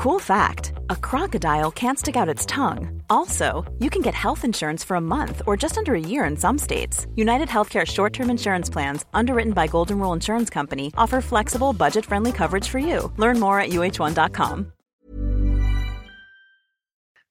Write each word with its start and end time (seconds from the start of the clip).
Cool 0.00 0.18
fact 0.18 0.72
a 0.88 0.96
crocodile 0.96 1.70
can't 1.70 1.98
stick 1.98 2.16
out 2.16 2.26
its 2.34 2.46
tongue. 2.46 3.02
Also, 3.10 3.70
you 3.80 3.90
can 3.90 4.00
get 4.00 4.14
health 4.14 4.46
insurance 4.46 4.82
for 4.82 4.94
a 4.96 5.00
month 5.00 5.42
or 5.46 5.58
just 5.58 5.76
under 5.76 5.94
a 5.94 6.00
year 6.00 6.24
in 6.24 6.38
some 6.38 6.56
states. 6.56 7.06
United 7.16 7.48
Healthcare 7.48 7.86
short 7.86 8.14
term 8.14 8.30
insurance 8.30 8.70
plans, 8.70 9.04
underwritten 9.12 9.52
by 9.52 9.66
Golden 9.66 9.98
Rule 9.98 10.14
Insurance 10.14 10.48
Company, 10.48 10.90
offer 10.96 11.20
flexible, 11.20 11.74
budget 11.74 12.06
friendly 12.06 12.32
coverage 12.32 12.66
for 12.66 12.78
you. 12.78 13.12
Learn 13.18 13.38
more 13.38 13.60
at 13.60 13.72
uh1.com. 13.72 14.72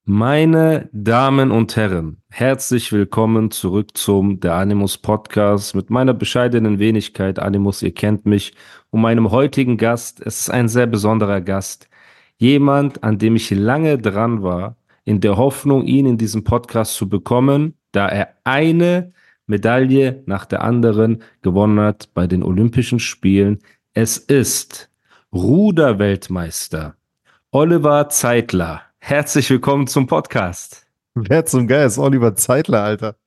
Meine 0.05 0.89
Damen 0.93 1.49
und 1.49 1.75
Herren, 1.75 2.21
herzlich 2.29 2.91
willkommen 2.91 3.49
zurück 3.49 3.97
zum 3.97 4.39
Der 4.41 4.53
Animus 4.53 4.99
Podcast 4.99 5.73
mit 5.73 5.89
meiner 5.89 6.13
bescheidenen 6.13 6.77
Wenigkeit. 6.77 7.39
Animus, 7.39 7.81
ihr 7.81 7.95
kennt 7.95 8.27
mich. 8.27 8.53
Und 8.91 9.01
meinem 9.01 9.31
heutigen 9.31 9.77
Gast, 9.77 10.21
es 10.21 10.41
ist 10.41 10.49
ein 10.51 10.67
sehr 10.67 10.85
besonderer 10.85 11.41
Gast. 11.41 11.88
Jemand, 12.41 13.03
an 13.03 13.17
dem 13.17 13.35
ich 13.35 13.51
lange 13.51 13.97
dran 13.97 14.41
war, 14.41 14.77
in 15.03 15.19
der 15.19 15.35
Hoffnung, 15.35 15.83
ihn 15.83 16.05
in 16.05 16.17
diesem 16.17 16.45
Podcast 16.45 16.95
zu 16.95 17.09
bekommen, 17.09 17.73
da 17.91 18.07
er 18.07 18.33
eine 18.45 19.11
Medaille 19.45 20.23
nach 20.25 20.45
der 20.45 20.63
anderen 20.63 21.21
gewonnen 21.41 21.81
hat 21.81 22.09
bei 22.13 22.27
den 22.27 22.41
Olympischen 22.41 22.99
Spielen. 22.99 23.59
Es 23.93 24.17
ist 24.17 24.89
Ruderweltmeister 25.33 26.95
Oliver 27.51 28.07
Zeitler. 28.07 28.83
Herzlich 28.99 29.49
willkommen 29.49 29.87
zum 29.87 30.07
Podcast. 30.07 30.87
Wer 31.15 31.45
zum 31.45 31.67
Geil 31.67 31.87
ist 31.87 31.97
Oliver 31.97 32.35
Zeitler, 32.35 32.83
Alter? 32.83 33.17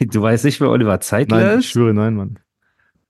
Du 0.00 0.22
weißt 0.22 0.46
nicht, 0.46 0.62
wer 0.62 0.70
Oliver 0.70 1.00
Zeitler 1.00 1.40
nein, 1.40 1.58
ist? 1.58 1.66
Ich 1.66 1.70
schwöre, 1.72 1.92
nein, 1.92 2.14
Mann. 2.14 2.38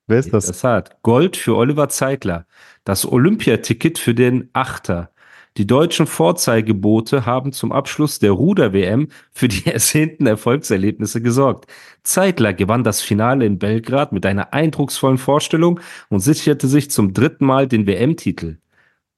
Wer 0.09 0.19
ist 0.19 0.33
das? 0.33 0.47
Das 0.47 0.65
hat 0.65 1.01
Gold 1.03 1.37
für 1.37 1.55
Oliver 1.55 1.89
Zeitler. 1.89 2.47
Das 2.83 3.07
Olympiaticket 3.07 4.01
für 4.01 4.15
den 4.15 4.51
Achter. 4.53 5.13
Die 5.57 5.67
deutschen 5.67 6.07
Vorzeigeboote 6.07 7.25
haben 7.25 7.53
zum 7.53 7.73
Abschluss 7.73 8.19
der 8.19 8.33
Ruder-WM 8.33 9.09
für 9.33 9.49
die 9.49 9.67
ersehnten 9.73 10.27
Erfolgserlebnisse 10.27 11.23
gesorgt. 11.23 11.67
Zeitler 12.03 12.53
gewann 12.53 12.85
das 12.85 13.01
Finale 13.01 13.47
in 13.47 13.59
Belgrad 13.59 14.13
mit 14.13 14.27
einer 14.27 14.53
eindrucksvollen 14.53 15.19
Vorstellung 15.19 15.81
und 16.11 16.21
sicherte 16.21 16.69
sich 16.69 16.91
zum 16.91 17.15
dritten 17.15 17.47
Mal 17.47 17.67
den 17.69 17.87
WM-Titel. 17.87 18.59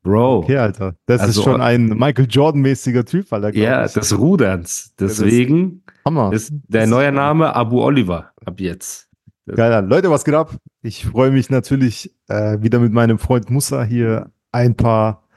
Bro. 0.05 0.39
Okay, 0.39 0.59
Alter. 0.59 0.95
Das 1.07 1.21
Also, 1.21 1.41
ist 1.41 1.45
schon 1.45 1.61
ein 1.61 1.89
Michael 1.89 2.29
Jordan-mäßiger 2.31 3.05
Typ, 3.05 3.33
Alter. 3.33 3.55
Ja, 3.55 3.85
ich. 3.85 3.93
des 3.93 4.17
Ruderns. 4.17 4.95
Deswegen 4.99 5.83
Hammer. 6.05 6.33
ist 6.33 6.53
der 6.69 6.87
neue 6.87 7.11
Name 7.11 7.55
Abu 7.55 7.83
Oliver 7.83 8.31
ab 8.47 8.61
jetzt. 8.61 9.09
Geil. 9.47 9.85
Leute, 9.89 10.11
was 10.11 10.25
geht 10.25 10.35
ab? 10.35 10.55
Ich 10.83 11.07
freue 11.07 11.31
mich 11.31 11.51
natürlich, 11.51 12.15
äh, 12.29 12.61
wieder 12.61 12.79
mit 12.79 12.93
meinem 12.93 13.19
Freund 13.19 13.51
Musa 13.51 13.83
hier 13.83 14.31
ein 14.53 14.77
paar 14.77 15.28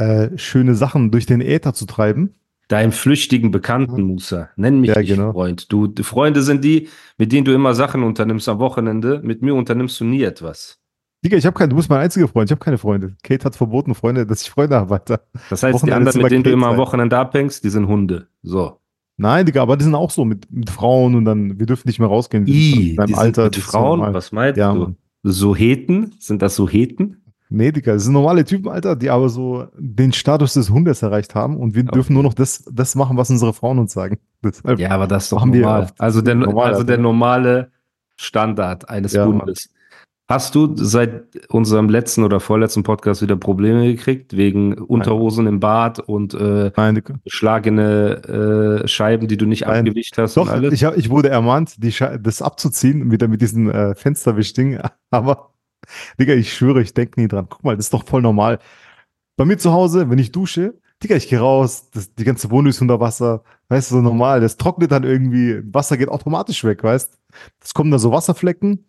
äh, 0.00 0.36
schöne 0.38 0.74
Sachen 0.74 1.10
durch 1.10 1.26
den 1.26 1.40
Äther 1.40 1.74
zu 1.74 1.86
treiben. 1.86 2.34
Deinem 2.68 2.92
flüchtigen 2.92 3.50
Bekannten, 3.50 4.02
Musa. 4.02 4.48
Nenn 4.56 4.80
mich 4.80 4.90
Ja, 4.90 4.98
nicht 5.00 5.08
genau. 5.08 5.32
Freund. 5.32 5.72
Du, 5.72 5.86
die 5.88 6.04
Freunde 6.04 6.42
sind 6.42 6.62
die, 6.64 6.88
mit 7.18 7.32
denen 7.32 7.44
du 7.44 7.52
immer 7.52 7.74
Sachen 7.74 8.02
unternimmst 8.04 8.48
am 8.48 8.60
Wochenende. 8.60 9.20
Mit 9.24 9.42
mir 9.42 9.54
unternimmst 9.54 9.98
du 10.00 10.04
nie 10.04 10.22
etwas. 10.22 10.78
Digga, 11.24 11.36
ich 11.36 11.44
habe 11.44 11.58
keinen, 11.58 11.70
du 11.70 11.76
bist 11.76 11.90
mein 11.90 12.00
einziger 12.00 12.28
Freund, 12.28 12.48
ich 12.48 12.52
habe 12.52 12.64
keine 12.64 12.78
Freunde. 12.78 13.16
Kate 13.22 13.44
hat 13.44 13.56
verboten, 13.56 13.94
Freunde, 13.94 14.24
dass 14.24 14.42
ich 14.42 14.50
Freunde 14.50 14.76
habe, 14.76 14.94
Alter. 14.94 15.20
Das 15.50 15.62
heißt, 15.62 15.70
die 15.70 15.74
Wochenende 15.74 15.96
anderen, 15.96 16.12
sind 16.12 16.22
mit 16.22 16.32
denen 16.32 16.44
du 16.44 16.50
Kate 16.50 16.54
immer 16.54 16.68
am. 16.68 16.76
Wochenende 16.78 17.18
abhängst, 17.18 17.62
die 17.64 17.68
sind 17.70 17.88
Hunde. 17.88 18.28
So. 18.42 18.78
Nein, 19.18 19.44
Digga, 19.44 19.60
aber 19.62 19.76
die 19.76 19.84
sind 19.84 19.94
auch 19.94 20.10
so 20.10 20.24
mit, 20.24 20.50
mit 20.50 20.70
Frauen 20.70 21.14
und 21.16 21.26
dann, 21.26 21.58
wir 21.58 21.66
dürfen 21.66 21.88
nicht 21.88 21.98
mehr 21.98 22.08
rausgehen. 22.08 22.46
I, 22.46 22.90
In 22.92 22.96
deinem 22.96 23.06
die 23.08 23.12
sind 23.14 23.20
Alter, 23.20 23.44
mit 23.46 23.56
Frauen. 23.56 23.98
normal. 23.98 24.14
Was 24.14 24.32
meinst 24.32 24.56
Ja, 24.56 24.72
du? 24.72 24.78
Mann. 24.78 24.96
So 25.22 25.54
Heten? 25.54 26.14
Sind 26.20 26.40
das 26.40 26.56
so 26.56 26.66
Heten? 26.66 27.22
Nee, 27.52 27.72
Digga, 27.72 27.94
das 27.94 28.04
sind 28.04 28.12
normale 28.12 28.44
Typen, 28.44 28.68
Alter, 28.68 28.94
die 28.96 29.10
aber 29.10 29.28
so 29.28 29.66
den 29.76 30.12
Status 30.12 30.54
des 30.54 30.70
Hundes 30.70 31.02
erreicht 31.02 31.34
haben 31.34 31.56
und 31.56 31.74
wir 31.74 31.82
Okay. 31.82 31.92
dürfen 31.92 32.14
nur 32.14 32.22
noch 32.22 32.34
das, 32.34 32.64
das 32.72 32.94
machen, 32.94 33.16
was 33.16 33.28
unsere 33.30 33.52
Frauen 33.52 33.78
uns 33.80 33.92
sagen. 33.92 34.18
Deshalb, 34.44 34.78
Ja, 34.78 34.90
aber 34.90 35.06
das 35.08 35.24
ist 35.24 35.32
doch 35.32 35.44
normal. 35.44 35.88
Also 35.98 36.22
der, 36.22 36.36
Normal, 36.36 36.72
also 36.72 36.84
der 36.84 36.98
normale 36.98 37.70
Standard 38.16 38.88
eines 38.88 39.12
Ja. 39.12 39.26
Hundes. 39.26 39.68
Hast 40.28 40.54
du 40.54 40.76
seit 40.76 41.24
unserem 41.48 41.88
letzten 41.88 42.22
oder 42.22 42.38
vorletzten 42.38 42.84
Podcast 42.84 43.20
wieder 43.20 43.34
Probleme 43.34 43.84
gekriegt 43.92 44.36
wegen 44.36 44.74
Unterhosen 44.74 45.48
im 45.48 45.58
Bad 45.58 45.98
und 45.98 46.34
äh, 46.34 46.70
Nein, 46.76 47.02
beschlagene 47.24 48.82
äh, 48.84 48.86
Scheiben, 48.86 49.26
die 49.26 49.36
du 49.36 49.46
nicht 49.46 49.66
Nein. 49.66 49.78
abgewischt 49.88 50.16
hast 50.18 50.36
Doch, 50.36 50.62
ich, 50.62 50.84
hab, 50.84 50.96
ich 50.96 51.10
wurde 51.10 51.30
ermahnt, 51.30 51.82
die 51.82 51.92
das 52.22 52.42
abzuziehen, 52.42 53.10
wieder 53.10 53.26
mit 53.26 53.40
diesen 53.40 53.68
äh, 53.70 53.96
Fensterwischding. 53.96 54.78
Aber, 55.10 55.49
Digga, 56.18 56.34
ich 56.34 56.52
schwöre, 56.54 56.82
ich 56.82 56.94
denke 56.94 57.20
nie 57.20 57.28
dran. 57.28 57.46
Guck 57.48 57.64
mal, 57.64 57.76
das 57.76 57.86
ist 57.86 57.94
doch 57.94 58.04
voll 58.06 58.22
normal. 58.22 58.58
Bei 59.36 59.44
mir 59.44 59.58
zu 59.58 59.72
Hause, 59.72 60.10
wenn 60.10 60.18
ich 60.18 60.32
dusche, 60.32 60.74
Digga, 61.02 61.16
ich 61.16 61.28
gehe 61.28 61.38
raus, 61.40 61.88
das, 61.92 62.14
die 62.14 62.24
ganze 62.24 62.50
Wohnung 62.50 62.68
ist 62.70 62.82
unter 62.82 63.00
Wasser. 63.00 63.42
Weißt 63.68 63.90
du, 63.90 63.96
so 63.96 64.00
normal. 64.02 64.40
Das 64.40 64.56
trocknet 64.58 64.92
dann 64.92 65.04
irgendwie, 65.04 65.60
Wasser 65.72 65.96
geht 65.96 66.08
automatisch 66.08 66.62
weg, 66.64 66.82
weißt 66.84 67.18
Es 67.64 67.72
kommen 67.74 67.90
da 67.90 67.98
so 67.98 68.12
Wasserflecken. 68.12 68.84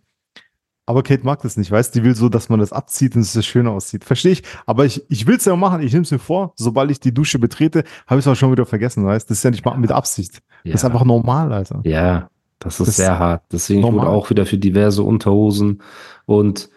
Aber 0.88 1.03
Kate 1.03 1.24
mag 1.24 1.41
das 1.44 1.56
nicht, 1.56 1.72
weißt 1.72 1.96
Die 1.96 2.03
will 2.03 2.16
so, 2.16 2.28
dass 2.28 2.50
man 2.50 2.59
das 2.59 2.74
abzieht 2.74 3.16
und 3.16 3.22
es 3.22 3.46
schön 3.46 3.68
aussieht. 3.68 4.03
Verstehe 4.03 4.34
ich. 4.34 4.44
Aber 4.66 4.84
ich, 4.84 5.03
ich 5.09 5.25
will 5.25 5.38
es 5.38 5.46
ja 5.46 5.56
machen. 5.56 5.81
Ich 5.81 5.94
nehme 5.94 6.03
es 6.03 6.12
mir 6.12 6.19
vor. 6.19 6.53
Sobald 6.58 6.91
ich 6.91 7.00
die 7.00 7.13
Dusche 7.13 7.40
betrete, 7.40 7.84
habe 8.08 8.19
ich 8.19 8.25
es 8.25 8.28
auch 8.28 8.35
schon 8.35 8.52
wieder 8.52 8.66
vergessen, 8.66 9.06
weißt 9.06 9.29
Das 9.29 9.38
ist 9.38 9.44
ja 9.44 9.52
nicht 9.52 9.63
mal 9.63 9.78
mit 9.78 9.91
Absicht. 9.91 10.41
ja. 10.66 10.73
Das 10.73 10.81
ist 10.81 10.85
einfach 10.85 11.06
normal, 11.06 11.53
Alter. 11.53 11.79
ja, 11.85 12.29
das 12.59 12.79
ist 12.81 12.88
Das 12.90 12.96
sehr 12.97 13.18
hart. 13.19 13.44
Deswegen 13.53 13.79
ich 13.79 13.85
wurde 13.85 13.96
normal. 13.97 14.13
auch 14.13 14.29
wieder 14.31 14.46
für 14.46 14.58
diverse 14.58 15.03
Unterhosen 15.03 15.81
und 16.25 16.69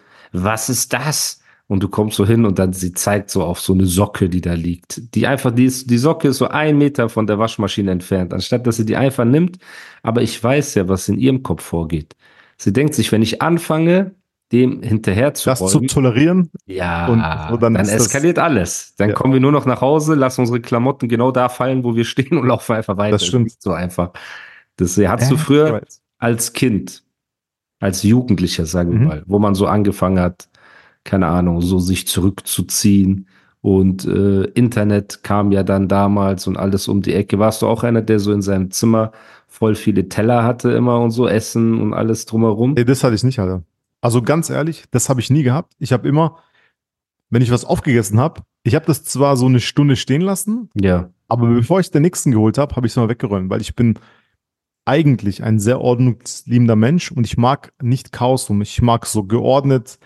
was 0.43 0.69
ist 0.69 0.93
das? 0.93 1.39
Und 1.67 1.81
du 1.81 1.87
kommst 1.89 2.17
so 2.17 2.27
hin 2.27 2.45
und 2.45 2.59
dann 2.59 2.73
sie 2.73 2.93
zeigt 2.93 3.31
so 3.31 3.43
auf 3.43 3.59
so 3.59 3.73
eine 3.73 3.87
Socke, 3.87 4.29
die 4.29 4.41
da 4.41 4.53
liegt. 4.53 5.01
Die 5.15 5.25
einfach, 5.25 5.49
die, 5.51 5.65
ist, 5.65 5.89
die 5.89 5.97
Socke 5.97 6.27
ist 6.27 6.37
so 6.37 6.47
ein 6.47 6.77
Meter 6.77 7.09
von 7.09 7.25
der 7.25 7.39
Waschmaschine 7.39 7.89
entfernt, 7.89 8.33
anstatt 8.35 8.67
dass 8.67 8.75
sie 8.77 8.85
die 8.85 8.95
einfach 8.95 9.25
nimmt. 9.25 9.57
Aber 10.03 10.21
ich 10.21 10.41
weiß 10.43 10.75
ja, 10.75 10.87
was 10.87 11.09
in 11.09 11.17
ihrem 11.17 11.41
Kopf 11.41 11.63
vorgeht. 11.63 12.15
Sie 12.57 12.71
denkt 12.71 12.93
sich, 12.93 13.11
wenn 13.11 13.23
ich 13.23 13.41
anfange, 13.41 14.11
dem 14.51 14.83
hinterher 14.83 15.33
zu 15.33 15.49
Das 15.49 15.57
zu 15.65 15.79
tolerieren. 15.81 16.51
ja, 16.67 17.07
und 17.07 17.17
so, 17.49 17.57
dann, 17.57 17.73
dann 17.73 17.85
das- 17.85 17.89
eskaliert 17.93 18.37
alles. 18.37 18.93
Dann 18.97 19.09
Ja. 19.09 19.15
kommen 19.15 19.33
wir 19.33 19.39
nur 19.39 19.51
noch 19.51 19.65
nach 19.65 19.81
Hause, 19.81 20.13
lassen 20.13 20.41
unsere 20.41 20.61
Klamotten 20.61 21.09
genau 21.09 21.31
da 21.31 21.49
fallen, 21.49 21.83
wo 21.83 21.95
wir 21.95 22.05
stehen 22.05 22.37
und 22.37 22.45
laufen 22.47 22.75
einfach 22.75 22.95
weiter. 22.97 23.13
Das 23.17 23.25
stimmt. 23.25 23.47
ist 23.47 23.63
so 23.63 23.71
einfach. 23.71 24.11
Das 24.77 24.95
hattest 24.99 25.31
du 25.31 25.35
Äh, 25.35 25.39
früher 25.39 25.65
ich 25.67 25.73
weiß. 25.73 26.01
als 26.19 26.53
Kind, 26.53 27.03
als 27.79 28.03
Jugendlicher, 28.03 28.65
sagen 28.65 28.91
wir 28.91 28.99
Mhm. 28.99 29.07
mal, 29.07 29.23
wo 29.27 29.39
man 29.39 29.55
so 29.55 29.67
angefangen 29.67 30.19
hat, 30.19 30.49
keine 31.03 31.27
Ahnung, 31.27 31.61
so 31.61 31.79
sich 31.79 32.07
zurückzuziehen 32.07 33.27
und 33.61 34.05
äh, 34.05 34.43
Internet 34.53 35.23
kam 35.23 35.51
ja 35.51 35.63
dann 35.63 35.87
damals 35.87 36.47
und 36.47 36.57
alles 36.57 36.87
um 36.87 37.01
die 37.01 37.13
Ecke. 37.13 37.39
Warst 37.39 37.61
du 37.61 37.67
auch 37.67 37.83
einer, 37.83 38.01
der 38.01 38.19
so 38.19 38.31
in 38.31 38.41
seinem 38.41 38.71
Zimmer 38.71 39.11
voll 39.47 39.75
viele 39.75 40.09
Teller 40.09 40.43
hatte 40.43 40.71
immer 40.71 40.99
und 40.99 41.11
so 41.11 41.27
Essen 41.27 41.79
und 41.81 41.93
alles 41.93 42.25
drumherum? 42.25 42.73
Nee, 42.73 42.83
das 42.85 43.03
hatte 43.03 43.15
ich 43.15 43.23
nicht, 43.23 43.39
Alter. 43.39 43.63
Also 44.01 44.21
ganz 44.21 44.49
ehrlich, 44.49 44.85
das 44.91 45.09
habe 45.09 45.19
ich 45.19 45.29
nie 45.29 45.43
gehabt. 45.43 45.73
Ich 45.79 45.93
habe 45.93 46.07
immer, 46.07 46.37
wenn 47.29 47.41
ich 47.41 47.51
was 47.51 47.65
aufgegessen 47.65 48.19
habe, 48.19 48.41
ich 48.63 48.75
habe 48.75 48.85
das 48.85 49.03
zwar 49.03 49.35
so 49.37 49.45
eine 49.47 49.59
Stunde 49.59 49.95
stehen 49.95 50.21
lassen, 50.21 50.69
Ja, 50.75 51.09
aber 51.27 51.47
bevor 51.47 51.79
ich 51.79 51.89
den 51.91 52.03
nächsten 52.03 52.31
geholt 52.31 52.57
habe, 52.57 52.75
habe 52.75 52.85
ich 52.85 52.93
es 52.93 52.97
mal 52.97 53.09
weggeräumt, 53.09 53.49
weil 53.49 53.61
ich 53.61 53.75
bin 53.75 53.97
eigentlich 54.85 55.43
ein 55.43 55.59
sehr 55.59 55.81
ordnungsliebender 55.81 56.75
Mensch 56.75 57.11
und 57.11 57.25
ich 57.25 57.37
mag 57.37 57.73
nicht 57.81 58.11
Chaos 58.11 58.49
um 58.49 58.59
mich. 58.59 58.77
Ich 58.77 58.81
mag 58.81 59.05
so 59.05 59.23
geordnet, 59.23 59.97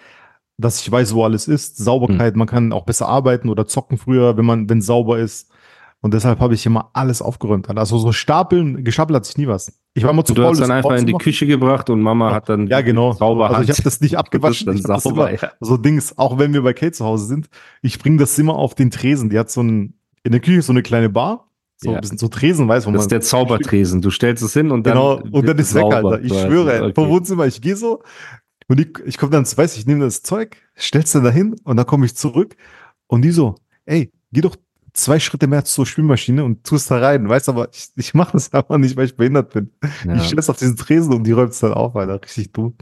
dass 0.58 0.82
ich 0.82 0.92
weiß, 0.92 1.14
wo 1.14 1.24
alles 1.24 1.48
ist. 1.48 1.78
Sauberkeit, 1.78 2.36
man 2.36 2.48
kann 2.48 2.74
auch 2.74 2.86
besser 2.86 3.08
arbeiten 3.08 3.50
oder 3.50 3.68
zocken 3.68 3.98
früher, 3.98 4.38
wenn 4.38 4.46
man, 4.46 4.70
wenn 4.70 4.82
sauber 4.82 5.20
ist. 5.20 5.52
Und 6.02 6.14
deshalb 6.14 6.40
habe 6.40 6.54
ich 6.54 6.66
immer 6.66 6.92
alles 6.94 7.22
aufgeräumt. 7.22 7.70
Also 7.70 7.98
so 7.98 8.14
stapeln, 8.14 8.86
gestapelt 8.86 9.18
hat 9.18 9.26
sich 9.26 9.38
nie 9.38 9.48
was. 9.48 9.82
Ich 9.94 10.04
war 10.04 10.12
immer 10.12 10.24
zu 10.24 10.34
du 10.34 10.44
faul, 10.44 10.52
hast 10.52 10.62
dann 10.62 10.72
einfach 10.72 10.96
in 10.96 11.06
die. 11.06 11.14
Küche 11.14 11.46
gebracht 11.46 11.90
und 11.90 12.02
Mama 12.02 12.32
hat 12.34 12.48
dann 12.48 12.68
Ja, 12.68 12.80
genau. 12.80 13.12
sauber 13.12 13.50
Also 13.50 13.64
ich 13.64 13.70
habe 13.70 13.84
das 13.84 14.00
nicht 14.00 14.16
abgewaschen. 14.18 14.68
Das 14.68 14.82
dann 14.82 15.00
sauber, 15.02 15.30
immer, 15.30 15.42
ja. 15.42 15.52
so 15.60 15.76
Dings, 15.76 16.18
auch 16.18 16.40
wenn 16.40 16.54
wir 16.54 16.62
bei 16.64 16.72
Kate 16.72 16.94
zu 16.94 17.04
Hause 17.04 17.26
sind, 17.26 17.50
ich 17.82 18.00
bringe 18.00 18.18
das 18.18 18.38
immer 18.40 18.56
auf 18.56 18.76
den 18.76 18.92
Tresen. 18.92 19.30
Die 19.30 19.38
hat 19.38 19.52
so 19.52 19.62
ein, 19.62 19.96
in 20.24 20.32
der 20.32 20.40
Küche 20.40 20.62
so 20.62 20.72
eine 20.72 20.84
kleine 20.84 21.10
Bar, 21.10 21.49
so 21.82 21.92
Ja. 21.92 21.98
ein 21.98 22.02
bisschen 22.02 22.18
so 22.18 22.28
Tresen, 22.28 22.68
weiß 22.68 22.86
wo 22.86 22.92
Das 22.92 22.98
man. 22.98 23.02
ist 23.06 23.12
der 23.12 23.22
Zaubertresen. 23.22 24.02
Du 24.02 24.12
stellst 24.12 24.44
es 24.44 24.54
hin 24.54 24.72
und 24.72 24.86
dann. 24.86 24.94
genau, 24.96 25.16
und 25.32 25.48
dann 25.48 25.58
ist 25.58 25.70
es 25.70 25.76
weg, 25.76 25.86
Alter. 25.94 26.22
Ich 26.22 26.34
schwöre, 26.34 26.84
Okay. 26.84 26.94
vom 26.94 27.10
Wohnzimmer, 27.10 27.46
ich 27.48 27.62
gehe 27.62 27.76
so 27.76 28.04
und 28.68 28.80
ich, 28.80 28.90
ich 29.06 29.18
komme 29.18 29.32
dann, 29.32 29.46
weiß 29.46 29.78
ich, 29.78 29.86
nehme 29.88 30.02
das 30.06 30.22
Zeug, 30.22 30.58
stell's 30.76 31.12
dann 31.14 31.24
dahin 31.24 31.56
und 31.64 31.78
dann 31.78 31.86
komme 31.86 32.06
ich 32.06 32.16
zurück 32.16 32.56
und 33.08 33.22
die 33.24 33.32
so, 33.32 33.56
ey, 33.86 34.12
geh 34.34 34.42
doch 34.42 34.56
zwei 34.94 35.20
Schritte 35.20 35.48
mehr 35.48 35.64
zur 35.64 35.86
Spülmaschine 35.86 36.44
und 36.44 36.66
tust 36.66 36.92
da 36.92 36.98
rein, 36.98 37.30
weißt 37.30 37.48
aber, 37.48 37.70
ich, 37.72 37.90
ich 37.96 38.14
mache 38.14 38.34
das 38.34 38.52
einfach 38.54 38.78
nicht, 38.78 38.98
weil 38.98 39.06
ich 39.06 39.16
behindert 39.16 39.54
bin. 39.54 39.72
Ja. 40.06 40.16
Ich 40.16 40.24
stell's 40.26 40.50
auf 40.50 40.58
diesen 40.58 40.76
Tresen 40.76 41.14
und 41.14 41.24
die 41.24 41.32
räumt 41.32 41.52
es 41.54 41.60
dann 41.60 41.74
auf, 41.74 41.96
Alter. 41.96 42.22
Richtig 42.22 42.52
dumm. 42.52 42.74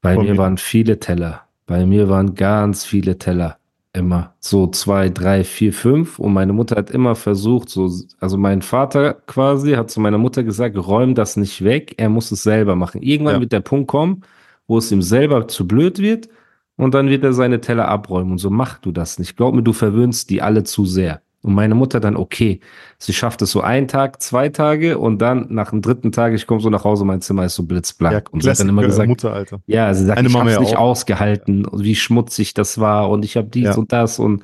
Bei 0.00 0.14
von 0.14 0.24
mir 0.24 0.32
mir. 0.32 0.38
waren 0.38 0.56
viele 0.58 0.98
Teller. 0.98 1.42
Bei 1.66 1.86
mir 1.86 2.08
waren 2.08 2.34
ganz 2.34 2.84
viele 2.84 3.16
Teller. 3.18 3.58
Immer. 3.92 4.34
So 4.38 4.68
zwei, 4.68 5.08
drei, 5.08 5.42
vier, 5.42 5.72
fünf. 5.72 6.20
Und 6.20 6.32
meine 6.32 6.52
Mutter 6.52 6.76
hat 6.76 6.90
immer 6.92 7.16
versucht, 7.16 7.68
so, 7.70 7.90
also 8.20 8.38
mein 8.38 8.62
Vater 8.62 9.14
quasi 9.26 9.72
hat 9.72 9.90
zu 9.90 10.00
meiner 10.00 10.18
Mutter 10.18 10.44
gesagt, 10.44 10.76
räum 10.76 11.16
das 11.16 11.36
nicht 11.36 11.64
weg, 11.64 11.94
er 11.96 12.08
muss 12.08 12.30
es 12.30 12.44
selber 12.44 12.76
machen. 12.76 13.02
Irgendwann 13.02 13.34
Ja. 13.36 13.40
wird 13.40 13.52
der 13.52 13.60
Punkt 13.60 13.88
kommen, 13.88 14.22
wo 14.68 14.78
es 14.78 14.92
ihm 14.92 15.02
selber 15.02 15.48
zu 15.48 15.66
blöd 15.66 15.98
wird 15.98 16.28
und 16.76 16.94
dann 16.94 17.08
wird 17.08 17.24
er 17.24 17.32
seine 17.32 17.60
Teller 17.60 17.88
abräumen. 17.88 18.32
Und 18.32 18.38
so 18.38 18.48
mach 18.50 18.78
du 18.78 18.92
das 18.92 19.18
nicht. 19.18 19.36
Glaub 19.36 19.54
mir, 19.54 19.62
du 19.64 19.72
verwöhnst 19.72 20.30
die 20.30 20.40
alle 20.40 20.62
zu 20.62 20.84
sehr. 20.86 21.20
Und 21.42 21.54
meine 21.54 21.74
Mutter 21.74 22.00
dann, 22.00 22.16
okay, 22.16 22.60
sie 22.98 23.14
schafft 23.14 23.40
es 23.40 23.50
so 23.50 23.62
einen 23.62 23.88
Tag, 23.88 24.20
zwei 24.20 24.50
Tage 24.50 24.98
und 24.98 25.20
dann 25.22 25.46
nach 25.48 25.70
dem 25.70 25.80
dritten 25.80 26.12
Tag, 26.12 26.34
ich 26.34 26.46
komme 26.46 26.60
so 26.60 26.68
nach 26.68 26.84
Hause, 26.84 27.04
mein 27.06 27.22
Zimmer 27.22 27.46
ist 27.46 27.54
so 27.54 27.62
blitzblank. 27.62 28.12
Ja, 28.14 28.22
und 28.30 28.42
sie 28.42 28.50
hat 28.50 28.60
dann 28.60 28.68
immer 28.68 28.82
gesagt, 28.82 29.08
Mutter, 29.08 29.32
Alter. 29.32 29.60
ja, 29.66 29.92
sie 29.94 30.04
sagt, 30.04 30.16
Meine 30.18 30.28
ich 30.28 30.36
habe 30.36 30.50
es 30.50 30.60
nicht 30.60 30.76
auch. 30.76 30.80
ausgehalten, 30.90 31.64
und 31.64 31.82
wie 31.82 31.94
schmutzig 31.96 32.52
das 32.52 32.78
war 32.78 33.08
und 33.08 33.24
ich 33.24 33.36
habe 33.38 33.48
dies 33.48 33.64
Ja. 33.64 33.74
und 33.76 33.90
das 33.90 34.18
und 34.18 34.42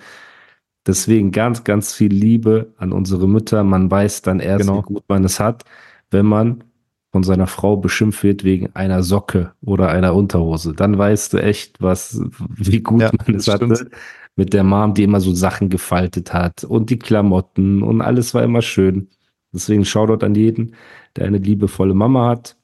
deswegen 0.87 1.33
ganz, 1.33 1.65
ganz 1.65 1.93
viel 1.93 2.13
Liebe 2.13 2.73
an 2.79 2.93
unsere 2.93 3.29
Mütter. 3.29 3.63
Man 3.65 3.91
weiß 3.91 4.23
dann 4.23 4.41
erst, 4.41 4.67
Genau. 4.67 4.79
wie 4.79 4.83
gut 4.95 5.05
man 5.09 5.25
es 5.25 5.39
hat, 5.41 5.65
wenn 6.11 6.25
man 6.27 6.65
von 7.13 7.23
seiner 7.25 7.47
Frau 7.47 7.77
beschimpft 7.77 8.23
wird 8.23 8.45
wegen 8.45 8.71
einer 8.75 9.03
Socke 9.03 9.53
oder 9.65 9.89
einer 9.91 10.15
Unterhose. 10.15 10.73
Dann 10.75 10.97
weißt 10.97 11.33
du 11.35 11.39
echt, 11.43 11.81
was, 11.83 12.21
wie 12.57 12.81
gut 12.81 13.03
Ja, 13.03 13.11
man 13.27 13.37
es 13.37 13.49
hatte. 13.49 13.75
stimmt. 13.77 13.91
Mit 14.39 14.53
der 14.53 14.65
Mom, 14.65 14.93
die 14.93 15.03
immer 15.03 15.21
so 15.21 15.35
Sachen 15.35 15.71
gefaltet 15.71 16.35
hat 16.35 16.63
und 16.63 16.91
die 16.91 16.99
Klamotten 16.99 17.83
und 17.83 18.03
alles 18.03 18.35
war 18.35 18.43
immer 18.43 18.61
schön. 18.61 19.09
Deswegen 19.53 19.87
Shoutout 19.87 20.25
an 20.25 20.35
jeden, 20.35 20.75
der 21.17 21.27
eine 21.27 21.39
liebevolle 21.39 21.95
Mama 21.95 22.29
hat. 22.29 22.57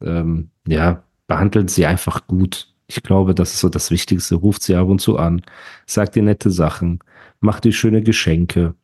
Ähm, 0.00 0.50
ja, 0.66 1.02
behandelt 1.26 1.70
sie 1.70 1.86
einfach 1.86 2.28
gut. 2.28 2.72
Ich 2.86 3.02
glaube, 3.02 3.34
das 3.34 3.54
ist 3.54 3.60
so 3.60 3.68
das 3.68 3.90
Wichtigste. 3.90 4.36
Ruft 4.36 4.62
sie 4.62 4.76
ab 4.76 4.86
und 4.88 5.00
zu 5.00 5.16
an, 5.16 5.42
sagt 5.86 6.14
ihr 6.14 6.22
nette 6.22 6.50
Sachen, 6.50 7.00
macht 7.40 7.64
ihr 7.64 7.72
schöne 7.72 8.02
Geschenke. 8.02 8.74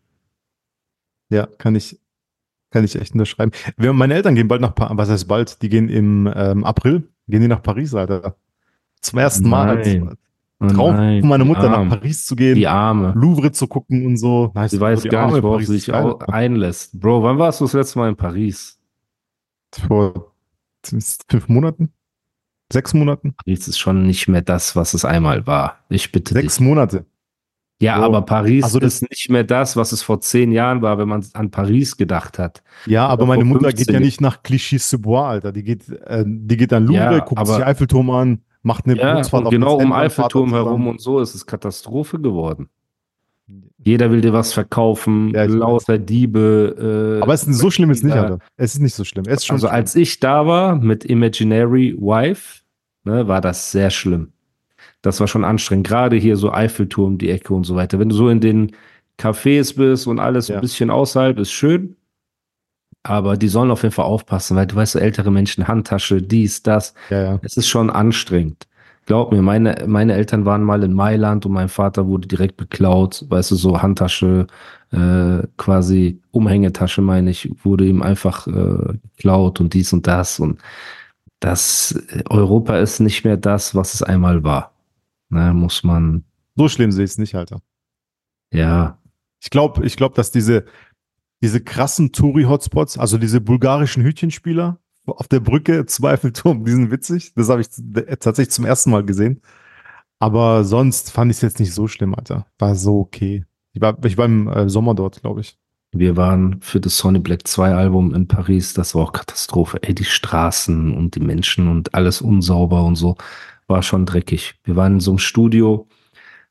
Ja, 1.30 1.46
kann 1.46 1.76
ich, 1.76 2.00
kann 2.70 2.84
ich 2.84 2.96
echt 2.96 3.12
unterschreiben. 3.12 3.52
Wir, 3.76 3.92
meine 3.92 4.14
Eltern 4.14 4.34
gehen 4.34 4.48
bald 4.48 4.60
nach, 4.60 4.74
Pa- 4.74 4.90
was 4.92 5.08
heißt 5.08 5.28
bald? 5.28 5.62
Die 5.62 5.68
gehen 5.68 5.88
im 5.88 6.28
ähm, 6.34 6.64
April, 6.64 7.08
gehen 7.28 7.42
die 7.42 7.48
nach 7.48 7.62
Paris, 7.62 7.94
Alter. 7.94 8.36
Zum 9.00 9.18
ersten 9.20 9.48
Mal. 9.48 9.76
Oh 10.60 10.66
Traum 10.66 10.96
nein, 10.96 11.22
die 11.22 11.44
Mutter 11.44 11.68
nach. 11.68 11.88
Paris 11.88 12.26
zu 12.26 12.34
gehen, 12.34 12.56
Die 12.56 12.66
Arme. 12.66 13.12
Louvre 13.16 13.52
zu 13.52 13.68
gucken 13.68 14.04
und 14.06 14.16
so. 14.16 14.50
Nice. 14.54 14.72
Sie 14.72 14.80
weiß 14.80 15.04
gar 15.04 15.22
Arme 15.24 15.34
nicht, 15.34 15.42
worauf 15.44 15.60
sie 15.64 15.78
sich 15.78 15.94
einlässt. 15.94 16.98
Bro, 16.98 17.22
wann 17.22 17.38
warst 17.38 17.60
du 17.60 17.64
das 17.64 17.74
letzte 17.74 17.98
Mal 18.00 18.08
in 18.08 18.16
Paris? 18.16 18.78
Vor 19.86 20.32
fünf 21.30 21.48
Monaten? 21.48 21.92
Sechs 22.72 22.92
Monaten? 22.92 23.34
Paris 23.34 23.68
ist 23.68 23.78
schon 23.78 24.02
nicht 24.06 24.28
mehr 24.28 24.42
das, 24.42 24.74
was 24.76 24.94
es 24.94 25.04
einmal 25.04 25.46
war. 25.46 25.78
Ich 25.88 26.10
bitte 26.12 26.34
Sechs 26.34 26.56
dich. 26.56 26.66
Monate. 26.66 27.06
Ja, 27.80 27.98
Bro, 27.98 28.06
aber 28.06 28.22
Paris 28.22 28.64
also 28.64 28.80
das- 28.80 28.94
ist 29.02 29.10
nicht 29.10 29.30
mehr 29.30 29.44
das, 29.44 29.76
was 29.76 29.92
es 29.92 30.02
vor 30.02 30.20
zehn 30.20 30.50
Jahren 30.50 30.82
war, 30.82 30.98
wenn 30.98 31.08
man 31.08 31.24
an 31.34 31.50
Paris 31.52 31.96
gedacht 31.96 32.38
hat. 32.38 32.62
Ja, 32.86 33.06
aber 33.06 33.24
meine 33.26 33.44
Mutter 33.44 33.66
15 33.68 33.86
geht 33.86 33.94
ja 33.94 34.00
nicht 34.00 34.20
nach 34.20 34.42
Clichy-sous-Bois, 34.42 35.28
Alter. 35.28 35.52
Die 35.52 35.62
geht, 35.62 35.88
äh, 35.88 36.24
die 36.26 36.56
geht 36.56 36.72
an 36.72 36.86
Louvre, 36.86 36.96
Ja, 37.18 37.18
guckt 37.20 37.46
sich 37.46 37.64
Eiffelturm 37.64 38.10
an, 38.10 38.40
macht 38.62 38.86
eine 38.86 38.96
Ja, 38.98 39.14
Bootsfahrt 39.14 39.50
genau 39.50 39.76
um 39.76 39.92
Eiffelturm 39.92 40.50
herum 40.52 40.86
und 40.88 41.00
so 41.00 41.20
ist 41.20 41.34
es 41.34 41.46
Katastrophe 41.46 42.18
geworden. 42.20 42.68
Jeder 43.82 44.10
will 44.10 44.20
dir 44.20 44.32
was 44.32 44.52
verkaufen, 44.52 45.30
Ja, 45.34 45.44
lauter 45.44 45.98
Diebe. 45.98 47.16
Äh, 47.18 47.22
Aber 47.22 47.32
es 47.32 47.44
ist 47.44 47.58
so 47.58 47.70
schlimm 47.70 47.90
ist 47.90 48.04
nicht. 48.04 48.14
Alter. 48.14 48.38
Es 48.56 48.74
ist 48.74 48.80
nicht 48.80 48.94
so 48.94 49.04
schlimm. 49.04 49.24
Also 49.26 49.56
schlimm. 49.56 49.70
als 49.70 49.94
ich 49.94 50.20
da 50.20 50.46
war 50.46 50.76
mit 50.76 51.04
Imaginary 51.04 51.96
Wife, 51.98 52.60
ne, 53.04 53.26
war 53.28 53.40
das 53.40 53.70
sehr 53.72 53.88
schlimm. 53.90 54.32
Das 55.00 55.20
war 55.20 55.28
schon 55.28 55.44
anstrengend. 55.44 55.86
Gerade 55.86 56.16
hier 56.16 56.36
so 56.36 56.52
Eiffelturm, 56.52 57.16
die 57.18 57.30
Ecke 57.30 57.54
und 57.54 57.64
so 57.64 57.76
weiter. 57.76 57.98
Wenn 57.98 58.10
du 58.10 58.16
so 58.16 58.28
in 58.28 58.40
den 58.40 58.72
Cafés 59.18 59.74
bist 59.76 60.06
und 60.06 60.18
alles 60.18 60.48
Ja. 60.48 60.56
ein 60.56 60.60
bisschen 60.60 60.90
außerhalb, 60.90 61.38
ist 61.38 61.52
schön. 61.52 61.96
Aber 63.08 63.38
die 63.38 63.48
sollen 63.48 63.70
auf 63.70 63.82
jeden 63.82 63.94
Fall 63.94 64.04
aufpassen, 64.04 64.54
weil 64.54 64.66
du 64.66 64.76
weißt, 64.76 64.92
so 64.92 64.98
ältere 64.98 65.30
Menschen, 65.30 65.66
Handtasche, 65.66 66.20
dies, 66.20 66.62
das. 66.62 66.92
ja, 67.08 67.22
ja. 67.22 67.38
Es 67.42 67.56
ist 67.56 67.66
schon 67.66 67.88
anstrengend. 67.88 68.68
Glaub 69.06 69.32
mir, 69.32 69.40
meine, 69.40 69.84
meine 69.86 70.12
Eltern 70.12 70.44
waren 70.44 70.62
mal 70.62 70.82
in 70.82 70.92
Mailand 70.92 71.46
und 71.46 71.52
mein 71.52 71.70
Vater 71.70 72.06
wurde 72.06 72.28
direkt 72.28 72.58
beklaut. 72.58 73.24
Weißt 73.30 73.50
du, 73.50 73.56
so 73.56 73.80
Handtasche, 73.80 74.46
äh, 74.90 75.38
quasi 75.56 76.20
Umhängetasche, 76.32 77.00
meine 77.00 77.30
ich, 77.30 77.50
wurde 77.64 77.86
ihm 77.86 78.02
einfach 78.02 78.46
äh, 78.46 78.98
geklaut 79.16 79.60
und 79.60 79.72
dies 79.72 79.94
und 79.94 80.06
das. 80.06 80.38
Und 80.38 80.60
das, 81.40 81.92
äh, 82.10 82.22
Europa 82.28 82.76
ist 82.76 83.00
nicht 83.00 83.24
mehr 83.24 83.38
das, 83.38 83.74
was 83.74 83.94
es 83.94 84.02
einmal 84.02 84.44
war. 84.44 84.74
Ne, 85.30 85.54
muss 85.54 85.82
man, 85.82 86.24
So 86.56 86.68
schlimm 86.68 86.92
sehe 86.92 87.04
ich 87.06 87.12
es 87.12 87.18
nicht, 87.18 87.34
Alter. 87.34 87.62
ja, 88.52 88.98
Ich 89.40 89.48
glaube, 89.48 89.86
ich 89.86 89.96
glaube, 89.96 90.14
dass 90.14 90.30
diese, 90.30 90.64
diese 91.42 91.60
krassen 91.60 92.12
Touri-Hotspots, 92.12 92.98
also 92.98 93.18
diese 93.18 93.40
bulgarischen 93.40 94.02
Hütchenspieler 94.02 94.78
auf 95.06 95.28
der 95.28 95.40
Brücke 95.40 95.86
Zweifelturm, 95.86 96.64
die 96.64 96.72
sind 96.72 96.90
witzig. 96.90 97.32
Das 97.34 97.48
habe 97.48 97.60
ich 97.60 97.70
z- 97.70 98.20
tatsächlich 98.20 98.50
zum 98.52 98.64
ersten 98.64 98.90
Mal 98.90 99.04
gesehen. 99.04 99.40
Aber 100.18 100.64
sonst 100.64 101.10
fand 101.12 101.30
ich 101.30 101.36
es 101.38 101.42
jetzt 101.42 101.60
nicht 101.60 101.72
so 101.72 101.86
schlimm, 101.86 102.14
Alter. 102.14 102.46
War 102.58 102.74
so 102.74 102.98
okay. 103.00 103.44
Ich 103.72 103.80
war, 103.80 103.96
ich 104.04 104.18
war 104.18 104.24
im 104.24 104.48
äh, 104.48 104.68
Sommer 104.68 104.94
dort, 104.94 105.20
glaube 105.22 105.40
ich. 105.42 105.56
wir 105.92 106.16
waren 106.16 106.60
für 106.60 106.80
das 106.80 106.98
Sonny 106.98 107.20
Black 107.20 107.46
2 107.46 107.72
Album 107.74 108.14
in 108.14 108.26
Paris. 108.26 108.74
Das 108.74 108.94
war 108.94 109.02
auch 109.04 109.12
Katastrophe. 109.12 109.78
Ey, 109.82 109.94
die 109.94 110.04
Straßen 110.04 110.92
und 110.96 111.14
die 111.14 111.20
Menschen 111.20 111.68
und 111.68 111.94
alles 111.94 112.20
unsauber 112.20 112.84
und 112.84 112.96
so. 112.96 113.16
War 113.68 113.82
schon 113.82 114.06
dreckig. 114.06 114.56
Wir 114.64 114.74
waren 114.76 114.94
in 114.94 115.00
so 115.00 115.12
einem 115.12 115.18
Studio, 115.18 115.86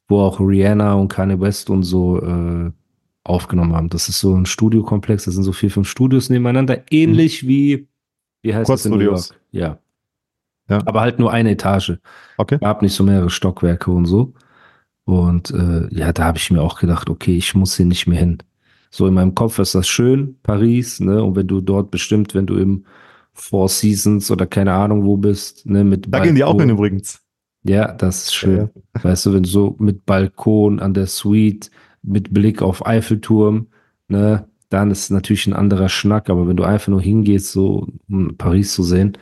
wo 0.07 0.21
auch 0.21 0.39
Rihanna 0.39 0.93
und 0.93 1.09
Kanye 1.09 1.39
West 1.41 1.69
und 1.69 1.83
so 1.83 2.21
äh, 2.21 2.71
aufgenommen 3.29 3.75
haben. 3.75 3.89
Das 3.89 4.09
ist 4.09 4.19
so 4.19 4.35
ein 4.35 4.45
Studiokomplex. 4.45 5.25
Das 5.25 5.33
sind 5.33 5.43
so 5.43 5.51
vier, 5.51 5.71
fünf 5.71 5.87
Studios 5.89 6.29
nebeneinander. 6.29 6.83
Ähnlich 6.89 7.47
wie, 7.47 7.87
wie 8.41 8.55
heißt 8.55 8.69
das 8.69 8.85
in 8.85 8.93
New. 8.93 8.99
York? 8.99 9.39
Ja. 9.51 9.79
Ja. 10.69 10.79
Aber 10.85 11.01
halt 11.01 11.19
nur 11.19 11.31
eine 11.31 11.51
Etage. 11.51 11.93
Okay. 12.37 12.57
Gab 12.59 12.81
nicht 12.81 12.93
so 12.93 13.03
mehrere 13.03 13.29
Stockwerke 13.29 13.89
und 13.91 14.05
so. 14.05 14.33
Und 15.05 15.51
äh, 15.51 15.87
ja, 15.91 16.11
da 16.11 16.25
habe 16.25 16.37
ich 16.37 16.51
mir 16.51 16.61
auch 16.61 16.79
gedacht, 16.79 17.09
okay, 17.09 17.37
ich 17.37 17.55
muss 17.55 17.77
hier 17.77 17.85
nicht 17.85 18.07
mehr 18.07 18.19
hin. 18.19 18.39
So 18.89 19.07
in 19.07 19.13
meinem 19.13 19.35
Kopf 19.35 19.59
ist 19.59 19.75
das 19.75 19.87
schön, 19.87 20.37
Paris, 20.43 20.99
ne? 20.99 21.23
Und 21.23 21.35
wenn 21.35 21.47
du 21.47 21.61
dort 21.61 21.91
bestimmt, 21.91 22.35
wenn 22.35 22.45
du 22.47 22.57
im 22.57 22.85
Four 23.33 23.69
Seasons 23.69 24.31
oder 24.31 24.45
keine 24.45 24.73
Ahnung 24.73 25.05
wo 25.05 25.15
bist, 25.15 25.65
ne, 25.65 25.83
mit 25.83 26.07
Da 26.09 26.19
gehen 26.19 26.35
die 26.35 26.43
auch 26.43 26.53
Balkon- 26.55 26.61
hin 26.61 26.69
übrigens. 26.71 27.21
Ja, 27.63 27.91
das 27.93 28.23
ist 28.23 28.35
schön. 28.35 28.69
Ja, 28.95 29.03
Weißt 29.03 29.25
du, 29.25 29.33
wenn 29.33 29.43
du 29.43 29.49
so 29.49 29.75
mit 29.79 30.05
Balkon 30.05 30.79
an 30.79 30.93
der 30.93 31.07
Suite, 31.07 31.69
mit 32.07 32.33
Blick 32.33 32.61
auf 32.61 32.85
Eiffelturm, 32.85 33.67
ne, 34.07 34.47
dann 34.69 34.91
ist 34.91 35.09
natürlich 35.11 35.47
ein 35.47 35.53
anderer 35.53 35.89
Schnack. 35.89 36.29
Aber 36.29 36.47
wenn 36.47 36.57
du 36.57 36.63
einfach 36.63 36.89
nur 36.89 37.01
hingehst, 37.01 37.51
so 37.51 37.87
um 38.09 38.35
Paris 38.37 38.73
zu 38.73 38.83
sehen, 38.83 39.17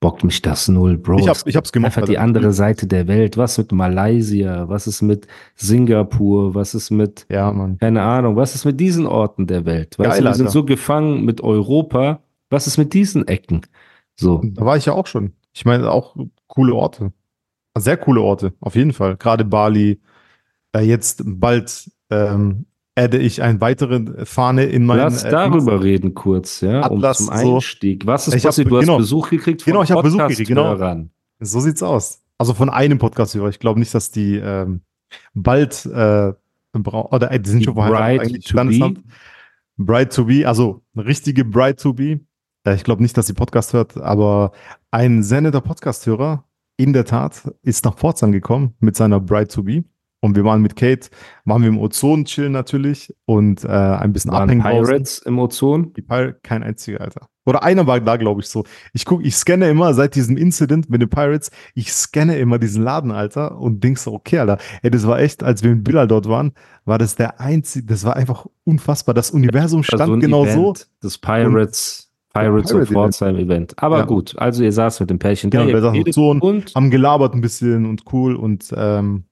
bockt 0.00 0.24
mich 0.24 0.42
das 0.42 0.68
null, 0.68 0.96
Bro. 0.96 1.18
Ich, 1.18 1.28
hab, 1.28 1.36
Es 1.36 1.46
ich 1.46 1.56
hab's 1.56 1.72
gemacht. 1.72 1.96
Einfach 1.96 2.08
die 2.08 2.18
andere 2.18 2.52
Seite 2.52 2.86
der 2.86 3.06
Welt. 3.06 3.36
Was 3.36 3.58
mit 3.58 3.72
Malaysia? 3.72 4.68
Was 4.68 4.86
ist 4.86 5.02
mit 5.02 5.26
Singapur? 5.56 6.54
Was 6.54 6.74
ist 6.74 6.90
mit, 6.90 7.26
Ja, 7.30 7.52
Mann. 7.52 7.78
keine 7.78 8.02
Ahnung, 8.02 8.36
was 8.36 8.54
ist 8.54 8.64
mit 8.64 8.80
diesen 8.80 9.06
Orten 9.06 9.46
der 9.46 9.66
Welt? 9.66 9.98
Weißt 9.98 10.10
Geil, 10.10 10.20
du, 10.20 10.24
wir 10.26 10.34
sind 10.34 10.50
so 10.50 10.64
gefangen 10.64 11.24
mit 11.24 11.40
Europa. 11.42 12.22
Was 12.48 12.66
ist 12.66 12.78
mit 12.78 12.94
diesen 12.94 13.28
Ecken? 13.28 13.62
So. 14.16 14.40
Da 14.44 14.64
war 14.64 14.76
ich 14.76 14.86
ja 14.86 14.94
auch 14.94 15.06
schon. 15.06 15.34
Ich 15.52 15.64
meine, 15.64 15.90
auch 15.90 16.16
coole 16.46 16.74
Orte. 16.74 17.12
Sehr 17.78 17.96
coole 17.96 18.20
Orte, 18.20 18.52
auf 18.60 18.74
jeden 18.74 18.92
Fall. 18.92 19.16
Gerade 19.16 19.44
Bali. 19.44 20.00
Äh, 20.72 20.80
jetzt 20.82 21.22
bald 21.24 21.90
ähm, 22.10 22.66
adde 22.94 23.18
ich 23.18 23.42
eine 23.42 23.60
weitere 23.60 24.24
Fahne 24.26 24.64
in 24.64 24.84
meinen. 24.86 24.98
Lass 24.98 25.24
äh, 25.24 25.30
darüber 25.30 25.82
reden 25.82 26.14
kurz, 26.14 26.60
ja, 26.60 26.82
Atlas, 26.84 27.20
um 27.20 27.26
zum. 27.26 27.54
Einstieg. 27.54 28.06
Was 28.06 28.28
ist 28.28 28.34
Ich 28.34 28.42
hab- 28.44 28.50
passiert? 28.50 28.70
Du 28.70 28.76
hast 28.76 28.84
genau. 28.84 28.98
Besuch 28.98 29.30
gekriegt 29.30 29.62
von 29.62 29.70
Genau, 29.72 29.82
ich 29.82 29.90
hab 29.92 30.02
Besuch 30.02 30.26
gekriegt, 30.28 30.48
genau. 30.48 30.64
Podcast-Hörern. 30.64 31.10
So 31.40 31.60
sieht's 31.60 31.82
aus. 31.82 32.22
Also 32.38 32.54
von 32.54 32.68
einem 32.70 32.98
Podcast-Hörer. 32.98 33.48
Ich 33.48 33.58
glaube 33.58 33.80
nicht, 33.80 33.94
dass 33.94 34.10
die 34.10 34.36
ähm, 34.36 34.80
bald 35.34 35.84
äh, 35.86 36.32
oder 36.72 37.30
äh, 37.32 37.40
die 37.40 37.50
sind 37.50 37.60
Die 37.60 37.64
schon 37.64 37.74
verheiratet 37.74 38.20
eigentlich. 38.28 38.44
to 38.44 38.50
Standesamt. 38.50 39.00
Bride 39.76 40.08
to 40.10 40.24
be, 40.26 40.46
also 40.46 40.82
eine 40.94 41.06
richtige 41.06 41.44
Bride 41.44 41.76
to 41.76 41.92
be. 41.94 42.20
Äh, 42.66 42.74
ich 42.74 42.84
glaube 42.84 43.02
nicht, 43.02 43.16
dass 43.16 43.26
sie 43.26 43.32
Podcast 43.34 43.72
hört, 43.72 43.96
aber 43.96 44.52
ein 44.90 45.22
sehr 45.22 45.40
netter 45.40 45.60
Podcast-Hörer, 45.62 46.44
in 46.76 46.92
der 46.92 47.04
Tat, 47.04 47.42
ist 47.62 47.84
nach 47.84 47.94
Pforzheim 47.96 48.32
gekommen 48.32 48.74
mit 48.80 48.96
seiner 48.96 49.20
Bride 49.20 49.48
to 49.48 49.62
be. 49.62 49.84
Und 50.22 50.36
wir 50.36 50.44
waren 50.44 50.60
mit 50.60 50.76
Kate, 50.76 51.08
waren 51.46 51.62
wir 51.62 51.68
im 51.70 51.78
Ozon 51.78 52.26
chillen 52.26 52.52
natürlich 52.52 53.14
und 53.24 53.64
äh, 53.64 53.68
ein 53.68 54.12
bisschen 54.12 54.32
Waren 54.32 54.42
abhängen 54.42 54.62
draußen. 54.62 54.84
Pirates 54.84 55.18
im 55.20 55.38
Ozon? 55.38 55.94
Die 55.94 56.02
Pir 56.02 56.34
kein 56.42 56.62
einziger, 56.62 57.00
Alter. 57.00 57.28
Oder 57.46 57.62
einer 57.62 57.86
war 57.86 57.98
da, 58.00 58.16
glaube 58.16 58.42
ich, 58.42 58.48
so. 58.48 58.64
Ich 58.92 59.06
guck, 59.06 59.24
ich 59.24 59.34
scanne 59.34 59.70
immer 59.70 59.94
seit 59.94 60.14
diesem 60.14 60.36
Incident 60.36 60.90
mit 60.90 61.00
den 61.00 61.08
Pirates, 61.08 61.50
ich 61.74 61.90
scanne 61.92 62.38
immer 62.38 62.58
diesen 62.58 62.84
Laden, 62.84 63.10
Alter, 63.12 63.58
und 63.58 63.82
denk 63.82 63.98
so, 63.98 64.12
okay, 64.12 64.38
Alter, 64.40 64.58
ey, 64.82 64.90
das 64.90 65.06
war 65.06 65.18
echt, 65.20 65.42
als 65.42 65.62
wir 65.62 65.70
mit 65.70 65.84
Bilal 65.84 66.06
dort 66.06 66.28
waren, 66.28 66.52
war 66.84 66.98
das 66.98 67.16
der 67.16 67.40
einzige, 67.40 67.86
das 67.86 68.04
war 68.04 68.14
einfach 68.14 68.46
unfassbar. 68.64 69.14
Das 69.14 69.30
Universum 69.30 69.82
stand 69.82 70.02
Also 70.02 70.18
genau 70.18 70.44
so. 70.44 70.72
Event, 70.72 70.88
Das 71.00 71.16
Pirates, 71.16 72.10
Pirates 72.34 72.72
of 72.74 72.80
Pirate-Event. 72.80 72.88
Pforzheim 72.88 73.36
Event. 73.36 73.82
Aber 73.82 74.00
Ja. 74.00 74.04
gut, 74.04 74.38
also 74.38 74.62
ihr 74.62 74.72
saß 74.72 75.00
mit 75.00 75.08
dem 75.08 75.18
Pärchen 75.18 75.50
Genau, 75.50 75.66
wir 75.66 75.80
saßen 75.80 76.40
und 76.40 76.74
haben 76.74 76.90
gelabert 76.90 77.34
ein 77.34 77.40
bisschen 77.40 77.86
und 77.86 78.02
cool 78.12 78.36
und 78.36 78.72
ähm, 78.76 79.24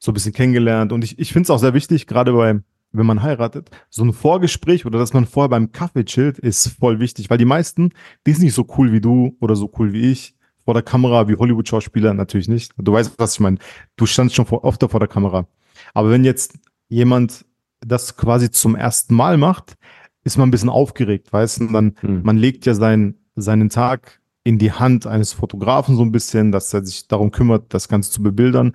so 0.00 0.10
ein 0.10 0.14
bisschen 0.14 0.32
kennengelernt. 0.32 0.90
Und 0.92 1.04
ich, 1.04 1.18
ich 1.20 1.32
finde 1.32 1.44
es 1.44 1.50
auch 1.50 1.58
sehr 1.58 1.74
wichtig, 1.74 2.08
gerade 2.08 2.32
beim, 2.32 2.64
wenn 2.90 3.06
man 3.06 3.22
heiratet, 3.22 3.70
so 3.88 4.02
ein 4.02 4.12
Vorgespräch 4.12 4.84
oder 4.84 4.98
dass 4.98 5.12
man 5.12 5.26
vorher 5.26 5.48
beim 5.48 5.70
Kaffee 5.70 6.04
chillt, 6.04 6.38
ist 6.40 6.66
voll 6.80 6.98
wichtig, 6.98 7.30
weil 7.30 7.38
die 7.38 7.44
meisten, 7.44 7.90
die 8.26 8.32
sind 8.32 8.42
nicht 8.42 8.54
so 8.54 8.66
cool 8.76 8.92
wie 8.92 9.00
du 9.00 9.36
oder 9.38 9.54
so 9.54 9.70
cool 9.78 9.92
wie 9.92 10.10
ich. 10.10 10.34
Vor 10.64 10.74
der 10.74 10.82
Kamera, 10.82 11.28
wie 11.28 11.36
Hollywood-Schauspieler, 11.36 12.12
natürlich 12.14 12.48
nicht. 12.48 12.72
Du 12.76 12.92
weißt, 12.92 13.14
was 13.18 13.34
ich 13.34 13.40
meine. 13.40 13.58
Du 13.96 14.06
standst 14.06 14.34
schon 14.36 14.46
vor, 14.46 14.64
öfter 14.64 14.88
vor 14.88 15.00
der 15.00 15.08
Kamera. 15.08 15.46
Aber 15.94 16.10
wenn 16.10 16.24
jetzt 16.24 16.58
jemand 16.88 17.44
das 17.80 18.16
quasi 18.16 18.50
zum 18.50 18.74
ersten 18.74 19.14
Mal 19.14 19.36
macht, 19.38 19.76
ist 20.24 20.36
man 20.36 20.48
ein 20.48 20.50
bisschen 20.50 20.68
aufgeregt, 20.68 21.32
weißt 21.32 21.60
du? 21.60 21.66
Dann, 21.68 21.94
Hm. 22.00 22.22
man 22.24 22.36
legt 22.36 22.66
ja 22.66 22.74
sein, 22.74 23.14
seinen 23.36 23.70
Tag 23.70 24.20
in 24.44 24.58
die 24.58 24.72
Hand 24.72 25.06
eines 25.06 25.32
Fotografen 25.32 25.96
so 25.96 26.02
ein 26.02 26.12
bisschen, 26.12 26.52
dass 26.52 26.72
er 26.74 26.84
sich 26.84 27.08
darum 27.08 27.30
kümmert, 27.30 27.72
das 27.72 27.88
Ganze 27.88 28.10
zu 28.10 28.22
bebildern. 28.22 28.72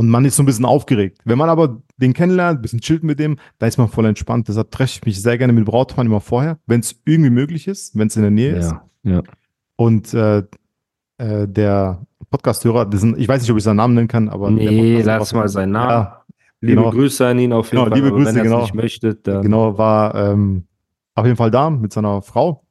Und 0.00 0.08
man 0.08 0.24
ist 0.24 0.36
so 0.36 0.42
ein 0.42 0.46
bisschen 0.46 0.64
aufgeregt. 0.64 1.18
Wenn 1.26 1.36
man 1.36 1.50
aber 1.50 1.82
den 1.98 2.14
kennenlernt, 2.14 2.60
ein 2.60 2.62
bisschen 2.62 2.80
chillt 2.80 3.04
mit 3.04 3.18
dem, 3.18 3.36
da 3.58 3.66
ist 3.66 3.76
man 3.76 3.86
voll 3.86 4.06
entspannt. 4.06 4.48
Deshalb 4.48 4.70
treffe 4.70 4.92
ich 4.94 5.04
mich 5.04 5.20
sehr 5.20 5.36
gerne 5.36 5.52
mit 5.52 5.66
Brautpaaren 5.66 6.06
immer 6.06 6.22
vorher, 6.22 6.58
wenn 6.64 6.80
es 6.80 6.98
irgendwie 7.04 7.28
möglich 7.28 7.68
ist, 7.68 7.98
wenn 7.98 8.08
es 8.08 8.16
in 8.16 8.22
der 8.22 8.30
Nähe 8.30 8.56
ist. 8.56 8.70
Ja, 8.70 8.82
ja. 9.02 9.22
Und 9.76 10.14
äh, 10.14 10.38
äh, 11.18 11.46
der 11.46 12.00
Podcast-Hörer, 12.30 12.88
ich 13.18 13.28
weiß 13.28 13.42
nicht, 13.42 13.50
ob 13.50 13.58
ich 13.58 13.62
seinen 13.62 13.76
Namen 13.76 13.92
nennen 13.92 14.08
kann, 14.08 14.30
aber 14.30 14.50
Nee, 14.50 15.02
lass 15.02 15.34
mal 15.34 15.46
seinen 15.48 15.72
Namen. 15.72 15.90
Ja, 15.90 16.24
Liebe 16.62 16.76
genau. 16.76 16.92
Grüße 16.92 17.26
an 17.26 17.38
ihn 17.38 17.52
auf 17.52 17.70
jeden 17.70 17.84
Genau, 17.84 17.90
Fall. 17.90 17.98
liebe 18.02 18.16
Grüße, 18.16 18.34
wenn 18.36 18.42
genau. 18.44 18.62
nicht 18.62 18.74
möchte, 18.74 19.16
dann. 19.16 19.42
genau, 19.42 19.76
war 19.76 20.14
ähm, 20.14 20.64
auf 21.14 21.26
jeden 21.26 21.36
Fall 21.36 21.50
da 21.50 21.68
mit 21.68 21.92
seiner 21.92 22.22
Frau. 22.22 22.64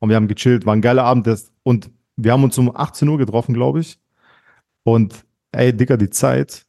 Und 0.00 0.08
wir 0.08 0.16
haben 0.16 0.26
gechillt, 0.26 0.66
war 0.66 0.74
ein 0.74 0.82
geiler 0.82 1.04
Abend. 1.04 1.28
Das, 1.28 1.52
und 1.62 1.92
wir 2.16 2.32
haben 2.32 2.42
uns 2.42 2.58
um 2.58 2.74
18 2.74 3.06
Uhr 3.08 3.18
getroffen, 3.18 3.54
glaube 3.54 3.78
ich. 3.78 4.00
Und 4.82 5.24
ey, 5.52 5.72
Dicker, 5.72 5.96
die 5.96 6.10
Zeit, 6.10 6.66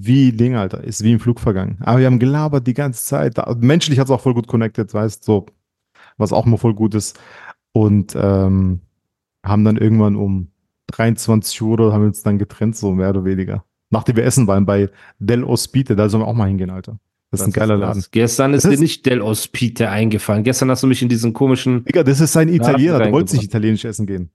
wie 0.00 0.32
Ding, 0.32 0.54
Alter, 0.54 0.82
ist 0.84 1.02
wie 1.02 1.12
im 1.12 1.20
Flug 1.20 1.40
vergangen. 1.40 1.78
Aber 1.80 1.98
wir 2.00 2.06
haben 2.06 2.18
gelabert 2.18 2.66
die 2.66 2.74
ganze 2.74 3.04
Zeit. 3.04 3.36
Menschlich 3.60 3.98
hat 3.98 4.06
es 4.06 4.10
auch 4.10 4.20
voll 4.20 4.34
gut 4.34 4.46
connected, 4.46 4.92
weißt 4.92 5.24
so, 5.24 5.46
was 6.16 6.32
auch 6.32 6.44
mal 6.46 6.56
voll 6.58 6.74
gut 6.74 6.94
ist. 6.94 7.18
Und 7.72 8.16
ähm, 8.20 8.80
haben 9.44 9.64
dann 9.64 9.76
irgendwann 9.76 10.16
um 10.16 10.48
23 10.88 11.60
Uhr 11.62 11.92
haben 11.92 12.02
wir 12.02 12.06
uns 12.08 12.22
dann 12.22 12.38
getrennt, 12.38 12.76
so 12.76 12.92
mehr 12.92 13.10
oder 13.10 13.24
weniger. 13.24 13.64
Nachdem 13.90 14.16
wir 14.16 14.24
essen 14.24 14.46
waren 14.46 14.66
bei 14.66 14.90
Del 15.18 15.44
Ospite, 15.44 15.96
da 15.96 16.08
sollen 16.08 16.22
wir 16.22 16.28
auch 16.28 16.34
mal 16.34 16.48
hingehen, 16.48 16.70
Alter. 16.70 16.98
Das, 17.30 17.40
ist 17.40 17.46
ein 17.46 17.52
geiler 17.52 17.76
das. 17.78 17.96
Laden. 17.96 18.04
Gestern 18.10 18.54
ist 18.54 18.64
Das 18.64 18.70
dir 18.70 18.74
ist- 18.74 18.80
nicht 18.80 19.06
Del 19.06 19.20
Ospite 19.20 19.90
eingefallen. 19.90 20.44
Gestern 20.44 20.70
hast 20.70 20.82
du 20.82 20.86
mich 20.86 21.02
in 21.02 21.08
diesen 21.10 21.32
komischen. 21.34 21.84
Digga, 21.84 22.02
das 22.02 22.20
ist 22.20 22.36
ein 22.36 22.48
Italiener, 22.48 22.92
wolltest 22.94 23.04
reingebracht. 23.04 23.32
nicht 23.34 23.44
italienisch 23.44 23.84
essen 23.84 24.06
gehen. 24.06 24.30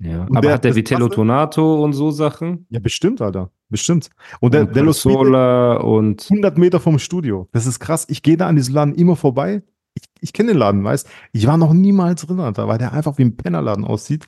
Ja. 0.00 0.22
Und 0.22 0.30
Aber 0.36 0.40
der- 0.42 0.52
hat 0.54 0.64
der 0.64 0.74
Vitello 0.74 1.08
Tonato 1.08 1.82
und 1.84 1.92
so 1.92 2.10
Sachen? 2.10 2.66
Ja, 2.70 2.80
bestimmt, 2.80 3.20
Alter. 3.20 3.50
Bestimmt. 3.68 4.10
Und 4.40 4.54
der 4.54 4.62
und 4.66 4.74
Dello 4.74 4.92
Spite, 4.92 5.14
Sola 5.14 5.76
und. 5.76 6.26
100 6.30 6.58
Meter 6.58 6.80
vom 6.80 6.98
Studio. 6.98 7.48
Das 7.52 7.66
ist 7.66 7.78
krass. 7.80 8.06
Ich 8.08 8.22
gehe 8.22 8.36
da 8.36 8.48
an 8.48 8.56
diesem 8.56 8.74
Laden 8.74 8.94
immer 8.94 9.14
vorbei. 9.14 9.62
Ich, 9.94 10.02
ich 10.20 10.32
kenne 10.32 10.52
den 10.52 10.58
Laden, 10.58 10.82
weißt 10.82 11.08
Ich 11.32 11.46
war 11.46 11.56
noch 11.56 11.72
niemals 11.72 12.24
drin, 12.26 12.40
Alter, 12.40 12.66
weil 12.68 12.78
der 12.78 12.92
einfach 12.92 13.18
wie 13.18 13.22
ein 13.24 13.36
Pennerladen 13.36 13.84
aussieht. 13.84 14.26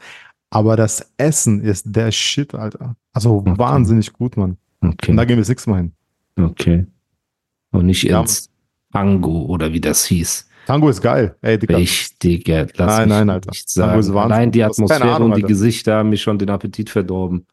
Aber 0.51 0.77
das 0.77 1.13
Essen 1.17 1.61
ist 1.63 1.87
der 1.97 2.13
Shit, 2.13 2.55
Alter. 2.55 2.95
Also 3.13 3.37
Okay. 3.37 3.55
wahnsinnig 3.57 4.13
gut, 4.13 4.37
Mann. 4.37 4.59
Und 4.81 5.01
da 5.01 5.07
Okay. 5.13 5.27
gehen 5.27 5.29
wir 5.29 5.37
das 5.39 5.49
nächste 5.49 5.71
Mal 5.71 5.77
hin. 5.79 5.93
Okay. 6.39 6.87
Und 7.71 7.87
nicht 7.87 8.03
Ja. 8.05 8.21
ins 8.21 8.51
Tango 8.93 9.47
oder 9.47 9.73
wie 9.73 9.81
das 9.81 10.05
hieß. 10.05 10.49
Tango 10.67 10.89
ist 10.89 11.01
geil. 11.01 11.37
Ey, 11.43 11.59
Digga. 11.59 11.77
Richtiger. 11.77 12.67
Lass 12.77 12.99
Nein, 12.99 13.09
mich 13.09 13.19
nein, 13.19 13.31
Alter. 13.31 13.51
nicht 13.51 13.75
Tango 13.75 13.99
ist 13.99 14.07
sagen. 14.07 14.15
Wahnsinn. 14.17 14.33
Allein 14.33 14.51
die 14.53 14.63
Atmosphäre 14.65 15.15
Ahnung, 15.15 15.31
und 15.31 15.37
die 15.37 15.43
Alter. 15.43 15.49
Gesichter 15.49 15.97
haben 15.97 16.11
mir 16.11 16.17
schon 16.17 16.39
den 16.39 16.51
Appetit 16.51 16.91
verdorben. 16.91 17.47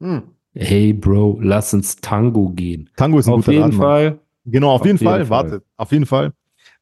Hm. 0.00 0.22
Hey, 0.54 0.92
Bro, 0.92 1.38
lass 1.42 1.72
uns 1.72 1.96
Tango 1.96 2.50
gehen. 2.50 2.90
Tango 2.96 3.18
ist 3.18 3.26
ein 3.26 3.32
Auf 3.32 3.40
guter 3.40 3.52
jeden 3.52 3.62
Laden, 3.62 3.76
Mann. 3.78 3.86
Fall. 3.86 4.18
Genau, 4.44 4.70
auf, 4.72 4.80
Auf 4.80 4.86
jeden, 4.86 4.98
jeden 4.98 5.08
Fall, 5.10 5.26
Fall. 5.26 5.50
warte, 5.50 5.62
auf 5.76 5.92
jeden 5.92 6.06
Fall 6.06 6.32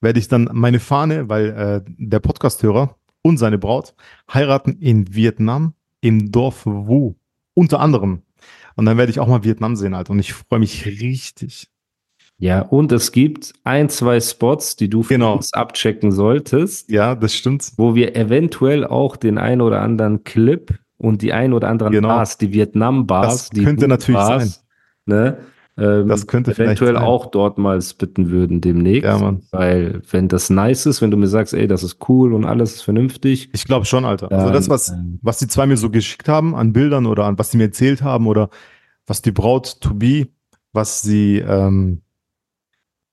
werde 0.01 0.19
ich 0.19 0.29
dann 0.29 0.49
meine 0.53 0.81
Fahne, 0.81 1.29
weil 1.29 1.47
äh, 1.51 1.91
der 1.99 2.21
Podcasthörer 2.21 2.97
und 3.23 3.37
seine 3.39 3.59
Braut 3.59 3.95
heiraten 4.33 4.79
in 4.81 5.15
Vietnam 5.15 5.75
im 6.01 6.33
Dorf 6.33 6.65
Wu, 6.65 7.15
unter 7.55 7.81
anderem. 7.81 8.23
Und 8.77 8.87
dann 8.87 8.97
werde 8.97 9.11
ich 9.11 9.21
auch 9.21 9.29
mal 9.29 9.45
Vietnam 9.45 9.77
sehen, 9.77 9.93
Alter. 9.95 10.13
Und 10.13 10.21
ich 10.21 10.33
freue 10.33 10.59
mich 10.59 10.87
richtig. 10.87 11.69
Ja, 12.41 12.63
und 12.63 12.91
es 12.91 13.13
gibt 13.13 13.53
ein, 13.65 13.89
zwei 13.91 14.19
Spots, 14.19 14.75
die 14.77 14.89
du 14.89 15.03
für 15.03 15.15
Genau. 15.15 15.35
uns 15.37 15.53
abchecken 15.53 16.11
solltest, 16.11 16.91
Ja, 16.91 17.15
das 17.15 17.35
stimmt. 17.35 17.73
wo 17.77 17.95
wir 17.95 18.17
eventuell 18.17 18.85
auch 18.87 19.17
den 19.17 19.37
ein 19.39 19.61
oder 19.61 19.83
anderen 19.83 20.25
Clip 20.25 20.73
und 20.97 21.21
die 21.23 21.33
ein 21.35 21.53
oder 21.53 21.69
anderen 21.69 21.93
Genau. 21.93 22.09
Bars, 22.09 22.39
die 22.39 22.53
Vietnam-Bars, 22.53 23.29
Das 23.29 23.51
die 23.51 23.63
könnte 23.63 23.87
natürlich 23.89 24.21
Bars, 24.21 24.65
ne, 25.05 25.37
ähm, 25.77 26.09
Das 26.09 26.27
könnte 26.27 26.55
vielleicht 26.55 26.79
eventuell 26.81 26.95
sein. 26.95 27.05
auch 27.05 27.27
dort 27.27 27.59
mal 27.59 27.81
spitten 27.83 28.31
würden 28.31 28.61
demnächst. 28.63 29.05
Ja, 29.05 29.19
Mann. 29.19 29.43
Weil, 29.51 30.01
wenn 30.11 30.29
das 30.29 30.49
nice 30.51 30.87
ist, 30.87 31.01
wenn 31.03 31.11
du 31.11 31.17
mir 31.19 31.29
sagst, 31.29 31.53
ey, 31.55 31.67
das 31.67 31.83
ist 31.83 31.99
cool 32.09 32.33
und 32.35 32.45
alles 32.47 32.75
ist 32.77 32.83
vernünftig. 32.83 33.51
Ich 33.53 33.65
glaube 33.65 33.85
schon, 33.85 34.05
Alter. 34.07 34.33
Also 34.33 34.47
dann, 34.47 34.55
das, 34.55 34.69
was, 34.71 34.89
ähm, 34.89 35.19
was 35.23 35.39
die 35.39 35.47
zwei 35.47 35.67
mir 35.67 35.77
so 35.77 35.91
geschickt 35.91 36.29
haben 36.29 36.55
an 36.55 36.73
Bildern 36.73 37.05
oder 37.07 37.25
an 37.27 37.39
was 37.39 37.51
sie 37.51 37.59
mir 37.59 37.65
erzählt 37.65 38.03
haben 38.03 38.27
oder 38.27 38.49
was 39.07 39.21
die 39.23 39.31
Braut 39.33 39.81
to 39.81 39.95
be, 39.95 40.29
was 40.73 41.03
sie, 41.03 41.39
ähm, 41.39 42.01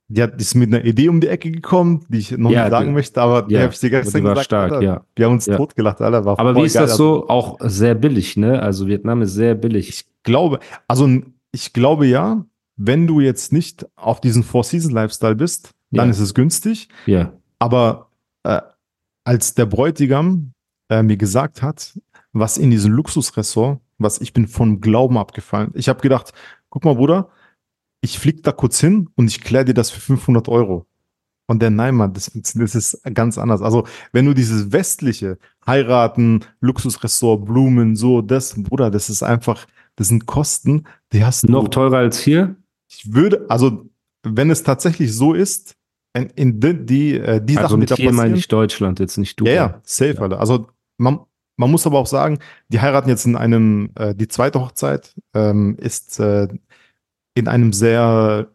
die 0.09 0.23
hat, 0.23 0.39
die 0.39 0.41
ist 0.43 0.55
mit 0.55 0.73
einer 0.73 0.83
Idee 0.85 1.09
um 1.09 1.19
die 1.19 1.27
Ecke 1.27 1.51
gekommen, 1.51 2.05
die 2.09 2.19
ich 2.19 2.31
noch 2.31 2.49
Ja, 2.51 2.63
nicht 2.63 2.71
sagen 2.71 2.87
die- 2.87 2.93
möchte, 2.93 3.21
aber 3.21 3.41
die 3.43 3.55
ja, 3.55 3.61
habe 3.63 3.73
ich 3.73 3.79
dir 3.79 3.89
gestern 3.89 4.21
die 4.21 4.29
gesagt. 4.29 4.45
stark, 4.45 4.71
Alter. 4.71 4.83
ja. 4.85 5.03
Wir 5.15 5.25
haben 5.25 5.33
uns 5.33 5.45
Ja. 5.47 5.57
totgelacht, 5.57 6.01
Alter. 6.01 6.23
War 6.25 6.39
Aber 6.39 6.55
wie 6.55 6.63
ist 6.65 6.75
das 6.75 6.91
Also, 6.91 7.21
so? 7.21 7.29
Auch 7.29 7.57
sehr 7.61 7.93
billig, 7.95 8.37
ne? 8.37 8.61
Also 8.61 8.87
Vietnam 8.87 9.21
ist 9.21 9.33
sehr 9.33 9.53
billig. 9.55 9.89
Ich 9.89 10.05
glaube, 10.23 10.59
also 10.87 11.09
ich 11.51 11.73
glaube 11.73 12.05
ja, 12.07 12.45
wenn 12.77 13.07
du 13.07 13.19
jetzt 13.19 13.51
nicht 13.51 13.85
auf 13.95 14.21
diesen 14.21 14.43
Four-Season-Lifestyle 14.43 15.35
bist, 15.35 15.71
dann 15.91 16.05
Ja. 16.07 16.11
ist 16.11 16.19
es 16.19 16.33
günstig. 16.33 16.87
Ja. 17.05 17.33
Aber 17.59 18.09
äh, 18.43 18.61
als 19.25 19.55
der 19.55 19.65
Bräutigam 19.65 20.51
äh, 20.89 21.03
mir 21.03 21.17
gesagt 21.17 21.61
hat, 21.61 21.99
was 22.31 22.57
in 22.57 22.69
diesem 22.71 22.93
Luxusressort, 22.93 23.79
was 23.97 24.21
ich 24.21 24.31
bin 24.31 24.47
vom 24.47 24.79
Glauben 24.79 25.17
abgefallen. 25.17 25.71
Ich 25.73 25.89
habe 25.89 25.99
gedacht, 26.01 26.31
guck 26.69 26.85
mal, 26.85 26.95
Bruder, 26.95 27.29
ich 28.01 28.19
flieg 28.19 28.43
da 28.43 28.51
kurz 28.51 28.79
hin 28.79 29.09
und 29.15 29.27
ich 29.27 29.41
kläre 29.41 29.65
dir 29.65 29.73
das 29.73 29.89
für 29.89 29.99
500 29.99 30.47
Euro. 30.49 30.85
Und 31.49 31.61
der, 31.61 31.69
nein, 31.69 31.95
Mann, 31.95 32.13
das, 32.13 32.29
das 32.33 32.75
ist 32.75 33.01
ganz 33.13 33.37
anders. 33.37 33.61
Also, 33.61 33.87
wenn 34.11 34.25
du 34.25 34.33
dieses 34.33 34.71
westliche 34.73 35.37
heiraten, 35.65 36.43
Luxusressort, 36.59 37.45
Blumen, 37.45 37.95
so, 37.95 38.21
das, 38.21 38.61
Bruder, 38.61 38.91
das 38.91 39.09
ist 39.09 39.23
einfach, 39.23 39.65
das 39.95 40.09
sind 40.09 40.25
Kosten, 40.25 40.83
die 41.13 41.23
hast 41.23 41.43
du. 41.43 41.51
Noch 41.51 41.69
teurer 41.69 41.99
als 41.99 42.19
hier? 42.19 42.57
Ich 42.89 43.13
würde, 43.13 43.45
also, 43.49 43.89
wenn 44.23 44.49
es 44.49 44.63
tatsächlich 44.63 45.15
so 45.15 45.33
ist, 45.33 45.75
in, 46.13 46.29
in 46.35 46.59
die, 46.59 46.85
die, 46.85 47.13
äh, 47.17 47.41
die 47.41 47.57
Also 47.57 47.69
Sachen, 47.69 47.81
die 47.81 47.85
da 47.87 47.95
hier 47.95 48.05
meine 48.07 48.17
passieren, 48.17 48.35
ich 48.35 48.47
Deutschland, 48.47 48.99
jetzt 48.99 49.17
nicht 49.17 49.39
du. 49.39 49.45
ja, 49.45 49.53
ja, 49.53 49.81
safe, 49.83 50.15
Ja. 50.15 50.21
Alter. 50.21 50.39
Also 50.39 50.67
man, 50.97 51.19
man 51.57 51.71
muss 51.71 51.85
aber 51.85 51.99
auch 51.99 52.07
sagen, 52.07 52.39
die 52.69 52.79
heiraten 52.81 53.09
jetzt 53.09 53.25
in 53.25 53.35
einem, 53.35 53.91
äh, 53.95 54.15
die 54.15 54.27
zweite 54.27 54.59
Hochzeit 54.59 55.15
ähm, 55.33 55.77
ist 55.79 56.19
äh, 56.19 56.47
in 57.37 57.47
einem 57.47 57.71
sehr 57.71 58.49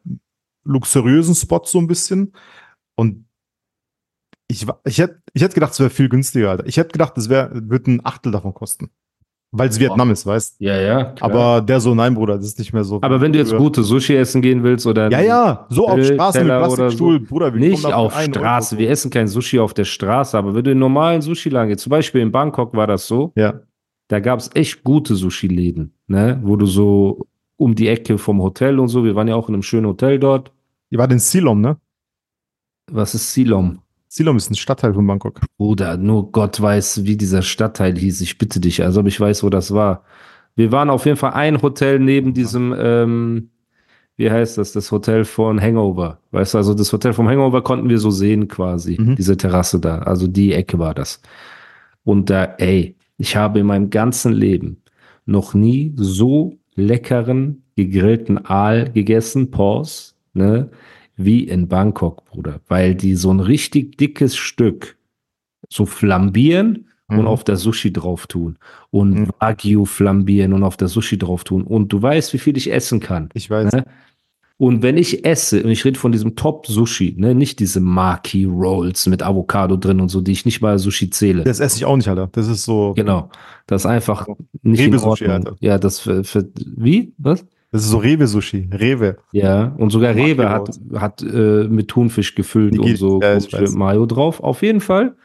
luxuriösen 0.65 1.35
Spot 1.35 1.63
so 1.65 1.79
ein 1.79 1.87
bisschen. 1.87 2.33
Und 2.97 3.27
ich, 4.49 4.67
ich 4.85 4.99
hätte 4.99 5.23
ich 5.33 5.43
hätte 5.43 5.55
gedacht, 5.55 5.73
es 5.73 5.81
wäre 5.81 5.91
viel 5.91 6.09
günstiger, 6.09 6.51
Alter. 6.51 6.67
Ich 6.67 6.77
hätte 6.77 6.93
gedacht, 6.93 7.17
es 7.17 7.29
wird 7.29 7.87
ein 7.87 8.05
Achtel 8.05 8.33
davon 8.33 8.53
kosten. 8.53 8.91
Weil 9.55 9.69
es 9.69 9.79
Vietnam 9.79 10.11
ist, 10.11 10.25
weißt 10.25 10.57
Ja, 10.61 10.81
ja. 10.81 11.05
klar. 11.05 11.31
Aber 11.31 11.61
der 11.61 11.79
so, 11.79 11.95
nein, 11.95 12.15
Bruder, 12.15 12.37
das 12.37 12.47
ist 12.47 12.59
nicht 12.59 12.73
mehr 12.73 12.85
so. 12.85 13.01
Aber 13.03 13.21
wenn 13.21 13.35
du 13.35 13.39
jetzt 13.39 13.55
gute 13.55 13.83
Sushi 13.85 14.17
essen 14.17 14.41
gehen 14.41 14.63
willst 14.63 14.87
oder 14.87 15.11
Ja, 15.11 15.21
ja, 15.21 15.67
so 15.69 15.89
auf 15.89 16.03
Straße 16.03 16.39
mit 16.39 16.49
Teller 16.49 16.59
Plastikstuhl, 16.67 17.21
Bruder, 17.21 17.53
wir 17.53 17.61
nicht 17.61 17.85
auf 17.85 18.19
Straße. 18.19 18.79
Wir 18.79 18.91
essen 18.91 19.11
kein 19.11 19.29
Sushi 19.29 19.59
auf 19.59 19.75
der 19.75 19.85
Straße, 19.85 20.37
aber 20.39 20.55
wenn 20.55 20.65
du 20.65 20.71
in 20.71 20.79
normalen 20.79 21.21
Sushi-Laden 21.21 21.69
gehst, 21.69 21.83
zum 21.83 21.91
Beispiel 21.91 22.23
in 22.23 22.33
Bangkok 22.33 22.75
war 22.75 22.87
das 22.87 23.07
so, 23.07 23.33
Ja, 23.37 23.61
da 24.09 24.21
gab 24.21 24.41
es 24.41 24.51
echt 24.55 24.83
gute 24.85 25.15
Sushi-Läden, 25.15 25.93
ne? 26.07 26.41
Wo 26.43 26.57
du 26.57 26.65
so 26.65 27.27
um 27.57 27.75
die 27.75 27.89
Ecke 27.89 28.19
vom 28.19 28.41
Hotel 28.43 28.79
und 28.79 28.89
so, 28.89 29.05
wir 29.05 29.15
waren 29.15 29.29
ja 29.29 29.35
auch 29.37 29.49
in 29.49 29.55
einem 29.55 29.63
schönen 29.63 29.87
Hotel 29.87 30.19
dort. 30.19 30.53
ihr 30.91 30.99
war 30.99 31.11
in 31.11 31.19
Silom, 31.19 31.61
ne? 31.61 31.77
Was 32.91 33.15
ist 33.15 33.33
Silom? 33.33 33.81
Silom 34.09 34.37
ist 34.37 34.51
ein 34.51 34.55
Stadtteil 34.57 34.93
von 34.93 35.07
Bangkok. 35.07 35.41
Bruder, 35.57 35.97
nur 35.97 36.31
Gott 36.33 36.61
weiß, 36.61 37.05
wie 37.05 37.17
dieser 37.17 37.41
Stadtteil 37.43 37.97
hieß. 37.97 38.21
Ich 38.21 38.37
bitte 38.37 38.61
dich, 38.61 38.83
als 38.83 38.97
ob 38.99 39.07
ich 39.07 39.19
weiß, 39.19 39.43
wo 39.43 39.49
das 39.49 39.73
war. 39.73 40.05
Wir 40.55 40.71
waren 40.71 40.91
auf 40.91 41.07
jeden 41.07 41.17
Fall 41.17 41.33
ein 41.33 41.63
Hotel 41.63 41.99
neben 41.99 42.35
diesem, 42.35 42.75
ähm, 42.77 43.51
wie 44.17 44.31
heißt 44.31 44.59
das, 44.59 44.73
das 44.73 44.93
Hotel 44.93 45.25
von 45.25 45.59
Hangover. 45.63 46.19
Weißt 46.33 46.53
du, 46.53 46.59
also 46.59 46.75
das 46.75 46.93
Hotel 46.93 47.15
vom 47.15 47.27
Hangover 47.27 47.63
konnten 47.63 47.89
wir 47.89 47.99
so 47.99 48.11
sehen 48.11 48.49
quasi, 48.49 48.99
Mhm. 49.01 49.17
diese 49.17 49.37
Terrasse 49.39 49.81
da. 49.81 50.01
Also 50.01 50.27
die 50.27 50.53
Ecke 50.53 50.79
war 50.79 50.93
das. 50.95 51.23
Und 52.05 52.29
da, 52.29 52.45
ey, 52.59 52.97
ich 53.17 53.37
habe 53.37 53.61
in 53.61 53.67
meinem 53.67 53.89
ganzen 53.89 54.33
Leben 54.35 54.83
noch 55.25 55.55
nie 55.55 55.95
so 55.97 56.59
leckeren 56.75 57.63
gegrillten 57.77 58.45
Aal 58.47 58.91
gegessen, 58.93 59.51
Pause, 59.51 60.13
ne, 60.35 60.71
wie 61.17 61.45
in 61.45 61.69
Bangkok, 61.69 62.25
Bruder. 62.27 62.61
Weil 62.69 62.95
die 62.95 63.15
so 63.15 63.33
ein 63.33 63.41
richtig 63.41 63.99
dickes 63.99 64.37
Stück 64.37 64.97
so 65.69 65.87
flambieren 65.87 66.87
und 67.09 67.21
Mhm. 67.21 67.27
auf 67.27 67.45
der 67.45 67.57
Sushi 67.57 67.93
drauf 67.93 68.27
tun. 68.27 68.57
Und 68.91 69.15
Mhm. 69.15 69.29
Wagyu 69.39 69.85
flambieren 69.85 70.53
und 70.55 70.63
auf 70.63 70.77
der 70.77 70.89
Sushi 70.89 71.19
drauf 71.19 71.45
tun. 71.45 71.63
Und 71.65 71.93
du 71.93 72.01
weißt, 72.01 72.33
wie 72.33 72.39
viel 72.39 72.57
ich 72.57 72.73
essen 72.73 73.01
kann. 73.01 73.29
Ich 73.35 73.49
weiß. 73.51 73.73
Ne? 73.73 73.85
Und 74.63 74.81
wenn 74.81 74.97
ich 74.97 75.25
esse, 75.25 75.65
und 75.65 75.71
ich 75.71 75.85
rede 75.85 75.99
von 75.99 76.13
diesem 76.13 76.37
Top-Sushi, 76.37 77.17
ne, 77.19 77.35
nicht 77.35 77.59
diese 77.59 77.81
Maki 77.81 78.45
Rolls 78.45 79.09
mit 79.09 79.21
Avocado 79.21 79.77
drin 79.77 80.01
und 80.01 80.09
so, 80.09 80.21
die 80.21 80.31
ich 80.31 80.45
nicht 80.45 80.61
mal 80.61 80.79
Sushi 80.79 81.11
zähle. 81.11 81.43
Das 81.43 81.59
esse 81.59 81.79
ich 81.79 81.85
auch 81.85 81.97
nicht, 81.97 82.07
Alter. 82.07 82.29
Das 82.31 82.47
ist 82.47 82.65
so. 82.65 82.93
Genau. 82.95 83.29
Das 83.67 83.83
ist 83.83 83.87
einfach 83.87 84.29
nicht 84.63 84.79
in 84.79 84.95
Rewe-Sushi, 84.95 85.25
Ordnung. 85.25 85.31
Alter. 85.31 85.57
Ja, 85.59 85.79
das 85.79 85.99
für, 85.99 86.23
für 86.23 86.49
wie? 86.77 87.13
Was? 87.19 87.45
Das 87.73 87.83
ist 87.83 87.91
so 87.91 87.99
Rewe-Sushi. 87.99 88.69
Rewe. 88.73 89.17
Ja, 89.33 89.75
und 89.79 89.91
sogar 89.91 90.15
Rewe 90.15 90.49
hat, 90.49 90.79
hat 90.95 91.23
äh, 91.23 91.67
mit 91.69 91.89
Thunfisch 91.89 92.37
gefüllt 92.37 92.75
Nigiri, 92.75 92.93
und 92.93 92.97
so 92.99 93.21
ja. 93.21 93.71
Mayo 93.73 94.07
drauf. 94.07 94.39
Auf 94.39 94.63
jeden 94.63 94.81
Fall. 94.81 95.17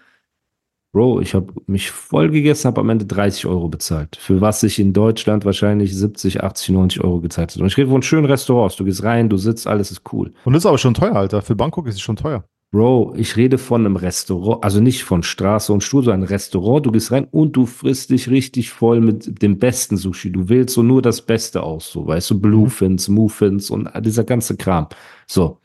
Bro, 0.97 1.21
ich 1.21 1.35
habe 1.35 1.53
mich 1.67 1.91
voll 1.91 2.31
gegessen, 2.31 2.69
habe 2.69 2.81
am 2.81 2.89
Ende 2.89 3.05
30 3.05 3.45
Euro 3.45 3.69
bezahlt. 3.69 4.17
Für 4.19 4.41
was 4.41 4.63
ich 4.63 4.79
in 4.79 4.93
Deutschland 4.93 5.45
wahrscheinlich 5.45 5.95
70, 5.95 6.41
80, 6.43 6.69
90 6.69 7.03
Euro 7.03 7.21
gezahlt 7.21 7.51
habe. 7.51 7.61
Und 7.61 7.67
ich 7.67 7.77
rede 7.77 7.91
von 7.91 8.01
schönen 8.01 8.25
Restaurants. 8.25 8.77
Du 8.77 8.83
gehst 8.83 9.03
rein, 9.03 9.29
du 9.29 9.37
sitzt, 9.37 9.67
alles 9.67 9.91
ist 9.91 10.01
cool. 10.11 10.33
Und 10.43 10.53
das 10.53 10.63
ist 10.63 10.65
aber 10.65 10.79
schon 10.79 10.95
teuer, 10.95 11.15
Alter. 11.15 11.43
Für 11.43 11.55
Bangkok 11.55 11.85
ist 11.85 11.93
es 11.93 12.01
schon 12.01 12.15
teuer. 12.15 12.45
Bro, 12.71 13.13
ich 13.15 13.37
rede 13.37 13.59
von 13.59 13.85
einem 13.85 13.95
Restaurant, 13.95 14.63
also 14.63 14.79
nicht 14.79 15.03
von 15.03 15.21
Straße 15.21 15.71
und 15.71 15.83
Stuhl, 15.83 16.03
sondern 16.03 16.23
ein 16.23 16.29
Restaurant. 16.29 16.83
Du 16.83 16.91
gehst 16.91 17.11
rein 17.11 17.27
und 17.29 17.55
du 17.55 17.67
frisst 17.67 18.09
dich 18.09 18.31
richtig 18.31 18.71
voll 18.71 18.99
mit 18.99 19.43
dem 19.43 19.59
besten 19.59 19.97
Sushi. 19.97 20.31
Du 20.31 20.49
wählst 20.49 20.73
so 20.73 20.81
nur 20.81 21.03
das 21.03 21.21
Beste 21.21 21.61
aus, 21.61 21.91
so 21.91 22.07
weißt 22.07 22.31
du, 22.31 22.41
Bluefins, 22.41 23.07
Muffins 23.07 23.69
und 23.69 23.87
dieser 24.03 24.23
ganze 24.23 24.57
Kram. 24.57 24.87
So. 25.27 25.59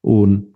Und 0.00 0.55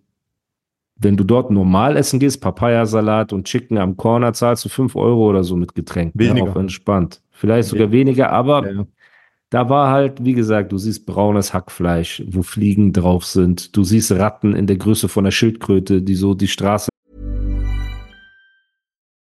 wenn 1.01 1.17
du 1.17 1.25
dort 1.25 1.51
normal 1.51 1.97
essen 1.97 2.21
gehst, 2.21 2.41
Papayasalat 2.41 3.33
und 3.33 3.45
Chicken 3.47 3.79
am 3.79 3.97
Corner, 3.97 4.33
zahlst 4.33 4.65
du 4.65 4.69
5 4.69 4.95
Euro 4.97 5.29
oder 5.29 5.43
so 5.43 5.57
mit 5.57 5.75
Getränk. 5.75 6.13
Weniger. 6.15 6.47
Ja, 6.47 6.51
auf 6.51 6.57
entspannt. 6.57 7.23
Vielleicht 7.31 7.69
sogar 7.69 7.91
weniger, 7.91 8.31
aber 8.31 8.71
Ja, 8.71 8.85
da 9.51 9.69
war 9.69 9.91
halt, 9.91 10.25
wie 10.25 10.35
gesagt, 10.35 10.71
du 10.71 10.79
siehst 10.79 11.07
braunes 11.07 11.53
Hackfleisch, 11.53 12.23
wo 12.29 12.43
Fliegen 12.43 12.93
drauf 12.93 13.25
sind. 13.25 13.77
Du 13.77 13.83
siehst 13.83 14.13
Ratten 14.13 14.55
in 14.55 14.69
der 14.69 14.77
Größe 14.77 15.09
von 15.09 15.25
einer 15.25 15.33
Schildkröte, 15.33 16.03
die 16.03 16.15
so 16.15 16.35
die 16.35 16.49
Straße 16.49 16.89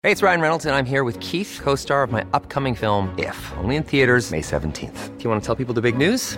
Hey, 0.02 0.14
it's 0.14 0.24
Ryan 0.24 0.40
Reynolds, 0.40 0.66
and 0.66 0.74
I'm 0.74 0.86
here 0.86 1.04
with 1.04 1.20
Keith, 1.20 1.60
co 1.62 1.76
star 1.76 2.04
of 2.04 2.12
my 2.12 2.24
upcoming 2.32 2.74
film, 2.74 3.10
If, 3.18 3.52
only 3.62 3.76
in 3.76 3.84
theaters, 3.84 4.32
May 4.32 4.42
17th. 4.42 5.18
Do 5.18 5.24
you 5.24 5.30
want 5.30 5.44
to 5.44 5.46
tell 5.46 5.56
people 5.56 5.74
the 5.74 5.82
big 5.82 5.98
news? 5.98 6.38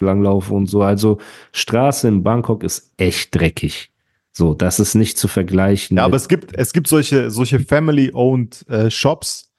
Langlaufe 0.00 0.52
und 0.54 0.66
so. 0.66 0.82
Also 0.82 1.18
Straße 1.52 2.08
in 2.08 2.22
Bangkok 2.22 2.62
ist 2.62 2.92
echt 2.96 3.34
dreckig. 3.34 3.90
So, 4.32 4.54
das 4.54 4.78
ist 4.78 4.94
nicht 4.94 5.18
zu 5.18 5.26
vergleichen. 5.26 5.96
Ja, 5.96 6.04
aber 6.04 6.16
es 6.16 6.28
gibt, 6.28 6.56
es 6.56 6.72
gibt 6.72 6.86
solche, 6.86 7.30
solche 7.30 7.58
Family-owned 7.60 8.68
äh, 8.68 8.90
Shops, 8.90 9.50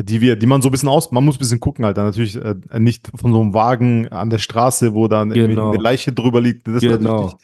die 0.00 0.22
wir, 0.22 0.36
die 0.36 0.46
man 0.46 0.62
so 0.62 0.68
ein 0.68 0.72
bisschen 0.72 0.88
aus, 0.88 1.12
man 1.12 1.24
muss 1.24 1.36
ein 1.36 1.40
bisschen 1.40 1.60
gucken, 1.60 1.84
halt, 1.84 1.98
natürlich 1.98 2.36
äh, 2.36 2.54
nicht 2.78 3.10
von 3.14 3.32
so 3.32 3.42
einem 3.42 3.52
Wagen 3.52 4.08
an 4.08 4.30
der 4.30 4.38
Straße, 4.38 4.94
wo 4.94 5.08
dann 5.08 5.30
irgendwie 5.32 5.54
Genau. 5.56 5.72
eine 5.72 5.82
Leiche 5.82 6.12
drüber 6.12 6.40
liegt. 6.40 6.64
Genau. 6.64 7.38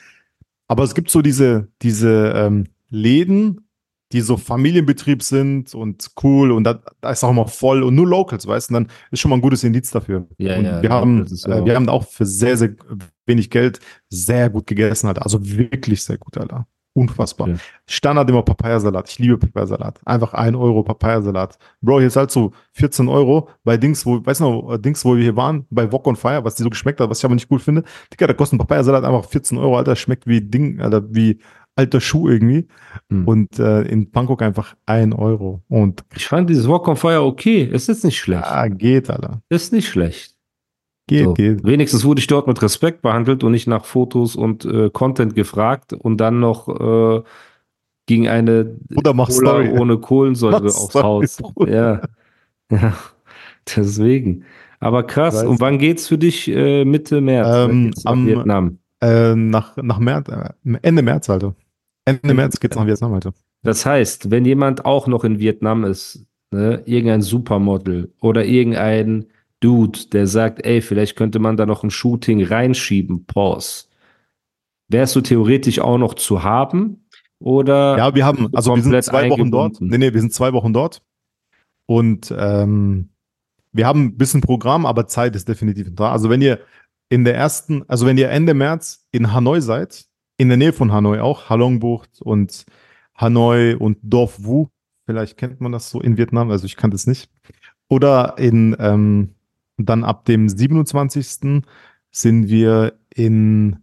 Aber 0.69 0.85
es 0.85 0.95
gibt 0.95 1.11
so 1.11 1.21
diese, 1.21 1.69
diese 1.83 2.33
ähm, 2.35 2.65
Läden, 2.89 3.68
die 4.13 4.21
so 4.23 4.37
Familienbetrieb 4.37 5.23
sind 5.23 5.75
und 5.75 6.09
cool 6.23 6.51
und 6.53 6.65
da, 6.65 6.81
da 7.01 7.11
ist 7.11 7.23
auch 7.25 7.31
immer 7.31 7.47
voll 7.47 7.83
und 7.83 7.95
nur 7.95 8.07
Locals, 8.07 8.47
weißt 8.47 8.71
du, 8.71 8.77
und 8.77 8.85
dann 8.85 8.93
ist 9.11 9.21
schon 9.21 9.29
mal 9.31 9.37
ein 9.37 9.43
gutes 9.43 9.65
Indiz 9.65 9.91
dafür. 9.91 10.27
Ja, 10.39 10.57
und 10.57 10.65
ja, 10.65 10.83
wir 10.83 10.91
haben, 10.91 11.27
ja 11.29 11.49
äh, 11.57 11.61
auch- 11.61 11.67
wir 11.67 11.75
haben 11.75 11.89
auch 11.89 12.05
für 12.07 12.25
sehr, 12.25 12.57
sehr 12.57 12.71
wenig 13.27 13.51
Geld 13.51 13.81
sehr 14.09 14.49
gut 14.51 14.67
gegessen, 14.67 15.09
Alter. 15.09 15.23
Also 15.25 15.39
wirklich 15.47 16.03
sehr 16.03 16.17
gut, 16.19 16.39
Alter. 16.39 16.67
Unfassbar. 16.95 17.49
Okay. 17.49 17.59
Standard 17.87 18.29
immer 18.29 18.43
Papayasalat. 18.43 19.09
Ich 19.09 19.19
liebe 19.21 19.39
Papayasalat. 19.39 20.01
Einfach 20.05 20.33
ein 20.35 20.57
Euro 20.57 20.83
Papayasalat. 20.83 21.57
Bro, 21.81 21.99
hier 21.99 22.09
ist 22.09 22.17
halt 22.17 22.31
so 22.33 22.51
14 22.73 23.07
Euro 23.09 23.51
bei 23.63 23.77
Dings, 23.77 24.05
wo, 24.05 24.25
weißt 24.25 24.41
du 24.41 24.45
noch, 24.45 24.73
äh, 24.75 24.79
Dings, 24.79 25.05
wo 25.05 25.15
wir 25.15 25.23
hier 25.23 25.37
waren, 25.37 25.65
bei 25.71 25.93
Wok 25.93 26.07
on 26.09 26.17
Fire, 26.17 26.43
was 26.43 26.57
die 26.57 26.65
so 26.65 26.71
geschmeckt 26.71 26.99
hat, 27.01 27.09
was 27.09 27.19
ich 27.19 27.25
aber 27.25 27.35
nicht 27.35 27.49
cool 27.53 27.61
finde. 27.61 27.85
Digga, 28.13 28.27
da 28.27 28.33
kostet 28.33 28.57
ein 28.57 28.59
Papayasalat 28.67 29.05
einfach 29.05 29.27
14 29.29 29.59
Euro, 29.59 29.77
Alter. 29.77 29.95
Schmeckt 29.95 30.27
wie 30.27 30.41
Ding, 30.41 30.81
Alter, 30.81 31.03
wie 31.15 31.39
alter 31.79 32.01
Schuh 32.01 32.29
irgendwie. 32.29 32.67
Hm. 33.11 33.27
Und 33.27 33.59
äh, 33.59 33.83
in 33.83 34.11
Bangkok 34.11 34.43
einfach 34.43 34.75
ein 34.87 35.13
Euro. 35.13 35.63
Und 35.69 36.05
ich 36.17 36.27
fand 36.27 36.51
dieses 36.51 36.69
Walk 36.69 36.87
on 36.89 36.97
Fire 36.97 37.23
okay. 37.23 37.69
Es 37.73 37.89
ist 37.89 38.05
nicht 38.05 38.19
schlecht. 38.19 38.45
ah, 38.45 38.69
geht, 38.69 39.09
Alter. 39.09 39.41
Ist 39.49 39.73
nicht 39.73 39.89
schlecht. 39.89 40.35
Geht, 41.07 41.25
So. 41.25 41.35
geht. 41.35 41.65
Wenigstens 41.65 42.05
wurde 42.05 42.21
ich 42.21 42.27
dort 42.27 42.47
mit 42.49 42.61
Respekt 42.61 43.01
behandelt 43.01 43.43
und 43.43 43.53
nicht 43.53 43.67
nach 43.67 43.85
Fotos 43.87 44.37
und 44.37 44.65
äh, 44.67 44.91
Content 44.91 45.35
gefragt 45.35 45.95
und 45.95 46.19
dann 46.19 46.39
noch 46.41 46.69
äh, 46.69 47.23
ging 48.07 48.29
eine 48.29 48.65
Bruder, 48.91 49.15
mach 49.15 49.29
Cola 49.29 49.51
Story. 49.63 49.71
ohne 49.71 49.99
Kohlensäure 49.99 50.63
Mach 50.63 50.65
aufs 50.65 50.91
Story, 50.91 51.03
Haus. 51.05 51.37
Bruder. 51.39 51.73
Ja. 51.73 52.01
ja, 52.77 52.93
deswegen. 53.77 54.45
Aber 54.81 55.03
krass. 55.05 55.35
Weiß 55.37 55.45
Und 55.47 55.61
wann 55.61 55.79
geht's 55.79 56.09
für 56.09 56.19
dich 56.19 56.49
äh, 56.49 56.85
Mitte 56.85 57.21
März? 57.21 57.71
Ähm, 57.71 57.91
am- 58.05 58.27
Vietnam. 58.27 58.79
Äh, 59.01 59.35
nach, 59.37 59.77
nach 59.77 60.01
März, 60.01 60.29
äh, 60.29 60.51
Ende 60.83 61.03
März, 61.03 61.31
Alter. 61.31 61.55
Ende 62.09 62.35
März 62.35 62.59
geht's 62.61 62.77
nach 62.77 62.87
Vietnam, 62.87 63.15
Alter. 63.15 63.33
Das 63.63 63.85
heißt, 63.85 64.31
wenn 64.31 64.45
jemand 64.45 64.85
auch 64.85 65.07
noch 65.07 65.25
in 65.25 65.39
Vietnam 65.39 65.85
ist, 65.85 66.25
ne, 66.51 66.83
irgendein 66.87 67.23
Supermodel 67.23 68.13
oder 68.21 68.45
irgendein 68.45 69.27
Dude, 69.61 69.99
der 70.13 70.27
sagt, 70.27 70.65
ey, 70.65 70.81
vielleicht 70.81 71.17
könnte 71.17 71.39
man 71.39 71.57
da 71.57 71.67
noch 71.67 71.83
ein 71.83 71.91
Shooting 71.91 72.45
reinschieben, 72.45 73.25
pause. 73.27 73.87
Wärst 74.89 75.17
du 75.17 75.21
theoretisch 75.21 75.81
auch 75.81 75.99
noch 75.99 76.15
zu 76.15 76.43
haben? 76.43 77.05
Oder 77.41 77.99
Ja, 77.99 78.15
wir 78.15 78.25
haben, 78.25 78.49
also 78.55 78.75
wir 78.75 78.83
sind 78.83 79.05
zwei 79.05 79.29
Wochen 79.31 79.51
dort. 79.51 79.81
Nee, 79.81 79.99
nee, 79.99 80.13
wir 80.13 80.21
sind 80.21 80.33
zwei 80.33 80.53
Wochen 80.53 80.73
dort. 80.73 81.03
Und 81.87 82.35
ähm, 82.37 83.11
wir 83.73 83.87
haben 83.87 84.07
ein 84.07 84.17
bisschen 84.17 84.41
Programm, 84.41 84.87
aber 84.87 85.07
Zeit 85.07 85.37
ist 85.37 85.49
definitiv 85.49 85.89
da. 85.95 86.13
Also 86.13 86.31
wenn 86.31 86.43
ihr 86.43 86.61
in 87.09 87.25
der 87.25 87.35
ersten, 87.35 87.85
also 87.89 88.07
wenn 88.07 88.19
ihr 88.19 88.31
Ende 88.31 88.55
März 88.55 89.07
in 89.13 89.33
Hanoi 89.33 89.61
seid, 89.61 90.08
in 90.39 90.49
der 90.49 90.57
Nähe 90.57 90.73
von 90.73 90.93
Hanoi 90.93 91.21
auch, 91.21 91.51
Halongbucht 91.51 92.23
und 92.23 92.65
Hanoi 93.15 93.75
und 93.75 93.99
Dorf 94.03 94.45
Wu, 94.45 94.69
vielleicht 95.05 95.37
kennt 95.37 95.61
man 95.61 95.73
das 95.73 95.91
so 95.91 96.01
in 96.01 96.17
Vietnam, 96.17 96.51
also 96.51 96.65
ich 96.65 96.77
kannte 96.77 96.95
es 96.95 97.07
nicht. 97.07 97.29
Oder 97.89 98.39
in, 98.39 98.77
ähm, 98.79 99.35
dann 99.77 100.05
ab 100.05 100.25
dem 100.25 100.49
27. 100.49 101.63
sind 102.11 102.49
wir 102.49 102.95
in 103.15 103.79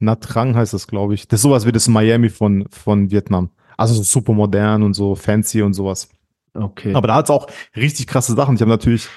Nha 0.00 0.16
Trang 0.16 0.54
heißt 0.54 0.74
das, 0.74 0.86
glaube 0.86 1.14
ich. 1.14 1.28
Das 1.28 1.38
ist 1.38 1.42
sowas 1.42 1.66
wie 1.66 1.72
das 1.72 1.88
Miami 1.88 2.28
von, 2.28 2.66
von 2.70 3.10
Vietnam. 3.10 3.50
Also 3.76 3.94
so 3.94 4.02
super 4.02 4.32
modern 4.32 4.82
und 4.82 4.94
so 4.94 5.14
fancy 5.14 5.62
und 5.62 5.72
sowas. 5.74 6.08
Okay. 6.52 6.94
Aber 6.94 7.08
da 7.08 7.16
hat 7.16 7.26
es 7.26 7.30
auch 7.30 7.48
richtig 7.74 8.06
krasse 8.06 8.34
Sachen. 8.34 8.54
Ich 8.54 8.60
habe 8.60 8.70
natürlich 8.70 9.08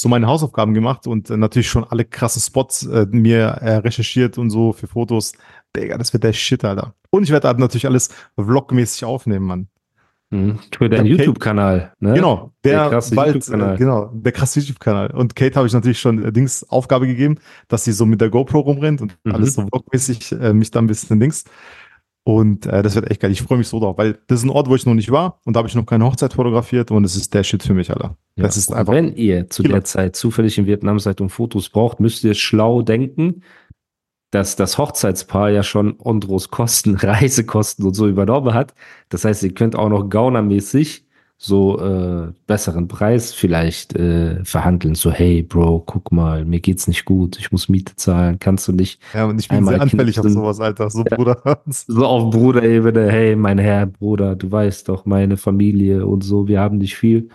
so 0.00 0.08
meine 0.08 0.26
Hausaufgaben 0.28 0.74
gemacht 0.74 1.06
und 1.06 1.28
äh, 1.30 1.36
natürlich 1.36 1.68
schon 1.68 1.84
alle 1.84 2.04
krassen 2.04 2.40
Spots 2.40 2.86
äh, 2.86 3.06
mir 3.10 3.40
äh, 3.60 3.76
recherchiert 3.76 4.38
und 4.38 4.50
so 4.50 4.72
für 4.72 4.86
Fotos. 4.86 5.32
Digga, 5.76 5.98
das 5.98 6.12
wird 6.12 6.24
der 6.24 6.32
Shit, 6.32 6.64
Alter. 6.64 6.94
Und 7.10 7.24
ich 7.24 7.30
werde 7.30 7.48
halt 7.48 7.58
natürlich 7.58 7.86
alles 7.86 8.10
vlogmäßig 8.38 9.04
aufnehmen, 9.04 9.46
Mann. 9.46 9.68
Mhm. 10.30 10.58
Für 10.76 10.88
deinen. 10.90 11.06
YouTube-Kanal, 11.06 11.92
ne? 12.00 12.12
Genau, 12.14 12.52
der, 12.62 12.80
Der 12.80 12.90
krasse 12.90 13.14
YouTube-Kanal. 13.14 13.74
äh, 13.74 13.78
genau, 13.78 14.10
der 14.14 14.32
krasse 14.32 14.60
YouTube-Kanal. 14.60 15.10
Und 15.12 15.34
Kate 15.34 15.56
habe 15.56 15.66
ich 15.66 15.72
natürlich 15.72 15.98
schon 15.98 16.22
äh, 16.22 16.30
Dings 16.32 16.68
Aufgabe 16.68 17.06
gegeben, 17.06 17.36
dass 17.68 17.84
sie 17.84 17.92
so 17.92 18.04
mit 18.06 18.20
der 18.20 18.28
GoPro 18.28 18.60
rumrennt 18.60 19.00
und 19.00 19.16
Mhm. 19.24 19.32
alles 19.34 19.54
so 19.54 19.66
vlogmäßig 19.66 20.32
äh, 20.32 20.52
mich 20.52 20.70
dann 20.70 20.84
ein 20.84 20.88
bisschen 20.88 21.18
Dings. 21.18 21.44
Und 22.28 22.66
äh, 22.66 22.82
das 22.82 22.94
wird 22.94 23.10
echt 23.10 23.22
geil. 23.22 23.30
Ich 23.30 23.40
freue 23.40 23.56
mich 23.56 23.68
so 23.68 23.80
drauf, 23.80 23.96
weil 23.96 24.18
das 24.26 24.40
ist 24.40 24.44
ein 24.44 24.50
Ort, 24.50 24.68
wo 24.68 24.74
ich 24.74 24.84
noch 24.84 24.92
nicht 24.92 25.10
war 25.10 25.40
und 25.46 25.56
da 25.56 25.58
habe 25.58 25.68
ich 25.68 25.74
noch 25.74 25.86
keine 25.86 26.04
Hochzeit 26.04 26.34
fotografiert 26.34 26.90
und 26.90 27.02
es 27.04 27.16
ist 27.16 27.32
der 27.32 27.42
Shit 27.42 27.62
für 27.62 27.72
mich, 27.72 27.90
Alter. 27.90 28.18
Ja, 28.36 28.42
Das 28.42 28.58
ist 28.58 28.70
einfach. 28.70 28.92
Wenn 28.92 29.16
ihr 29.16 29.48
zu 29.48 29.62
der 29.62 29.82
Zeit 29.82 30.14
zufällig 30.14 30.58
in 30.58 30.66
Vietnam 30.66 30.98
seid 30.98 31.22
und 31.22 31.30
Fotos 31.30 31.70
braucht, 31.70 32.00
müsst 32.00 32.22
ihr 32.24 32.34
schlau 32.34 32.82
denken, 32.82 33.44
dass 34.30 34.56
das 34.56 34.76
Hochzeitspaar 34.76 35.48
ja 35.48 35.62
schon 35.62 35.94
Ondros 35.98 36.50
Kosten, 36.50 36.96
Reisekosten 37.00 37.86
und 37.86 37.94
so 37.94 38.06
übernommen 38.06 38.52
hat. 38.52 38.74
Das 39.08 39.24
heißt, 39.24 39.42
ihr 39.42 39.54
könnt 39.54 39.74
auch 39.74 39.88
noch 39.88 40.10
gaunermäßig 40.10 41.07
so 41.40 41.78
äh, 41.78 42.32
besseren 42.48 42.88
Preis 42.88 43.32
vielleicht 43.32 43.94
äh, 43.94 44.44
verhandeln. 44.44 44.96
So, 44.96 45.12
hey 45.12 45.42
Bro, 45.42 45.84
guck 45.86 46.10
mal, 46.10 46.44
mir 46.44 46.58
geht's 46.58 46.88
nicht 46.88 47.04
gut, 47.04 47.38
ich 47.38 47.52
muss 47.52 47.68
Miete 47.68 47.94
zahlen, 47.94 48.40
kannst 48.40 48.66
du 48.66 48.72
nicht 48.72 49.00
Ja, 49.14 49.26
und 49.26 49.38
ich 49.38 49.48
bin 49.48 49.64
sehr 49.64 49.80
anfällig 49.80 50.18
auf 50.18 50.24
knipsen. 50.24 50.42
sowas, 50.42 50.58
Alter. 50.58 50.90
So, 50.90 51.04
Bruder. 51.04 51.62
so 51.66 52.04
auf 52.04 52.32
Bruderebene, 52.32 53.08
hey, 53.10 53.36
mein 53.36 53.58
Herr, 53.58 53.86
Bruder, 53.86 54.34
du 54.34 54.50
weißt 54.50 54.88
doch, 54.88 55.06
meine 55.06 55.36
Familie 55.36 56.04
und 56.06 56.24
so, 56.24 56.48
wir 56.48 56.58
haben 56.60 56.78
nicht 56.78 56.96
viel. 56.96 57.28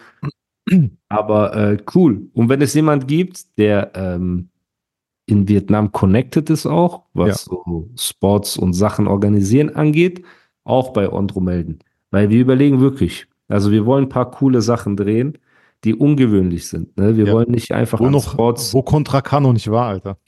Aber 1.08 1.56
äh, 1.56 1.78
cool. 1.96 2.30
Und 2.34 2.50
wenn 2.50 2.62
es 2.62 2.74
jemand 2.74 3.08
gibt, 3.08 3.58
der 3.58 3.92
ähm, 3.96 4.50
in 5.26 5.48
Vietnam 5.48 5.94
connected 5.94 6.50
ist 6.50 6.66
auch, 6.66 7.04
was 7.14 7.46
so 7.46 7.90
Sports 7.98 8.58
und 8.58 8.74
Sachen 8.74 9.08
organisieren 9.08 9.70
angeht, 9.70 10.24
auch 10.66 10.92
bei 10.92 11.10
Ondro 11.10 11.40
melden. 11.40 11.80
Weil 12.12 12.30
wir 12.30 12.42
überlegen 12.42 12.82
wirklich, 12.82 13.28
also 13.54 13.72
wir 13.72 13.86
wollen 13.86 14.06
ein 14.06 14.10
paar 14.10 14.30
coole 14.32 14.62
Sachen 14.62 14.96
drehen, 14.98 15.38
die 15.84 15.96
ungewöhnlich 15.96 16.68
sind. 16.68 16.96
Ne? 16.98 17.18
Wir 17.18 17.26
Ja. 17.28 17.34
wollen 17.34 17.52
nicht 17.52 17.72
einfach 17.72 18.00
Wo 18.00 18.10
noch, 18.10 18.32
Sports. 18.32 18.74
wo 18.74 18.82
Contra 18.84 19.22
K 19.22 19.40
noch 19.40 19.54
nicht 19.54 19.70
war, 19.70 19.88
Alter. 19.88 20.18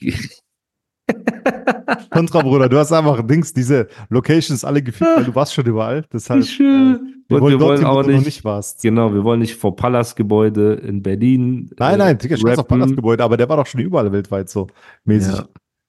Contra, 2.10 2.42
Bruder, 2.42 2.68
du 2.68 2.78
hast 2.78 2.92
einfach 2.92 3.22
Dings, 3.26 3.52
diese 3.52 3.88
Locations 4.08 4.64
alle 4.64 4.82
gefügt, 4.82 5.10
weil 5.16 5.24
du 5.24 5.34
warst 5.34 5.54
schon 5.54 5.66
überall. 5.66 6.04
Deshalb, 6.12 6.44
schön. 6.44 6.94
äh, 7.28 7.32
wir 7.34 7.40
wollen 7.40 7.58
wir 7.58 7.60
wollen 7.66 7.84
auch 7.84 8.02
du 8.02 8.08
noch 8.10 8.16
nicht- 8.18 8.26
nicht 8.26 8.44
warst. 8.44 8.82
Genau, 8.82 9.12
wir 9.12 9.22
wollen 9.24 9.40
nicht 9.40 9.54
vor 9.56 9.76
Palastgebäude 9.76 10.74
in 10.74 11.02
Berlin. 11.02 11.70
Nein, 11.78 11.94
äh, 11.94 11.98
nein, 11.98 12.18
Digga, 12.18 12.36
scheiß 12.36 12.58
auf. 12.58 12.68
Palastgebäude, 12.68 13.22
aber 13.22 13.36
der 13.36 13.48
war 13.48 13.56
doch 13.56 13.66
schon 13.66 13.80
überall 13.80 14.10
weltweit 14.12 14.48
so 14.48 14.66
mäßig. 15.04 15.36
Ja. 15.36 15.44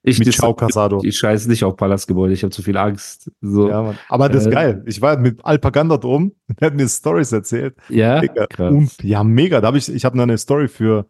Ich, 0.08 0.18
Mit 0.18 0.32
Ciao 0.32 0.54
Casado. 0.54 1.00
ich 1.04 1.16
scheiß 1.18 1.46
nicht 1.46 1.64
auf 1.64 1.76
Palastgebäude, 1.76 2.32
ich 2.34 2.42
habe 2.42 2.50
zu 2.50 2.62
viel 2.62 2.76
Angst. 2.76 3.30
So. 3.40 3.68
Ja, 3.68 3.82
Mann. 3.82 3.98
Aber 4.08 4.28
das 4.28 4.42
ist 4.42 4.48
Äh, 4.48 4.54
geil. 4.54 4.82
Ich 4.86 5.00
war 5.00 5.18
mit 5.18 5.44
Alpaganda 5.44 5.96
dort 5.96 6.04
oben, 6.04 6.32
der 6.60 6.66
hat 6.68 6.74
mir 6.74 6.88
Stories 6.88 7.32
erzählt. 7.32 7.76
Ja, 7.88 8.22
und, 8.58 9.02
ja, 9.02 9.22
mega. 9.24 9.60
Da 9.60 9.68
habe 9.68 9.78
ich, 9.78 9.92
ich 9.92 10.04
habe 10.04 10.20
eine 10.20 10.38
Story 10.38 10.68
für, 10.68 11.06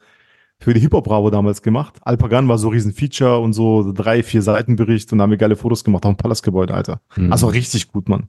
für 0.61 0.75
die 0.75 0.81
Hip-Hop-Bravo 0.81 1.31
damals 1.31 1.63
gemacht. 1.63 1.97
Alpagan 2.03 2.49
war 2.49 2.59
so 2.59 2.69
riesen 2.69 2.93
Feature 2.93 3.39
und 3.39 3.53
so 3.53 3.93
drei, 3.93 4.23
vier 4.23 4.43
Seiten 4.43 4.77
Bericht 4.77 5.13
und 5.13 5.19
da 5.19 5.23
haben 5.25 5.31
wir 5.31 5.39
geile 5.39 5.57
Fotos 5.57 5.85
gemacht 5.85 6.05
auf 6.05 6.15
dem 6.15 6.17
Palastgebäude, 6.17 6.75
Alter. 6.75 7.01
Mhm. 7.17 7.33
Also 7.33 7.47
richtig 7.47 7.89
gut, 7.93 8.09
Mann. 8.09 8.29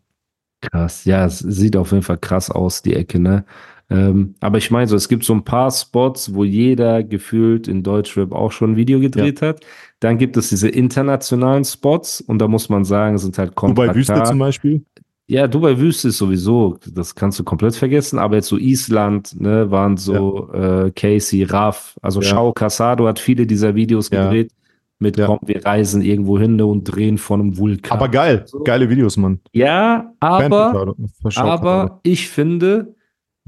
Krass, 0.61 1.05
ja, 1.05 1.25
es 1.25 1.39
sieht 1.39 1.77
auf 1.77 1.91
jeden 1.91 2.03
Fall 2.03 2.17
krass 2.17 2.51
aus, 2.51 2.81
die 2.81 2.93
Ecke, 2.93 3.19
ne? 3.19 3.45
Ähm, 3.91 4.35
aber 4.39 4.59
ich 4.59 4.69
meine 4.69 4.87
so, 4.87 4.95
es 4.95 5.09
gibt 5.09 5.23
so 5.23 5.33
ein 5.33 5.43
paar 5.43 5.71
Spots, 5.71 6.33
wo 6.33 6.43
jeder 6.43 7.03
gefühlt 7.03 7.67
in 7.67 7.81
Deutschrap 7.81 8.31
auch 8.31 8.51
schon 8.51 8.73
ein 8.73 8.75
Video 8.75 8.99
gedreht 8.99 9.41
hat. 9.41 9.61
Dann 9.99 10.17
gibt 10.17 10.37
es 10.37 10.49
diese 10.49 10.69
internationalen 10.69 11.65
Spots 11.65 12.21
und 12.21 12.39
da 12.39 12.47
muss 12.47 12.69
man 12.69 12.85
sagen, 12.85 13.17
sind 13.17 13.37
halt 13.37 13.51
Dubai 13.51 13.87
Contra 13.87 13.95
Wüste 13.95 14.23
zum 14.23 14.39
Beispiel. 14.39 14.83
Ja, 15.27 15.47
Dubai 15.47 15.77
Wüste 15.79 16.07
ist 16.09 16.17
sowieso, 16.17 16.77
das 16.91 17.13
kannst 17.13 17.39
du 17.39 17.43
komplett 17.43 17.75
vergessen, 17.75 18.17
aber 18.19 18.37
jetzt 18.37 18.47
so 18.47 18.57
Island, 18.57 19.39
ne, 19.39 19.69
waren 19.69 19.97
so 19.97 20.51
äh, 20.53 20.91
Casey, 20.91 21.43
Raff, 21.43 21.95
also 22.01 22.21
Ja. 22.21 22.29
Shao 22.29 22.53
Casado 22.53 23.07
hat 23.07 23.19
viele 23.19 23.45
dieser 23.45 23.75
Videos 23.75 24.09
Ja. 24.11 24.23
gedreht 24.23 24.51
mit 24.99 25.17
Ja. 25.17 25.27
komm, 25.27 25.39
wir 25.45 25.63
reisen 25.65 26.01
irgendwo 26.01 26.37
hin 26.39 26.55
ne, 26.57 26.65
und 26.65 26.83
drehen 26.83 27.17
von 27.17 27.41
einem 27.41 27.57
Vulkan. 27.57 27.97
Aber 27.97 28.09
geil. 28.09 28.43
So. 28.45 28.59
Geile 28.63 28.89
Videos, 28.89 29.17
Mann. 29.17 29.39
Ja, 29.53 30.13
aber 30.19 30.91
aber 31.35 31.99
ich 32.03 32.27
finde, 32.29 32.95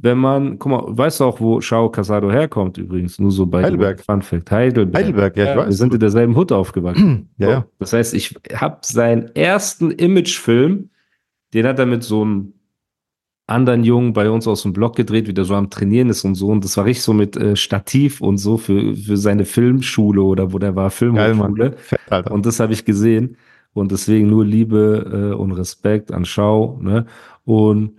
wenn 0.04 0.18
man, 0.18 0.58
guck 0.58 0.72
mal, 0.72 0.84
weißt 0.86 1.20
du 1.20 1.26
auch, 1.26 1.40
wo 1.40 1.62
Shao 1.62 1.90
Casado 1.90 2.32
herkommt 2.32 2.78
übrigens? 2.78 3.20
Nur 3.20 3.32
so 3.32 3.46
bei 3.46 3.64
Heidelberg. 3.64 4.02
Fun 4.04 4.22
Fact. 4.22 4.50
Heidelberg. 4.50 4.96
Heidelberg, 4.96 5.38
ja, 5.38 5.52
ich 5.52 5.58
weiß. 5.58 5.68
Wir 5.68 5.74
sind 5.74 5.94
in 5.94 6.00
derselben 6.00 6.36
Hut 6.36 6.52
aufgewachsen. 6.52 7.30
Ja, 7.38 7.50
ja. 7.50 7.66
Das 7.80 7.94
heißt, 7.94 8.14
ich 8.14 8.36
habe 8.54 8.80
seinen 8.82 9.36
ersten 9.36 9.92
Imagefilm, 9.92 10.90
den 11.54 11.66
hat 11.66 11.80
er 11.80 11.88
mit 11.88 12.04
so 12.04 12.22
einem 12.22 12.54
anderen 13.48 13.84
Jungen 13.84 14.14
bei 14.14 14.30
uns 14.30 14.48
aus 14.48 14.62
dem 14.64 14.74
Blog 14.74 14.96
gedreht, 14.96 15.28
wie 15.28 15.34
der 15.34 15.46
so 15.46 15.56
am 15.56 15.70
Trainieren 15.70 16.10
ist 16.10 16.24
und 16.24 16.36
so. 16.36 16.50
Und 16.50 16.64
das 16.64 16.78
war 16.78 16.86
richtig 16.86 17.04
so 17.04 17.14
mit 17.14 17.36
äh, 17.36 17.56
Stativ 17.56 18.22
und 18.22 18.38
so 18.38 18.58
für, 18.58 18.96
für 18.96 19.18
seine 19.18 19.46
Filmschule 19.46 20.22
oder 20.22 20.54
wo 20.54 20.60
der 20.60 20.76
war. 20.76 20.90
Filmhochschule. 20.92 21.76
Und 22.30 22.46
das 22.46 22.60
habe 22.60 22.74
ich 22.74 22.86
gesehen. 22.86 23.38
Und 23.74 23.92
deswegen 23.92 24.30
nur 24.30 24.46
Liebe 24.46 25.32
äh, 25.32 25.36
und 25.36 25.52
Respekt 25.54 26.12
an 26.12 26.26
Schau. 26.26 26.80
Ne? 26.82 27.06
Und 27.46 27.94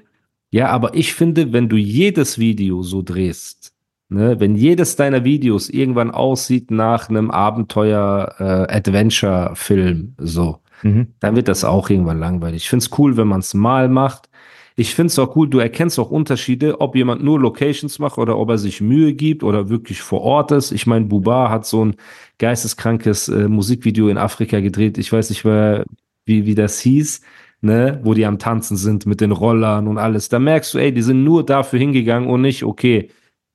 ja, 0.52 0.68
aber 0.68 0.94
ich 0.94 1.14
finde, 1.14 1.52
wenn 1.52 1.68
du 1.68 1.76
jedes 1.76 2.38
Video 2.38 2.82
so 2.82 3.02
drehst, 3.02 3.72
ne, 4.10 4.38
wenn 4.38 4.54
jedes 4.54 4.94
deiner 4.96 5.24
Videos 5.24 5.68
irgendwann 5.70 6.10
aussieht 6.12 6.70
nach 6.70 7.08
einem 7.08 7.30
Abenteuer-Adventure-Film, 7.32 10.14
so, 10.18 10.58
Mhm. 10.82 11.08
dann 11.20 11.36
wird 11.36 11.48
das 11.48 11.64
auch 11.64 11.90
irgendwann 11.90 12.18
langweilig. 12.18 12.64
Ich 12.64 12.68
finde 12.68 12.84
es 12.84 12.98
cool, 12.98 13.16
wenn 13.16 13.28
man 13.28 13.40
es 13.40 13.54
mal 13.54 13.88
macht. 13.88 14.28
Ich 14.74 14.94
finde 14.94 15.08
es 15.08 15.18
auch 15.18 15.36
cool, 15.36 15.48
du 15.48 15.58
erkennst 15.58 15.98
auch 15.98 16.10
Unterschiede, 16.10 16.80
ob 16.80 16.96
jemand 16.96 17.22
nur 17.22 17.38
Locations 17.38 17.98
macht 17.98 18.18
oder 18.18 18.38
ob 18.38 18.48
er 18.50 18.58
sich 18.58 18.80
Mühe 18.80 19.12
gibt 19.14 19.44
oder 19.44 19.68
wirklich 19.68 20.00
vor 20.02 20.22
Ort 20.22 20.50
ist. 20.50 20.72
Ich 20.72 20.86
meine, 20.86 21.04
Buba 21.06 21.50
hat 21.50 21.66
so 21.66 21.84
ein 21.84 21.96
geisteskrankes 22.38 23.28
äh, 23.28 23.48
Musikvideo 23.48 24.08
in 24.08 24.18
Afrika 24.18 24.60
gedreht. 24.60 24.98
Ich 24.98 25.12
weiß 25.12 25.30
nicht 25.30 25.44
mehr, 25.44 25.84
wie, 26.24 26.46
wie 26.46 26.54
das 26.54 26.80
hieß, 26.80 27.20
ne, 27.62 28.00
wo 28.02 28.14
die 28.14 28.26
am 28.26 28.38
Tanzen 28.38 28.76
sind 28.76 29.06
mit 29.06 29.20
den 29.20 29.32
Rollern 29.32 29.88
und 29.88 29.98
alles. 29.98 30.28
Da 30.28 30.38
merkst 30.38 30.74
du, 30.74 30.78
ey, 30.78 30.92
die 30.92 31.02
sind 31.02 31.24
nur 31.24 31.46
dafür 31.46 31.78
hingegangen 31.78 32.28
und 32.28 32.42
nicht, 32.42 32.64
okay, 32.64 33.08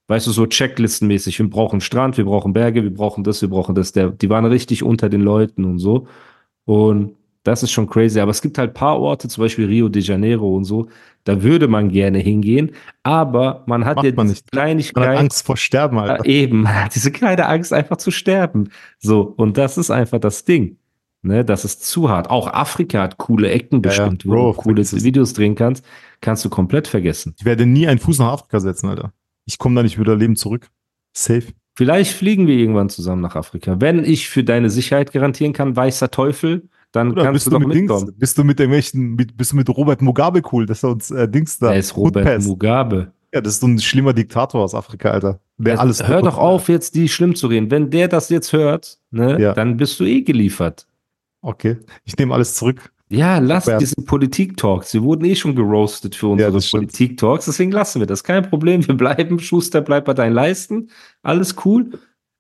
weißt 0.08 0.28
du, 0.28 0.32
so 0.32 0.48
checklistenmäßig, 0.48 1.38
wir 1.40 1.50
brauchen 1.50 1.82
Strand, 1.82 2.18
wir 2.18 2.26
brauchen 2.26 2.54
Berge, 2.54 2.84
wir 2.84 2.94
brauchen 2.94 3.24
das, 3.24 3.42
wir 3.42 3.50
brauchen 3.50 3.76
das. 3.76 3.92
Der, 3.92 4.10
die 4.10 4.30
waren 4.30 4.46
richtig 4.46 4.84
unter 4.84 5.10
den 5.10 5.22
Leuten 5.22 5.66
und 5.66 5.80
so. 5.80 6.08
Und 6.66 7.16
das 7.44 7.64
ist 7.64 7.72
schon 7.72 7.88
crazy. 7.88 8.20
Aber 8.20 8.32
es 8.32 8.42
gibt 8.42 8.58
halt 8.58 8.74
paar 8.74 9.00
Orte, 9.00 9.28
zum 9.28 9.44
Beispiel 9.44 9.66
Rio 9.66 9.90
de 9.90 10.02
Janeiro 10.02 10.56
und 10.56 10.64
so, 10.64 10.88
da 11.26 11.44
würde 11.44 11.68
man 11.68 11.90
gerne 11.90 12.20
hingehen, 12.20 12.72
aber 13.04 13.64
man 13.68 13.84
hat 13.84 13.98
Macht 13.98 14.06
ja 14.06 14.14
man 14.16 14.28
diese 14.28 14.40
nicht. 14.40 14.54
Man 14.54 14.62
hat 14.62 14.66
Kleinigkeit. 14.66 15.18
Angst 15.18 15.46
vor 15.46 15.58
Sterben, 15.58 16.00
Alter. 16.00 16.26
Ja, 16.26 16.32
eben, 16.32 16.66
diese 16.96 17.12
kleine 17.12 17.46
Angst 17.48 17.74
einfach 17.74 17.98
zu 17.98 18.12
sterben. 18.12 18.70
So, 19.00 19.34
und 19.36 19.58
das 19.58 19.78
ist 19.78 19.92
einfach 19.92 20.20
das 20.20 20.46
Ding. 20.46 20.78
Ne, 21.24 21.44
das 21.44 21.66
ist 21.66 21.84
zu 21.86 22.10
hart. 22.10 22.30
Auch 22.30 22.48
Afrika 22.54 23.02
hat 23.02 23.18
coole 23.18 23.50
Ecken 23.50 23.82
Ja, 23.84 23.92
ja, 23.92 23.98
bestimmt, 24.06 24.26
wo 24.26 24.32
Bro, 24.32 24.52
du 24.54 24.58
coole. 24.60 24.84
Videos 25.04 25.34
drehen 25.34 25.56
kannst. 25.56 25.84
Kannst 26.22 26.46
du 26.46 26.50
komplett 26.50 26.88
vergessen. 26.88 27.34
Ich 27.38 27.46
werde 27.46 27.66
nie 27.66 27.88
einen 27.88 28.00
Fuß 28.00 28.20
nach 28.20 28.34
Afrika 28.34 28.60
setzen, 28.60 28.88
Alter. 28.88 29.14
Ich 29.46 29.58
komme 29.58 29.76
da 29.76 29.84
nicht 29.84 30.00
wieder 30.00 30.16
lebend 30.16 30.38
zurück. 30.40 30.70
Safe. 31.14 31.44
Vielleicht 31.76 32.14
fliegen 32.14 32.48
wir 32.48 32.56
irgendwann 32.56 32.90
zusammen 32.90 33.22
nach 33.22 33.36
Afrika. 33.36 33.80
Wenn 33.80 34.04
ich 34.04 34.30
für 34.30 34.44
deine 34.44 34.70
Sicherheit 34.70 35.12
garantieren 35.12 35.54
kann, 35.54 35.76
weißer 35.76 36.10
Teufel, 36.12 36.70
dann 36.92 37.12
Oder 37.12 37.24
kannst 37.24 37.34
bist 37.36 37.48
du 37.48 37.52
doch 37.52 37.60
mit 37.60 37.70
mitkommen. 37.70 38.06
Dings, 38.08 38.20
bist 38.20 38.38
du 38.38 38.44
mit 38.44 38.60
irgendwelchen, 38.60 39.16
mit, 39.16 39.36
bist 39.38 39.52
du 39.52 39.56
mit 39.58 39.70
Robert 39.70 40.02
Mugabe 40.02 40.42
cool, 40.52 40.66
dass 40.66 40.84
er 40.84 40.90
uns 40.92 41.12
äh, 41.12 41.28
Dings 41.28 41.60
da. 41.60 41.74
Er 41.74 41.80
ist 41.80 41.96
Robert 41.98 42.26
Hoodpass. 42.26 42.46
Mugabe. 42.46 43.12
Ja, 43.34 43.42
das 43.42 43.56
ist 43.56 43.60
so 43.60 43.68
ein 43.68 43.80
schlimmer 43.80 44.14
Diktator 44.14 44.64
aus 44.64 44.74
Afrika, 44.74 45.12
Alter. 45.12 45.40
Der 45.58 45.74
Also, 45.74 45.82
alles 45.82 46.08
hör 46.08 46.22
doch 46.22 46.38
auf, 46.38 46.70
jetzt 46.70 46.96
die 46.96 47.10
schlimm 47.10 47.36
zu 47.36 47.48
reden. 47.48 47.70
Wenn 47.70 47.90
der 47.90 48.08
das 48.08 48.30
jetzt 48.30 48.54
hört, 48.54 49.00
ne, 49.12 49.40
Ja. 49.40 49.54
dann 49.54 49.78
bist 49.78 50.00
du 50.00 50.06
eh 50.06 50.22
geliefert. 50.22 50.88
Okay, 51.42 51.78
ich 52.04 52.18
nehme 52.18 52.34
alles 52.34 52.56
zurück. 52.56 52.92
Ja, 53.10 53.38
lass 53.40 53.68
Robert. 53.68 53.82
diesen 53.82 54.04
Politik-Talks. 54.06 54.94
Wir 54.94 55.02
wurden 55.02 55.24
eh 55.24 55.36
schon 55.36 55.56
geroastet 55.56 56.14
für 56.16 56.28
unsere 56.28 56.60
stimmt. 56.62 56.82
Politik-Talks, 56.92 57.46
deswegen 57.46 57.72
lassen 57.72 58.00
wir 58.02 58.06
das. 58.08 58.24
Kein 58.24 58.50
Problem, 58.50 58.86
wir 58.86 58.96
bleiben. 58.98 59.40
Schuster 59.40 59.80
bleibt 59.82 60.08
bei 60.08 60.14
deinen 60.14 60.34
Leisten. 60.34 60.90
Alles 61.22 61.56
cool. 61.66 61.92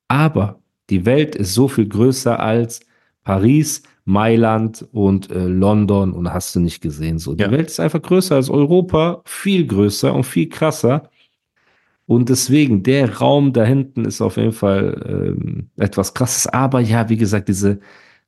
Aber 0.10 0.60
die 0.89 1.05
Welt 1.05 1.36
ist 1.36 1.53
so 1.53 1.67
viel 1.69 1.88
größer 1.88 2.39
als 2.39 2.81
Paris, 3.23 3.83
Mailand 4.03 4.86
und 4.91 5.29
äh, 5.31 5.45
London 5.47 6.12
und 6.13 6.33
hast 6.33 6.55
du 6.55 6.60
nicht 6.60 6.81
gesehen. 6.81 7.17
So, 7.19 7.33
die 7.33 7.43
Ja. 7.43 7.51
Welt 7.51 7.67
ist 7.67 7.79
einfach 7.79 8.01
größer 8.01 8.36
als 8.36 8.49
Europa, 8.49 9.21
viel 9.25 9.65
größer 9.67 10.13
und 10.13 10.23
viel 10.25 10.49
krasser. 10.49 11.10
Und 12.07 12.29
deswegen, 12.29 12.83
der 12.83 13.17
Raum 13.17 13.51
da 13.53 13.63
hinten 13.65 14.05
ist 14.05 14.21
auf 14.21 14.38
jeden 14.38 14.53
Fall 14.53 15.36
ähm, 15.38 15.69
etwas 15.77 16.13
krasses. 16.13 16.47
Aber 16.47 16.79
ja, 16.79 17.07
wie 17.10 17.17
gesagt, 17.17 17.47
diese 17.49 17.79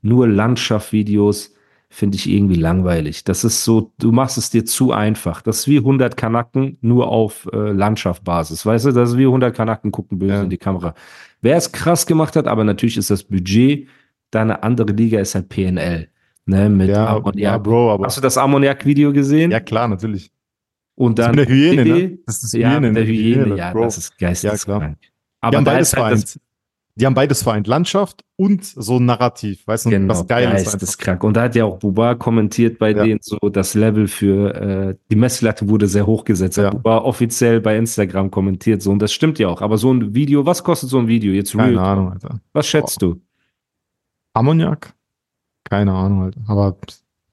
nur 0.01 0.27
Landschaftvideos 0.27 1.53
finde 1.91 2.17
ich 2.17 2.29
irgendwie 2.29 2.55
langweilig. 2.55 3.23
Das 3.23 3.43
ist 3.43 3.63
so, 3.63 3.91
du 3.97 4.11
machst 4.11 4.37
es 4.37 4.49
dir 4.51 4.63
zu 4.63 4.91
einfach. 4.91 5.41
Das 5.41 5.59
ist 5.59 5.67
wie 5.67 5.77
100 5.79 6.15
Kanaken 6.15 6.77
nur 6.81 7.07
auf 7.07 7.49
äh, 7.51 7.71
Landschaftbasis. 7.71 8.63
Weißt 8.65 8.85
du, 8.85 8.91
das 8.91 9.11
ist 9.11 9.17
wie 9.17 9.25
100 9.25 9.55
Kanaken 9.55 9.91
gucken 9.91 10.19
böse 10.19 10.33
Ja. 10.33 10.43
in 10.43 10.49
die 10.51 10.57
Kamera. 10.57 10.93
Wer 11.41 11.55
es 11.57 11.71
krass 11.71 12.05
gemacht 12.05 12.35
hat, 12.35 12.47
aber 12.47 12.63
natürlich 12.63 12.97
ist 12.97 13.09
das 13.09 13.23
Budget, 13.23 13.87
da 14.29 14.41
eine 14.41 14.61
andere 14.61 14.91
Liga 14.91 15.19
ist 15.19 15.33
halt 15.33 15.49
PNL. 15.49 16.07
Ne, 16.45 16.69
mit 16.69 16.89
Ja, 16.89 17.07
Ammoniak. 17.15 17.37
ja, 17.39 17.57
Bro, 17.57 17.91
aber. 17.93 18.05
Hast 18.05 18.17
du 18.17 18.21
das 18.21 18.37
Ammoniak-Video 18.37 19.11
gesehen? 19.13 19.49
Ja, 19.51 19.59
klar, 19.59 19.87
natürlich. 19.87 20.31
Und 20.95 21.17
Das 21.17 21.27
dann 21.27 21.35
mit 21.35 21.47
der 21.49 21.55
Hyäne, 21.55 21.85
ne? 21.85 22.19
Das 22.25 22.43
ist 22.43 22.53
ja, 22.53 22.79
mit 22.79 22.95
der 22.95 23.03
ne? 23.03 23.09
Hyäne, 23.09 23.55
ja, 23.55 23.71
Bro. 23.71 23.83
das 23.85 23.97
ist 23.97 24.17
geisteskrank. 24.17 24.97
Die 25.01 25.07
Aber 25.41 25.57
haben 25.57 25.65
da 25.65 25.71
beides 25.71 25.93
ist 25.93 25.97
halt 25.99 26.13
das. 26.23 26.39
Die 26.99 27.05
haben 27.05 27.13
beides 27.13 27.43
vereint. 27.43 27.65
Landschaft 27.67 28.25
und 28.35 28.65
so 28.65 28.97
ein 28.97 29.05
Narrativ. 29.05 29.65
Weißt 29.65 29.85
du, 29.85 29.89
Genau, 29.89 30.09
was 30.13 30.27
geil 30.27 30.43
ist. 30.49 30.51
einfach. 30.67 30.71
geisteskrank. 30.73 31.23
Und 31.23 31.35
da 31.37 31.43
hat 31.43 31.55
ja 31.55 31.63
auch 31.65 31.77
Buba 31.77 32.15
kommentiert 32.15 32.77
bei 32.77 32.91
Ja. 32.91 33.03
denen 33.03 33.19
so, 33.21 33.37
das 33.49 33.73
Level 33.73 34.07
für 34.07 34.53
äh, 34.53 34.95
die 35.09 35.15
Messlatte 35.15 35.69
wurde 35.69 35.87
sehr 35.87 36.05
hoch 36.05 36.25
gesetzt. 36.25 36.57
Hat 36.57 36.65
Ja. 36.65 36.69
Buba 36.71 36.97
offiziell 36.99 37.61
bei 37.61 37.77
Instagram 37.77 38.29
kommentiert 38.31 38.81
so 38.81 38.91
und 38.91 38.99
das 39.01 39.13
stimmt 39.13 39.39
ja 39.39 39.47
auch. 39.47 39.61
Aber 39.61 39.77
so 39.77 39.93
ein 39.93 40.13
Video, 40.13 40.45
was 40.45 40.63
kostet 40.63 40.89
so 40.89 40.99
ein 40.99 41.07
Video 41.07 41.31
jetzt 41.31 41.55
real? 41.55 41.67
Keine 41.67 41.81
Ahnung, 41.81 42.11
Alter. 42.11 42.41
Was 42.53 42.67
schätzt 42.67 43.01
du? 43.01 43.21
Ammoniak? 44.33 44.93
Keine 45.69 45.93
Ahnung, 45.93 46.23
Alter. 46.23 46.41
Aber 46.47 46.75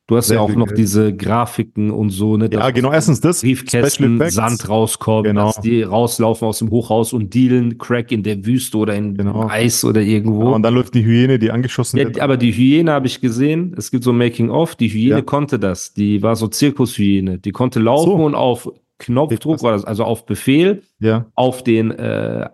Du 0.09 0.17
hast 0.17 0.29
Sehr 0.29 0.37
ja 0.37 0.41
auch 0.43 0.55
noch 0.55 0.67
Geld. 0.69 0.79
diese 0.79 1.13
Grafiken 1.17 1.91
und 1.91 2.11
so, 2.11 2.37
ne? 2.37 2.49
Ja, 2.53 2.71
genau, 2.71 2.93
erstens 2.93 3.21
das, 3.21 3.41
Briefkästen. 3.41 4.23
Sand 4.31 4.69
rauskommt, 4.69 5.27
Genau. 5.27 5.47
dass 5.47 5.61
die 5.61 5.83
rauslaufen 5.83 6.47
aus 6.47 6.61
dem 6.61 6.71
Hochhaus 6.71 7.13
und 7.13 7.35
dealen 7.35 7.77
Crack 7.77 8.13
in 8.13 8.23
der 8.23 8.47
Wüste 8.47 8.79
oder 8.79 8.95
in 8.95 9.17
Genau. 9.17 9.49
Eis 9.49 9.85
oder 9.85 10.01
irgendwo. 10.03 10.55
Und 10.55 10.63
dann 10.63 10.75
läuft 10.75 10.95
die 10.95 11.05
Hyäne, 11.05 11.41
die 11.41 11.51
angeschossen 11.51 11.97
Ja, 11.99 12.05
wird. 12.05 12.21
aber 12.21 12.37
die 12.37 12.53
Hyäne 12.53 12.93
habe 12.93 13.09
ich 13.09 13.21
gesehen. 13.21 13.75
Es 13.77 13.91
gibt 13.91 14.05
so 14.05 14.13
ein 14.13 14.19
Making-of. 14.19 14.77
Die 14.77 14.89
Hyäne 14.89 15.17
Ja. 15.17 15.23
konnte 15.23 15.59
das. 15.59 15.93
Die 15.93 16.23
war 16.23 16.37
so 16.37 16.47
Zirkushyäne. 16.47 17.39
Die 17.39 17.51
konnte 17.51 17.81
laufen 17.81 18.11
So. 18.11 18.15
und 18.15 18.37
auf 18.37 18.71
Knopfdruck, 18.99 19.59
Krass. 19.59 19.83
oder 19.83 19.89
also 19.89 20.05
auf 20.05 20.25
Befehl, 20.25 20.83
Ja. 21.01 21.27
auf 21.35 21.65
den 21.65 21.91
äh, 21.91 22.49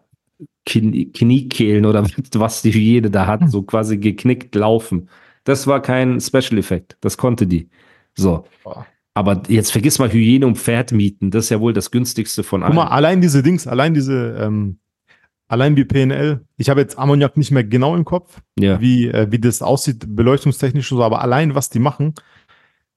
Knie 0.65 1.13
Kniekehlen 1.13 1.85
oder 1.85 2.03
was 2.35 2.63
die 2.63 2.73
Hyäne 2.73 3.11
da 3.11 3.27
hat, 3.27 3.51
so 3.51 3.61
quasi 3.61 3.99
geknickt 3.99 4.55
laufen. 4.55 5.09
Das 5.45 5.67
war 5.67 5.83
kein 5.83 6.21
Special 6.21 6.59
Effekt. 6.59 6.97
Das 7.01 7.17
konnte 7.17 7.47
die. 7.47 7.69
So. 8.15 8.47
Boah. 8.63 8.87
Aber 9.15 9.43
jetzt 9.49 9.73
vergiss 9.73 9.99
mal 9.99 10.11
Hyäne 10.11 10.47
und 10.47 10.57
Pferd 10.57 10.93
mieten. 10.93 11.31
Das 11.31 11.45
ist 11.45 11.51
ja 11.51 11.61
wohl 11.61 11.73
das 11.73 11.91
günstigste 11.91 12.43
von 12.43 12.61
Guck 12.61 12.67
allen. 12.69 12.77
mal, 12.77 12.87
allein 12.87 13.21
diese 13.21 13.43
Dings, 13.43 13.67
allein 13.67 13.93
diese, 13.93 14.37
ähm, 14.41 14.79
allein 15.49 15.77
wie 15.77 15.85
PNL, 15.85 16.47
ich 16.57 16.71
habe 16.71 16.81
jetzt 16.81 16.99
Ammoniak 16.99 17.37
nicht 17.37 17.51
mehr 17.51 17.65
genau 17.65 17.95
im 17.95 18.07
Kopf, 18.07 18.41
ja. 18.59 18.81
wie, 18.81 19.09
äh, 19.09 19.31
wie 19.31 19.39
das 19.39 19.61
aussieht, 19.61 20.05
beleuchtungstechnisch 20.09 20.91
und 20.93 20.99
so, 20.99 21.05
aber 21.05 21.21
allein 21.21 21.55
was 21.55 21.69
die 21.69 21.79
machen, 21.79 22.15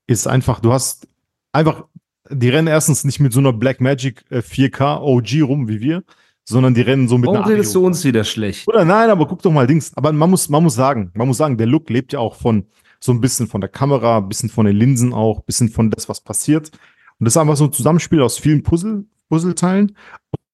ist 0.08 0.26
einfach, 0.26 0.62
du 0.62 0.72
hast 0.72 1.10
einfach, 1.52 1.84
die 2.30 2.50
rennen 2.50 2.68
erstens 2.68 3.04
nicht 3.04 3.20
mit 3.20 3.34
so 3.34 3.40
einer 3.40 3.52
Blackmagic 3.52 4.24
äh, 4.30 4.38
4K 4.38 5.02
OG 5.02 5.48
rum 5.50 5.68
wie 5.68 5.82
wir, 5.82 6.04
sondern 6.46 6.74
die 6.74 6.82
rennen 6.82 7.08
so 7.08 7.18
mit 7.18 7.28
Warum 7.28 7.44
einer 7.44 7.54
redest 7.54 7.74
du 7.76 7.86
uns 7.86 8.04
wieder 8.04 8.24
schlecht? 8.24 8.68
Oder 8.68 8.86
nein, 8.86 9.10
aber 9.10 9.28
guck 9.28 9.42
doch 9.42 9.52
mal 9.52 9.68
Dings. 9.68 9.92
Aber 9.96 10.12
man 10.14 10.30
muss, 10.30 10.48
man 10.48 10.64
muss 10.64 10.76
sagen, 10.76 11.12
man 11.16 11.28
muss 11.28 11.38
sagen, 11.38 11.58
der 11.58 11.68
Look 11.68 11.90
lebt 11.90 12.14
ja 12.14 12.20
auch 12.20 12.36
von 12.36 12.68
so 13.00 13.12
ein 13.12 13.22
bisschen 13.22 13.48
von 13.48 13.62
der 13.62 13.70
Kamera, 13.70 14.18
ein 14.18 14.30
bisschen 14.30 14.50
von 14.50 14.66
den 14.66 14.76
Linsen 14.76 15.14
auch, 15.14 15.40
ein 15.40 15.46
bisschen 15.46 15.70
von 15.70 15.90
das, 15.90 16.08
was 16.08 16.22
passiert. 16.22 16.72
Und 17.20 17.26
das 17.26 17.34
ist 17.34 17.38
einfach 17.38 17.56
so 17.56 17.66
ein 17.66 17.74
Zusammenspiel 17.74 18.22
aus 18.22 18.38
vielen 18.38 18.64
Puzzle, 18.64 19.06
Puzzleteilen. 19.30 19.96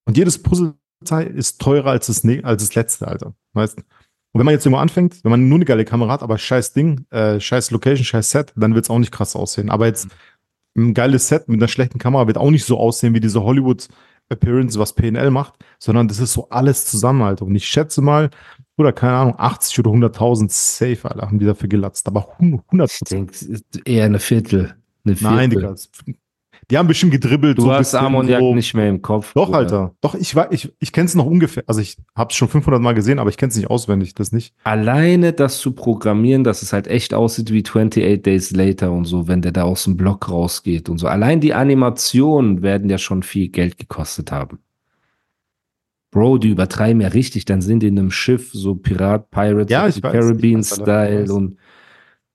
Und 0.06 0.18
jedes 0.18 0.42
Puzzleteil 0.42 1.28
ist 1.28 1.60
teurer 1.60 1.92
als 1.92 2.08
das, 2.08 2.24
als 2.44 2.64
das 2.64 2.76
letzte, 2.76 3.08
Alter. 3.08 3.34
Weißt 3.54 3.78
Und 3.78 3.86
wenn 4.34 4.46
man 4.46 4.54
jetzt 4.54 4.66
irgendwo 4.66 4.82
anfängt, 4.82 5.24
wenn 5.24 5.32
man 5.32 5.50
nur 5.50 5.58
eine 5.58 5.66
geile 5.66 5.86
Kamera 5.86 6.12
hat, 6.12 6.24
aber 6.24 6.38
scheiß 6.38 6.74
Ding, 6.74 7.06
äh, 7.10 7.40
scheiß 7.40 7.72
Location, 7.72 8.06
scheiß 8.06 8.32
Set, 8.32 8.54
dann 8.56 8.76
wird 8.76 8.86
es 8.86 8.90
auch 8.90 9.00
nicht 9.00 9.12
krass 9.12 9.36
aussehen. 9.36 9.70
Aber 9.70 9.88
jetzt 9.88 10.08
ein 10.78 10.94
geiles 10.94 11.28
Set 11.28 11.50
mit 11.50 11.60
einer 11.60 11.68
schlechten 11.68 12.00
Kamera 12.00 12.28
wird 12.28 12.38
auch 12.38 12.52
nicht 12.52 12.66
so 12.66 12.78
aussehen 12.78 13.14
wie 13.14 13.20
diese 13.20 13.44
Hollywood 13.44 13.88
Appearance, 14.32 14.80
was 14.80 14.94
PNL 14.94 15.30
macht, 15.30 15.54
sondern 15.80 16.08
das 16.08 16.20
ist 16.20 16.34
so 16.34 16.50
alles 16.50 16.86
zusammen, 16.86 17.22
Alter. 17.22 17.46
Und 17.46 17.56
ich 17.56 17.68
schätze 17.68 18.02
mal, 18.02 18.30
oder 18.78 18.94
keine 18.94 19.14
Ahnung, 19.14 19.36
80 19.38 19.80
oder 19.80 19.92
100.000 19.92 20.50
safe, 20.50 21.10
Alter, 21.10 21.28
haben 21.28 21.40
die 21.40 21.46
dafür 21.46 21.70
gelatzt. 21.70 22.08
Aber 22.08 22.30
100 22.40 22.92
Ich 22.92 23.00
denke, 23.10 23.34
eher 23.86 24.06
eine 24.06 24.20
Viertel. 24.20 24.76
Eine 25.06 25.16
Viertel. 25.16 25.36
Nein, 25.36 25.50
Digga. 25.50 25.76
Die 26.72 26.78
haben 26.78 26.88
bestimmt 26.88 27.12
gedribbelt. 27.12 27.58
Du 27.58 27.64
so 27.64 27.74
hast 27.74 27.94
Ammoniak 27.94 28.40
so. 28.40 28.56
nicht 28.56 28.74
mehr 28.74 28.88
im 28.88 29.02
Kopf. 29.02 29.34
Doch, 29.34 29.48
Bruder. 29.48 29.58
Alter. 29.58 29.96
Doch, 30.00 30.16
ich 30.16 30.36
ich, 30.52 30.74
ich 30.80 30.92
kenne 30.94 31.06
es 31.06 31.16
noch 31.16 31.26
ungefähr. 31.26 31.64
Also 31.68 31.82
ich 31.82 31.98
habe 32.16 32.30
es 32.32 32.38
schon 32.38 32.48
500 32.48 32.82
Mal 32.82 32.94
gesehen, 32.94 33.20
aber 33.20 33.30
ich 33.30 33.36
kenne 33.36 33.50
es 33.50 33.58
nicht 33.58 33.70
auswendig, 33.70 34.16
das 34.16 34.32
nicht. 34.32 34.54
Alleine 34.64 35.34
das 35.34 35.60
zu 35.60 35.74
programmieren, 35.74 36.46
dass 36.46 36.62
es 36.62 36.72
halt 36.72 36.88
echt 36.88 37.14
aussieht 37.14 37.52
wie 37.52 37.64
28 37.64 38.24
Days 38.24 38.52
Later 38.52 38.94
und 38.94 39.04
so, 39.04 39.28
wenn 39.28 39.42
der 39.42 39.52
da 39.52 39.64
aus 39.64 39.84
dem 39.84 39.98
Block 39.98 40.30
rausgeht 40.30 40.88
und 40.88 40.98
so. 40.98 41.08
Allein 41.08 41.42
die 41.42 41.54
Animationen 41.54 42.62
werden 42.62 42.90
ja 42.90 42.98
schon 42.98 43.22
viel 43.22 43.50
Geld 43.50 43.78
gekostet 43.78 44.32
haben. 44.32 44.60
Bro, 46.12 46.38
die 46.38 46.50
übertreiben 46.50 47.02
ja 47.02 47.10
richtig, 47.10 47.46
dann 47.46 47.62
sind 47.62 47.84
die 47.84 47.88
in 47.88 48.00
einem 48.00 48.12
Schiff, 48.12 48.52
so 48.54 48.76
Pirat, 48.76 49.30
Pirates 49.32 49.72
Ja, 49.72 49.90
Caribbean-Style 49.90 51.34
und 51.34 51.58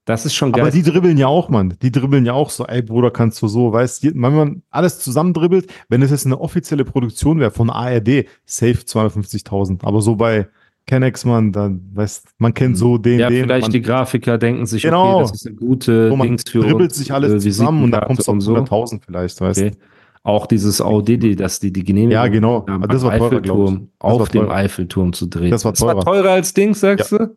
das 0.06 0.24
ist 0.24 0.34
schon 0.34 0.52
geil. 0.52 0.62
Aber 0.62 0.70
die 0.70 0.82
dribbeln 0.82 1.18
ja 1.18 1.26
auch, 1.26 1.50
Mann. 1.50 1.74
Die 1.82 1.92
dribbeln 1.92 2.24
ja 2.24 2.32
auch 2.32 2.48
so, 2.48 2.64
ey 2.64 2.80
Bruder, 2.80 3.10
kannst 3.10 3.42
du 3.42 3.48
so, 3.48 3.72
weißt 3.72 4.02
du, 4.04 4.08
wenn 4.14 4.20
man 4.34 4.62
alles 4.70 4.98
zusammen 5.00 5.34
dribbelt, 5.34 5.66
wenn 5.90 6.00
es 6.00 6.10
jetzt 6.10 6.24
eine 6.24 6.40
offizielle 6.40 6.84
Produktion 6.84 7.38
wäre 7.40 7.50
von 7.50 7.68
ARD, 7.68 8.24
safe 8.46 8.78
250.000. 8.86 9.84
Aber 9.84 10.00
so 10.00 10.16
bei 10.16 10.48
Kennex, 10.86 11.24
man, 11.24 11.50
dann, 11.52 11.80
weißt 11.94 12.28
man 12.38 12.54
kennt 12.54 12.78
so 12.78 12.96
den, 12.96 13.14
Mhm. 13.14 13.18
ja, 13.20 13.28
den. 13.28 13.42
vielleicht 13.44 13.62
man, 13.62 13.72
die 13.72 13.82
Grafiker 13.82 14.38
denken 14.38 14.66
sich, 14.66 14.82
Genau. 14.82 15.14
okay, 15.16 15.22
das 15.22 15.32
ist 15.32 15.46
eine 15.48 15.56
gute 15.56 16.08
so, 16.10 16.16
man 16.16 16.28
Dings 16.28 16.44
für 16.48 16.60
dribbelt 16.60 16.94
sich 16.94 17.12
alles 17.12 17.32
äh, 17.32 17.38
zusammen 17.50 17.82
und 17.82 18.00
kommt 18.00 18.20
es 18.20 18.28
auf 18.28 18.34
und 18.34 18.40
so. 18.40 18.54
100.000 18.54 19.00
vielleicht, 19.04 19.40
weißt 19.40 19.60
du. 19.60 19.66
Okay. 19.66 19.76
Auch 20.22 20.46
dieses 20.46 20.80
AUDD, 20.80 21.34
dass 21.36 21.60
die 21.60 21.72
die 21.72 21.84
Genehmigung 21.84 22.12
Ja, 22.12 22.26
genau. 22.28 22.64
haben, 22.68 22.82
Aber 22.84 22.92
das 22.92 23.02
war 23.02 23.10
teurer. 23.16 23.26
Eiffelturm, 23.26 23.88
Das 23.98 24.10
auf 24.12 24.20
war 24.20 24.26
dem 24.28 24.42
teurer. 24.42 24.54
Eiffelturm 24.54 25.12
zu 25.12 25.26
drehen. 25.26 25.50
Das 25.50 25.64
war 25.64 25.72
Das 25.72 25.80
war 25.82 25.92
teurer. 25.94 26.04
teurer 26.04 26.30
als 26.30 26.52
Dings, 26.54 26.80
sagst 26.80 27.12
du? 27.12 27.36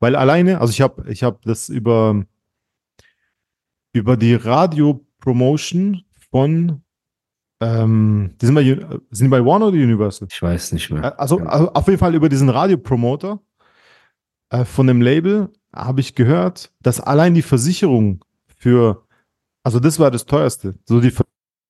Weil 0.00 0.16
alleine, 0.16 0.60
also 0.60 0.70
ich 0.70 0.80
habe 0.80 1.10
ich 1.10 1.22
hab 1.22 1.42
das 1.42 1.68
über, 1.68 2.24
über 3.92 4.16
die 4.16 4.34
Radio-Promotion 4.34 6.04
von, 6.30 6.82
ähm, 7.60 8.34
die 8.40 8.46
sind, 8.46 8.54
bei, 8.54 8.64
sind 9.10 9.26
die 9.26 9.28
bei 9.28 9.44
Warner 9.44 9.68
oder 9.68 9.76
Universal? 9.76 10.28
Ich 10.30 10.40
weiß 10.40 10.72
nicht 10.72 10.90
mehr. 10.90 11.18
Also, 11.20 11.38
also 11.38 11.72
auf 11.72 11.86
jeden 11.86 11.98
Fall 11.98 12.14
über 12.14 12.28
diesen 12.28 12.48
Radiopromoter 12.48 13.40
äh, 14.50 14.64
von 14.64 14.86
dem 14.86 15.02
Label 15.02 15.52
habe 15.74 16.00
ich 16.00 16.14
gehört, 16.14 16.72
dass 16.80 17.00
allein 17.00 17.34
die 17.34 17.42
Versicherung 17.42 18.24
für, 18.58 19.06
also 19.62 19.80
das 19.80 19.98
war 19.98 20.10
das 20.10 20.26
teuerste, 20.26 20.74
so 20.84 21.00
die 21.00 21.12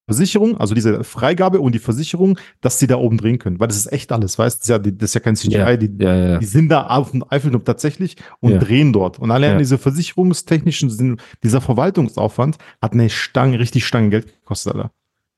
Versicherung, 0.06 0.56
also 0.58 0.74
diese 0.74 1.04
Freigabe 1.04 1.60
und 1.60 1.74
die 1.74 1.78
Versicherung, 1.78 2.38
dass 2.60 2.78
sie 2.78 2.86
da 2.86 2.96
oben 2.96 3.18
drehen 3.18 3.38
können, 3.38 3.60
weil 3.60 3.68
das 3.68 3.76
ist 3.76 3.92
echt 3.92 4.10
alles, 4.10 4.38
weißt 4.38 4.56
du, 4.56 4.58
das 4.58 4.64
ist 4.64 4.86
ja, 4.86 4.92
das 4.92 5.10
ist 5.10 5.14
ja 5.14 5.20
kein 5.20 5.36
CGI, 5.36 5.52
ja, 5.52 5.76
die, 5.76 6.04
ja, 6.04 6.14
ja. 6.14 6.38
die 6.38 6.46
sind 6.46 6.68
da 6.68 6.88
auf 6.88 7.12
dem 7.12 7.24
Eiffelturm 7.28 7.64
tatsächlich 7.64 8.16
und 8.40 8.58
drehen 8.58 8.92
dort. 8.92 9.18
Und 9.18 9.30
allein 9.30 9.58
diese 9.58 9.78
versicherungstechnischen, 9.78 11.18
dieser 11.42 11.60
Verwaltungsaufwand 11.60 12.58
hat 12.80 12.92
eine 12.92 13.10
Stange, 13.10 13.58
richtig 13.60 13.86
Stange 13.86 14.10
Geld 14.10 14.26
gekostet, 14.26 14.74
Alter. 14.74 14.90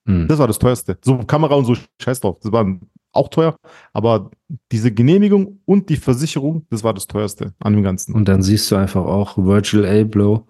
Hm. 0.06 0.28
Das 0.28 0.38
war 0.38 0.46
das 0.46 0.58
teuerste. 0.58 0.98
So 1.02 1.18
Kamera 1.18 1.54
und 1.54 1.64
so 1.64 1.76
scheiß 2.00 2.20
drauf. 2.20 2.38
Das 2.42 2.52
war 2.52 2.78
auch 3.12 3.28
teuer, 3.28 3.56
aber 3.92 4.30
diese 4.72 4.92
Genehmigung 4.92 5.60
und 5.64 5.88
die 5.88 5.96
Versicherung, 5.96 6.66
das 6.70 6.82
war 6.82 6.94
das 6.94 7.06
teuerste 7.06 7.54
an 7.60 7.74
dem 7.74 7.82
Ganzen. 7.82 8.14
Und 8.14 8.26
dann 8.28 8.42
siehst 8.42 8.70
du 8.70 8.76
einfach 8.76 9.04
auch 9.04 9.38
Virgil 9.38 9.86
Abloh, 9.86 10.46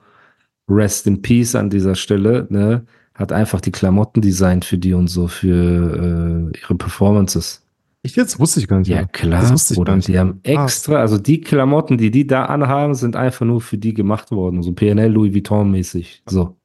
Rest 0.68 1.07
in 1.07 1.20
Peace 1.20 1.55
an 1.55 1.68
dieser 1.68 1.94
Stelle, 1.94 2.46
ne? 2.50 2.87
Hat 3.14 3.31
einfach 3.33 3.61
die 3.61 3.70
Klamotten 3.72 4.20
designt 4.22 4.64
für 4.64 4.77
die 4.79 4.92
und 4.92 5.07
so, 5.09 5.29
für 5.29 6.50
äh, 6.53 6.59
ihre 6.61 6.74
Performances. 6.74 7.64
ich 8.03 8.16
jetzt 8.16 8.40
wusste 8.40 8.59
ich 8.61 8.66
gar 8.68 8.81
nicht. 8.81 8.88
Ja, 8.88 8.96
mehr. 8.96 9.07
klar. 9.07 9.40
Das 9.42 9.53
wusste 9.53 9.74
ich 9.74 9.79
Oder 9.81 9.92
gar 9.92 9.96
nicht. 9.96 10.09
die 10.09 10.18
haben 10.18 10.40
Ah. 10.44 10.64
extra, 10.64 10.96
also 10.96 11.16
die 11.18 11.40
Klamotten, 11.40 11.96
die 11.96 12.11
die 12.11 12.27
da 12.27 12.46
anhaben, 12.46 12.94
sind 12.94 13.14
einfach 13.16 13.46
nur 13.46 13.61
für 13.61 13.79
die 13.79 13.94
gemacht 13.94 14.31
worden. 14.33 14.62
So 14.64 14.72
PNL 14.72 15.12
Louis 15.12 15.33
Vuitton 15.33 15.70
mäßig. 15.70 16.22
So. 16.27 16.57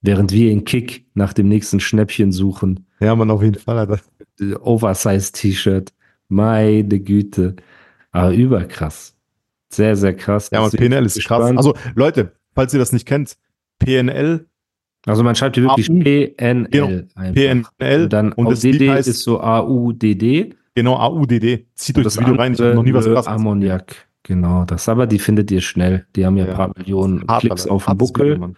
Während 0.00 0.32
wir 0.32 0.50
in 0.50 0.64
Kick 0.64 1.06
nach 1.14 1.32
dem 1.32 1.48
nächsten 1.48 1.78
Schnäppchen 1.78 2.32
suchen. 2.32 2.86
Ja, 2.98 3.14
man, 3.14 3.30
auf 3.30 3.42
jeden 3.42 3.54
Fall, 3.60 3.78
Alter. 3.78 4.00
äh, 4.40 4.54
Oversize-T-Shirt. 4.56 5.92
Meine 6.28 6.98
Güte. 6.98 7.54
Aber 8.10 8.32
überkrass. 8.32 9.14
Sehr, 9.68 9.94
sehr 9.96 10.14
krass. 10.14 10.50
Ja, 10.52 10.64
Deswegen 10.64 10.90
PNL 10.90 11.06
ist 11.06 11.14
krass. 11.24 11.38
gespannt. 11.38 11.58
Also, 11.58 11.74
Leute, 11.94 12.32
falls 12.54 12.72
ihr 12.74 12.80
das 12.80 12.92
nicht 12.92 13.06
kennt, 13.06 13.36
PNL, 13.78 14.46
Also 15.06 15.22
man 15.24 15.34
schreibt 15.34 15.56
hier 15.56 15.64
wirklich. 15.64 15.88
PNL. 15.88 16.68
Genau. 16.70 16.88
PNL 17.32 18.02
Und 18.04 18.12
dann 18.12 18.32
und 18.32 18.50
das 18.50 18.62
Lied 18.62 18.80
heißt- 18.82 19.08
ist 19.08 19.22
so 19.22 19.40
AUDD. 19.40 20.54
genau, 20.74 20.96
AUDD. 20.96 21.66
Zieht 21.74 21.98
euch 21.98 22.04
das, 22.04 22.18
Video 22.20 22.34
rein, 22.34 22.52
ich 22.54 22.60
habe 22.60 22.74
noch 22.74 22.82
nie 22.84 22.94
was 22.94 23.06
krasses. 23.06 23.26
Ammoniak. 23.26 23.96
Genau, 24.24 24.64
das 24.64 24.88
aber 24.88 25.06
die 25.08 25.18
findet 25.18 25.50
ihr 25.50 25.60
schnell. 25.60 26.06
Die 26.14 26.24
haben 26.24 26.36
ja, 26.36 26.44
Ja. 26.44 26.50
ein 26.52 26.56
paar 26.56 26.72
Millionen 26.76 27.24
Hart, 27.26 27.40
Klicks 27.40 27.66
auf 27.66 27.86
dem 27.86 27.98
Buckel. 27.98 28.36
Video. 28.36 28.54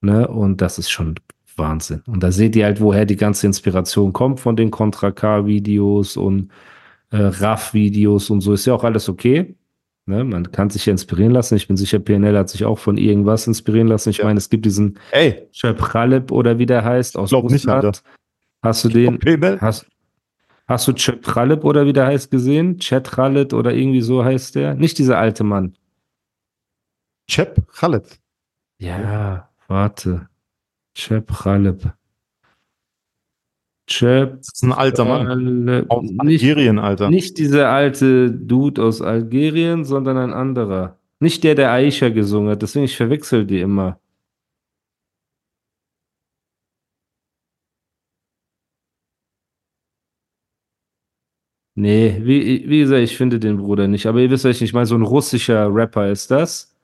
Ne? 0.00 0.26
Und 0.26 0.60
das 0.60 0.78
ist 0.78 0.90
schon 0.90 1.14
Wahnsinn. 1.56 2.02
Und 2.06 2.22
da 2.22 2.32
seht 2.32 2.56
ihr 2.56 2.64
halt, 2.64 2.80
woher 2.80 3.06
die 3.06 3.16
ganze 3.16 3.46
Inspiration 3.46 4.12
kommt 4.12 4.40
von 4.40 4.56
den 4.56 4.70
Contra 4.72 5.12
K-Videos 5.12 6.16
und 6.16 6.50
äh, 7.12 7.18
RAF-Videos 7.18 8.30
und 8.30 8.40
so. 8.40 8.52
Ist 8.52 8.66
ja 8.66 8.74
auch 8.74 8.82
alles 8.84 9.08
okay. 9.08 9.54
Ne? 10.08 10.22
Man 10.24 10.52
kann 10.52 10.70
sich 10.70 10.86
ja 10.86 10.92
inspirieren 10.92 11.32
lassen. 11.32 11.56
Ich 11.56 11.66
bin 11.66 11.76
sicher, 11.76 11.98
PNL 11.98 12.38
hat 12.38 12.48
sich 12.48 12.64
auch 12.64 12.78
von 12.78 12.96
irgendwas 12.96 13.46
inspirieren 13.48 13.88
lassen. 13.88 14.10
Ich 14.10 14.18
Ja. 14.18 14.24
meine, 14.24 14.38
es 14.38 14.48
gibt 14.48 14.64
diesen 14.64 14.98
Ey, 15.10 15.48
Chöpralep 15.52 16.30
oder 16.30 16.58
wie 16.58 16.66
der 16.66 16.84
heißt 16.84 17.16
aus 17.18 17.30
Glaub 17.30 17.44
nicht, 17.44 17.54
Russland. 17.66 17.84
Alter. 17.84 17.98
Hast 18.62 18.84
du 18.84 18.88
den, 18.88 19.18
PNL? 19.18 19.60
hast, 19.60 19.86
hast 20.68 20.86
du 20.88 20.92
Chöpralep 20.92 21.64
oder 21.64 21.86
wie 21.86 21.92
der 21.92 22.06
heißt 22.06 22.30
gesehen? 22.30 22.78
Chetralet 22.78 23.52
oder 23.52 23.74
irgendwie 23.74 24.00
so 24.00 24.24
heißt 24.24 24.54
der? 24.54 24.74
Nicht 24.74 24.98
dieser 24.98 25.18
alte 25.18 25.42
Mann. 25.42 25.74
Chep 27.28 27.66
Khaled. 27.72 28.20
Ja, 28.78 29.48
warte. 29.66 30.28
Chöpralep. 30.94 31.92
Chöp 33.86 34.38
Das 34.38 34.48
ist 34.54 34.62
ein 34.64 34.72
alter 34.72 35.04
Mann. 35.04 35.86
Aus 35.88 36.02
nicht, 36.10 36.20
Algerien, 36.20 36.78
Alter. 36.78 37.10
nicht 37.10 37.38
dieser 37.38 37.70
alte 37.70 38.30
Dude 38.30 38.82
aus 38.82 39.00
Algerien, 39.00 39.84
sondern 39.84 40.16
ein 40.16 40.32
anderer. 40.32 40.98
Nicht 41.20 41.44
der, 41.44 41.54
der 41.54 41.70
Aisha 41.72 42.08
gesungen 42.10 42.50
hat. 42.50 42.62
Deswegen, 42.62 42.84
ich 42.84 42.96
verwechsel 42.96 43.46
die 43.46 43.60
immer. 43.60 43.98
Nee, 51.78 52.20
wie, 52.22 52.68
wie 52.68 52.78
gesagt, 52.80 53.02
ich 53.02 53.16
finde 53.16 53.38
den 53.38 53.58
Bruder 53.58 53.86
nicht. 53.86 54.06
Aber 54.06 54.20
ihr 54.20 54.30
wisst, 54.30 54.44
was 54.44 54.56
ich 54.56 54.62
nicht 54.62 54.72
meine. 54.72 54.86
So 54.86 54.94
ein 54.96 55.02
russischer 55.02 55.72
Rapper 55.74 56.10
ist 56.10 56.30
das. 56.30 56.75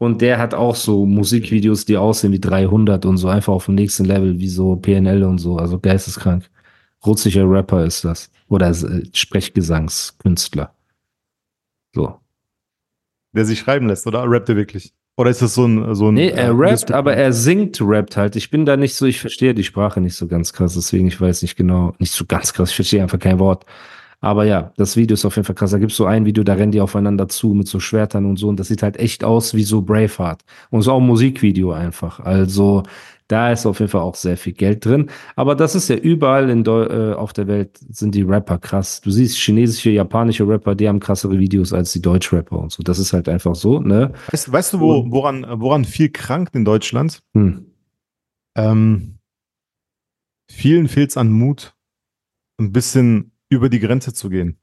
Und 0.00 0.22
der 0.22 0.38
hat 0.38 0.54
auch 0.54 0.76
so 0.76 1.04
Musikvideos, 1.04 1.84
die 1.84 1.98
aussehen 1.98 2.32
wie 2.32 2.40
300 2.40 3.04
und 3.04 3.18
so, 3.18 3.28
einfach 3.28 3.52
auf 3.52 3.66
dem 3.66 3.74
nächsten 3.74 4.06
Level, 4.06 4.38
wie 4.38 4.48
so 4.48 4.74
PNL 4.76 5.24
und 5.24 5.36
so, 5.36 5.58
also 5.58 5.78
geisteskrank. 5.78 6.48
Russischer 7.04 7.44
Rapper 7.44 7.84
ist 7.84 8.02
das. 8.02 8.30
Oder 8.48 8.70
äh, 8.70 9.02
Sprechgesangskünstler. 9.12 10.74
So. 11.94 12.18
Der 13.34 13.44
sich 13.44 13.58
schreiben 13.58 13.88
lässt, 13.88 14.06
oder 14.06 14.24
rappt 14.26 14.48
er 14.48 14.56
wirklich? 14.56 14.94
Oder 15.18 15.28
ist 15.28 15.42
das 15.42 15.54
so 15.54 15.66
ein. 15.66 15.94
So 15.94 16.08
ein 16.08 16.14
nee, 16.14 16.30
er 16.30 16.46
äh, 16.46 16.50
rappt, 16.50 16.92
aber 16.92 17.14
er 17.14 17.34
singt, 17.34 17.78
rappt 17.82 18.16
halt. 18.16 18.36
Ich 18.36 18.48
bin 18.48 18.64
da 18.64 18.78
nicht 18.78 18.94
so, 18.94 19.04
ich 19.04 19.20
verstehe 19.20 19.52
die 19.52 19.64
Sprache 19.64 20.00
nicht 20.00 20.16
so 20.16 20.26
ganz 20.26 20.54
krass, 20.54 20.72
deswegen 20.72 21.08
ich 21.08 21.20
weiß 21.20 21.42
nicht 21.42 21.56
genau, 21.56 21.94
nicht 21.98 22.12
so 22.12 22.24
ganz 22.24 22.54
krass, 22.54 22.70
ich 22.70 22.76
verstehe 22.76 23.02
einfach 23.02 23.18
kein 23.18 23.38
Wort. 23.38 23.66
Aber 24.20 24.44
ja, 24.44 24.72
das 24.76 24.96
Video 24.96 25.14
ist 25.14 25.24
auf 25.24 25.36
jeden 25.36 25.46
Fall 25.46 25.54
krass. 25.54 25.70
Da 25.70 25.78
gibt 25.78 25.92
es 25.92 25.96
so 25.96 26.04
ein 26.04 26.26
Video, 26.26 26.44
da 26.44 26.54
rennen 26.54 26.72
die 26.72 26.80
aufeinander 26.80 27.28
zu 27.28 27.54
mit 27.54 27.68
so 27.68 27.80
Schwertern 27.80 28.26
und 28.26 28.36
so. 28.36 28.48
Und 28.48 28.60
das 28.60 28.68
sieht 28.68 28.82
halt 28.82 28.98
echt 28.98 29.24
aus 29.24 29.54
wie 29.54 29.62
so 29.62 29.80
Braveheart. 29.80 30.42
Und 30.70 30.82
so 30.82 30.92
auch 30.92 31.00
ein 31.00 31.06
Musikvideo 31.06 31.72
einfach. 31.72 32.20
Also 32.20 32.82
da 33.28 33.52
ist 33.52 33.64
auf 33.64 33.78
jeden 33.78 33.90
Fall 33.90 34.02
auch 34.02 34.16
sehr 34.16 34.36
viel 34.36 34.52
Geld 34.52 34.84
drin. 34.84 35.08
Aber 35.36 35.54
das 35.54 35.74
ist 35.74 35.88
ja 35.88 35.96
überall 35.96 36.50
in 36.50 36.64
Deu 36.64 36.82
äh, 36.84 37.14
auf 37.14 37.32
der 37.32 37.46
Welt 37.46 37.78
sind 37.90 38.14
die 38.14 38.22
Rapper 38.22 38.58
krass. 38.58 39.00
Du 39.00 39.10
siehst 39.10 39.38
chinesische, 39.38 39.90
japanische 39.90 40.46
Rapper, 40.46 40.74
die 40.74 40.88
haben 40.88 41.00
krassere 41.00 41.38
Videos 41.38 41.72
als 41.72 41.92
die 41.92 42.02
Deutschrapper 42.02 42.58
und 42.58 42.72
so. 42.72 42.82
Das 42.82 42.98
ist 42.98 43.12
halt 43.12 43.28
einfach 43.28 43.54
so, 43.54 43.78
ne? 43.78 44.12
Weißt, 44.32 44.52
weißt 44.52 44.72
du, 44.74 44.80
wo, 44.80 45.10
woran, 45.10 45.46
woran 45.48 45.84
viel 45.84 46.10
krankt 46.10 46.54
in 46.56 46.64
Deutschland? 46.64 47.22
Hm. 47.34 47.66
Ähm, 48.56 49.18
vielen 50.50 50.88
fehlt 50.88 51.10
es 51.10 51.16
an 51.16 51.30
Mut, 51.30 51.74
ein 52.58 52.72
bisschen 52.72 53.30
über 53.50 53.68
die 53.68 53.80
Grenze 53.80 54.14
zu 54.14 54.30
gehen. 54.30 54.58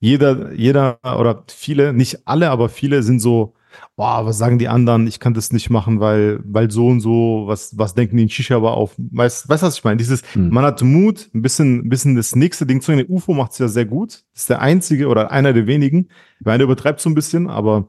Jeder, 0.00 0.52
jeder 0.54 0.98
oder 1.02 1.44
viele, 1.48 1.92
nicht 1.92 2.26
alle, 2.26 2.50
aber 2.50 2.70
viele 2.70 3.02
sind 3.02 3.20
so, 3.20 3.54
boah, 3.96 4.24
was 4.24 4.38
sagen 4.38 4.58
die 4.58 4.68
anderen? 4.68 5.06
Ich 5.06 5.20
kann 5.20 5.34
das 5.34 5.52
nicht 5.52 5.68
machen, 5.68 6.00
weil, 6.00 6.40
weil 6.42 6.70
so 6.70 6.88
und 6.88 7.00
so, 7.00 7.44
was, 7.46 7.76
was 7.76 7.94
denken 7.94 8.16
die 8.16 8.24
in 8.24 8.30
Shisha 8.30 8.56
aber 8.56 8.72
auf? 8.72 8.94
Weißt, 8.96 9.48
weißt 9.48 9.62
du, 9.62 9.66
was 9.66 9.76
ich 9.76 9.84
meine? 9.84 9.98
Dieses, 9.98 10.22
hm. 10.34 10.48
man 10.48 10.64
hat 10.64 10.82
Mut, 10.82 11.28
ein 11.34 11.42
bisschen, 11.42 11.80
ein 11.80 11.88
bisschen 11.90 12.16
das 12.16 12.34
nächste 12.34 12.64
Ding 12.64 12.80
zu 12.80 12.92
nehmen. 12.92 13.10
UFO 13.10 13.34
macht 13.34 13.52
es 13.52 13.58
ja 13.58 13.68
sehr 13.68 13.84
gut. 13.84 14.24
Das 14.32 14.42
ist 14.42 14.50
der 14.50 14.62
einzige 14.62 15.08
oder 15.08 15.30
einer 15.30 15.52
der 15.52 15.66
wenigen. 15.66 16.08
Weil 16.40 16.56
der 16.56 16.64
übertreibt 16.64 17.00
so 17.00 17.10
ein 17.10 17.14
bisschen, 17.14 17.50
aber 17.50 17.88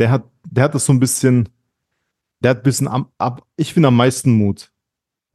der 0.00 0.10
hat, 0.10 0.24
der 0.50 0.64
hat 0.64 0.74
das 0.74 0.84
so 0.84 0.92
ein 0.92 1.00
bisschen, 1.00 1.48
der 2.40 2.50
hat 2.50 2.58
ein 2.58 2.62
bisschen 2.64 2.88
am, 2.88 3.06
ab, 3.18 3.46
ich 3.56 3.72
finde 3.72 3.88
am 3.88 3.96
meisten 3.96 4.32
Mut 4.32 4.73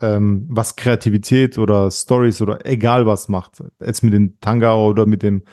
ähm, 0.01 0.45
was 0.49 0.75
Kreativität 0.75 1.57
oder 1.57 1.91
Stories 1.91 2.41
oder 2.41 2.65
egal 2.65 3.05
was 3.05 3.27
macht. 3.29 3.63
Jetzt 3.79 4.03
mit 4.03 4.13
dem 4.13 4.39
Tanga 4.39 4.75
oder 4.75 5.05
mit 5.05 5.23
dem 5.23 5.43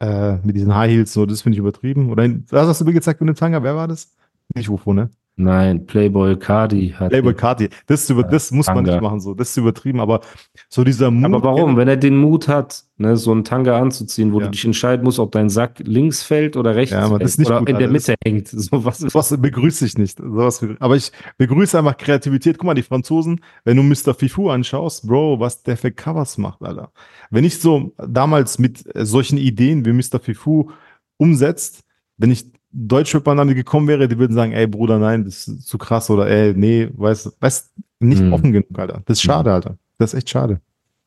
äh, 0.00 0.36
mit 0.38 0.56
diesen 0.56 0.74
High 0.74 0.90
Heels, 0.90 1.12
so, 1.12 1.26
das 1.26 1.42
finde 1.42 1.56
ich 1.56 1.60
übertrieben. 1.60 2.10
Oder 2.10 2.28
was 2.50 2.68
hast 2.68 2.80
du 2.80 2.84
mir 2.86 2.94
gezeigt 2.94 3.20
mit 3.20 3.28
dem 3.28 3.36
Tanga? 3.36 3.62
Wer 3.62 3.76
war 3.76 3.88
das? 3.88 4.14
Nicht 4.54 4.68
UFO, 4.70 4.94
ne? 4.94 5.10
Nein, 5.42 5.86
Playboy 5.86 6.36
Cardi 6.38 6.90
hat. 6.90 7.08
Playboy 7.08 7.32
Cardi. 7.34 7.70
Das, 7.86 8.08
über, 8.10 8.22
das 8.24 8.50
muss 8.50 8.66
Tanga. 8.66 8.82
man 8.82 8.90
nicht 8.90 9.00
machen, 9.00 9.20
so. 9.20 9.32
Das 9.32 9.50
ist 9.50 9.56
übertrieben, 9.56 9.98
aber 9.98 10.20
so 10.68 10.84
dieser 10.84 11.10
Mut. 11.10 11.24
Aber 11.24 11.42
warum? 11.42 11.78
Wenn 11.78 11.88
er 11.88 11.96
den 11.96 12.18
Mut 12.18 12.46
hat, 12.46 12.84
ne, 12.98 13.16
so 13.16 13.32
einen 13.32 13.42
Tanga 13.42 13.80
anzuziehen, 13.80 14.34
wo 14.34 14.40
ja. 14.40 14.46
du 14.46 14.50
dich 14.50 14.64
entscheiden 14.66 15.02
musst, 15.02 15.18
ob 15.18 15.32
dein 15.32 15.48
Sack 15.48 15.78
links 15.78 16.22
fällt 16.22 16.58
oder 16.58 16.74
rechts 16.74 16.92
ja, 16.92 17.08
fällt, 17.08 17.22
das 17.22 17.30
ist 17.32 17.38
nicht 17.38 17.48
oder 17.48 17.60
gut, 17.60 17.70
in 17.70 17.78
der. 17.78 17.88
Mitte 17.88 18.14
hängt. 18.24 18.48
So 18.60 18.84
was, 18.84 18.98
sowas 18.98 19.34
begrüße 19.40 19.86
ich 19.86 19.96
nicht. 19.96 20.18
Sowas, 20.18 20.64
aber 20.78 20.94
ich 20.94 21.10
begrüße 21.38 21.78
einfach 21.78 21.96
Kreativität. 21.96 22.58
Guck 22.58 22.66
mal, 22.66 22.74
die 22.74 22.82
Franzosen, 22.82 23.40
wenn 23.64 23.76
du 23.76 23.82
Mr. 23.82 24.14
Fifu 24.14 24.50
anschaust, 24.50 25.06
Bro, 25.06 25.40
was 25.40 25.62
der 25.62 25.76
für 25.78 25.90
Covers 25.90 26.36
macht, 26.36 26.62
Alter. 26.62 26.92
Wenn 27.30 27.44
ich 27.44 27.58
so 27.58 27.94
damals 27.96 28.58
mit 28.58 28.84
solchen 28.94 29.38
Ideen 29.38 29.84
wie 29.86 29.92
Mr. 29.92 30.20
Fifu 30.20 30.70
umsetzt, 31.16 31.84
wenn 32.18 32.30
ich 32.30 32.52
Deutschrapper 32.72 33.32
an 33.32 33.48
die 33.48 33.54
gekommen 33.54 33.88
wäre, 33.88 34.06
die 34.06 34.18
würden 34.18 34.34
sagen, 34.34 34.52
ey 34.52 34.66
Bruder, 34.66 34.98
nein, 34.98 35.24
das 35.24 35.48
ist 35.48 35.66
zu 35.66 35.78
krass 35.78 36.08
oder 36.10 36.28
ey, 36.28 36.54
nee, 36.54 36.88
weißt 36.92 37.36
weißt 37.40 37.72
nicht 38.00 38.22
mhm. 38.22 38.32
offen 38.32 38.52
genug, 38.52 38.78
Alter. 38.78 39.02
Das 39.06 39.18
ist 39.18 39.22
schade, 39.22 39.52
Alter. 39.52 39.76
Das 39.98 40.12
ist 40.12 40.18
echt 40.18 40.30
schade. 40.30 40.60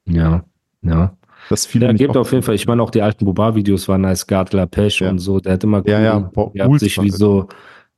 Ja, 0.06 0.43
ja. 0.82 1.15
Das 1.49 1.65
viele 1.65 1.88
ja, 1.88 1.93
gibt 1.93 2.15
auf 2.15 2.32
jeden 2.32 2.43
Fall, 2.43 2.56
ich 2.56 2.67
meine 2.67 2.82
auch 2.82 2.91
die 2.91 3.02
alten 3.02 3.26
Boba-Videos 3.26 3.88
waren 3.88 4.02
nice, 4.02 4.28
Gartler 4.28 4.65
Pesch 4.65 5.02
ja. 5.02 5.10
und 5.10 5.19
so, 5.19 5.39
der 5.39 5.54
hat 5.54 5.63
immer 5.63 5.80
cool, 5.80 5.89
ja, 5.91 5.99
ja, 5.99 6.19
boah, 6.19 6.52
cool 6.65 6.80
sich 6.80 7.02
wie 7.02 7.10
so, 7.10 7.47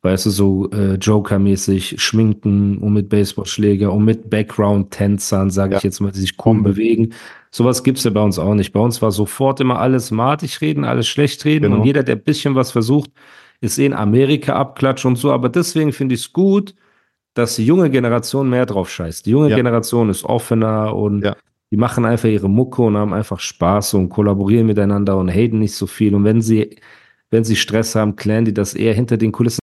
weißt 0.02 0.26
du, 0.26 0.30
so 0.32 0.72
äh, 0.72 0.96
Joker-mäßig 0.96 2.02
schminken 2.02 2.78
und 2.80 2.94
mit 2.94 3.10
Baseballschläger 3.10 3.92
und 3.92 4.04
mit 4.04 4.30
Background-Tänzern, 4.30 5.52
sage 5.52 5.74
ja. 5.74 5.78
ich 5.78 5.84
jetzt 5.84 6.00
mal, 6.00 6.12
die 6.12 6.20
sich 6.20 6.36
cool 6.44 6.62
bewegen. 6.62 7.14
Sowas 7.52 7.84
gibt's 7.84 8.04
ja 8.04 8.12
bei 8.12 8.22
uns 8.22 8.40
auch 8.40 8.54
nicht. 8.54 8.74
Bei 8.74 8.80
uns 8.80 9.02
war 9.02 9.12
sofort 9.12 9.62
immer 9.62 9.80
alles 9.80 10.12
matig 10.12 10.60
reden, 10.62 10.84
alles 10.84 11.08
schlecht 11.08 11.46
reden 11.46 11.66
genau. 11.66 11.78
und 11.78 11.86
jeder, 11.86 12.04
der 12.04 12.16
ein 12.16 12.24
bisschen 12.24 12.56
was 12.56 12.72
versucht, 12.72 13.12
ist 13.62 13.78
eh 13.78 13.86
in 13.86 13.94
Amerika 13.94 14.56
Abklatsch 14.56 15.06
und 15.06 15.16
so, 15.16 15.32
aber 15.32 15.50
deswegen 15.50 15.94
finde 15.94 16.16
ich 16.16 16.22
es 16.22 16.34
gut, 16.34 16.76
dass 17.36 17.58
die 17.58 17.66
junge 17.66 17.90
Generation 17.90 18.50
mehr 18.50 18.66
drauf 18.66 18.90
scheißt. 18.90 19.26
Die 19.26 19.32
junge 19.32 19.50
ja. 19.50 19.56
Generation 19.56 20.10
ist 20.10 20.24
offener 20.24 20.96
und 20.96 21.24
ja. 21.24 21.36
die 21.72 21.78
machen 21.78 22.06
einfach 22.06 22.30
ihre 22.30 22.50
Mucke 22.50 22.82
und 22.82 22.98
haben 22.98 23.14
einfach 23.14 23.40
Spaß 23.40 23.94
und 23.96 24.10
kollaborieren 24.10 24.66
miteinander 24.66 25.18
und 25.18 25.30
haten 25.30 25.60
nicht 25.60 25.76
so 25.76 25.86
viel. 25.86 26.16
Und 26.16 26.24
wenn 26.24 26.42
sie, 26.42 26.78
wenn 27.32 27.44
sie 27.44 27.56
Stress 27.56 27.96
haben, 27.96 28.16
klären 28.16 28.46
die 28.46 28.54
das 28.54 28.74
eher 28.74 28.94
hinter 28.94 29.18
den 29.18 29.32
Kulissen. 29.32 29.60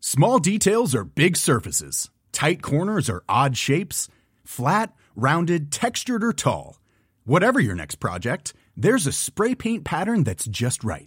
Small 0.00 0.40
details 0.40 0.94
are 0.94 1.04
big 1.04 1.36
surfaces. 1.36 2.10
Tight 2.32 2.62
corners 2.62 3.08
are 3.08 3.22
odd 3.28 3.56
shapes. 3.56 4.08
Flat, 4.44 4.92
rounded, 5.14 5.70
textured 5.70 6.24
or 6.24 6.32
tall. 6.32 6.80
Whatever 7.24 7.60
your 7.60 7.76
next 7.76 8.00
project, 8.00 8.52
there's 8.76 9.06
a 9.06 9.12
spray 9.12 9.54
paint 9.54 9.84
pattern 9.84 10.24
that's 10.24 10.46
just 10.46 10.82
right. 10.82 11.06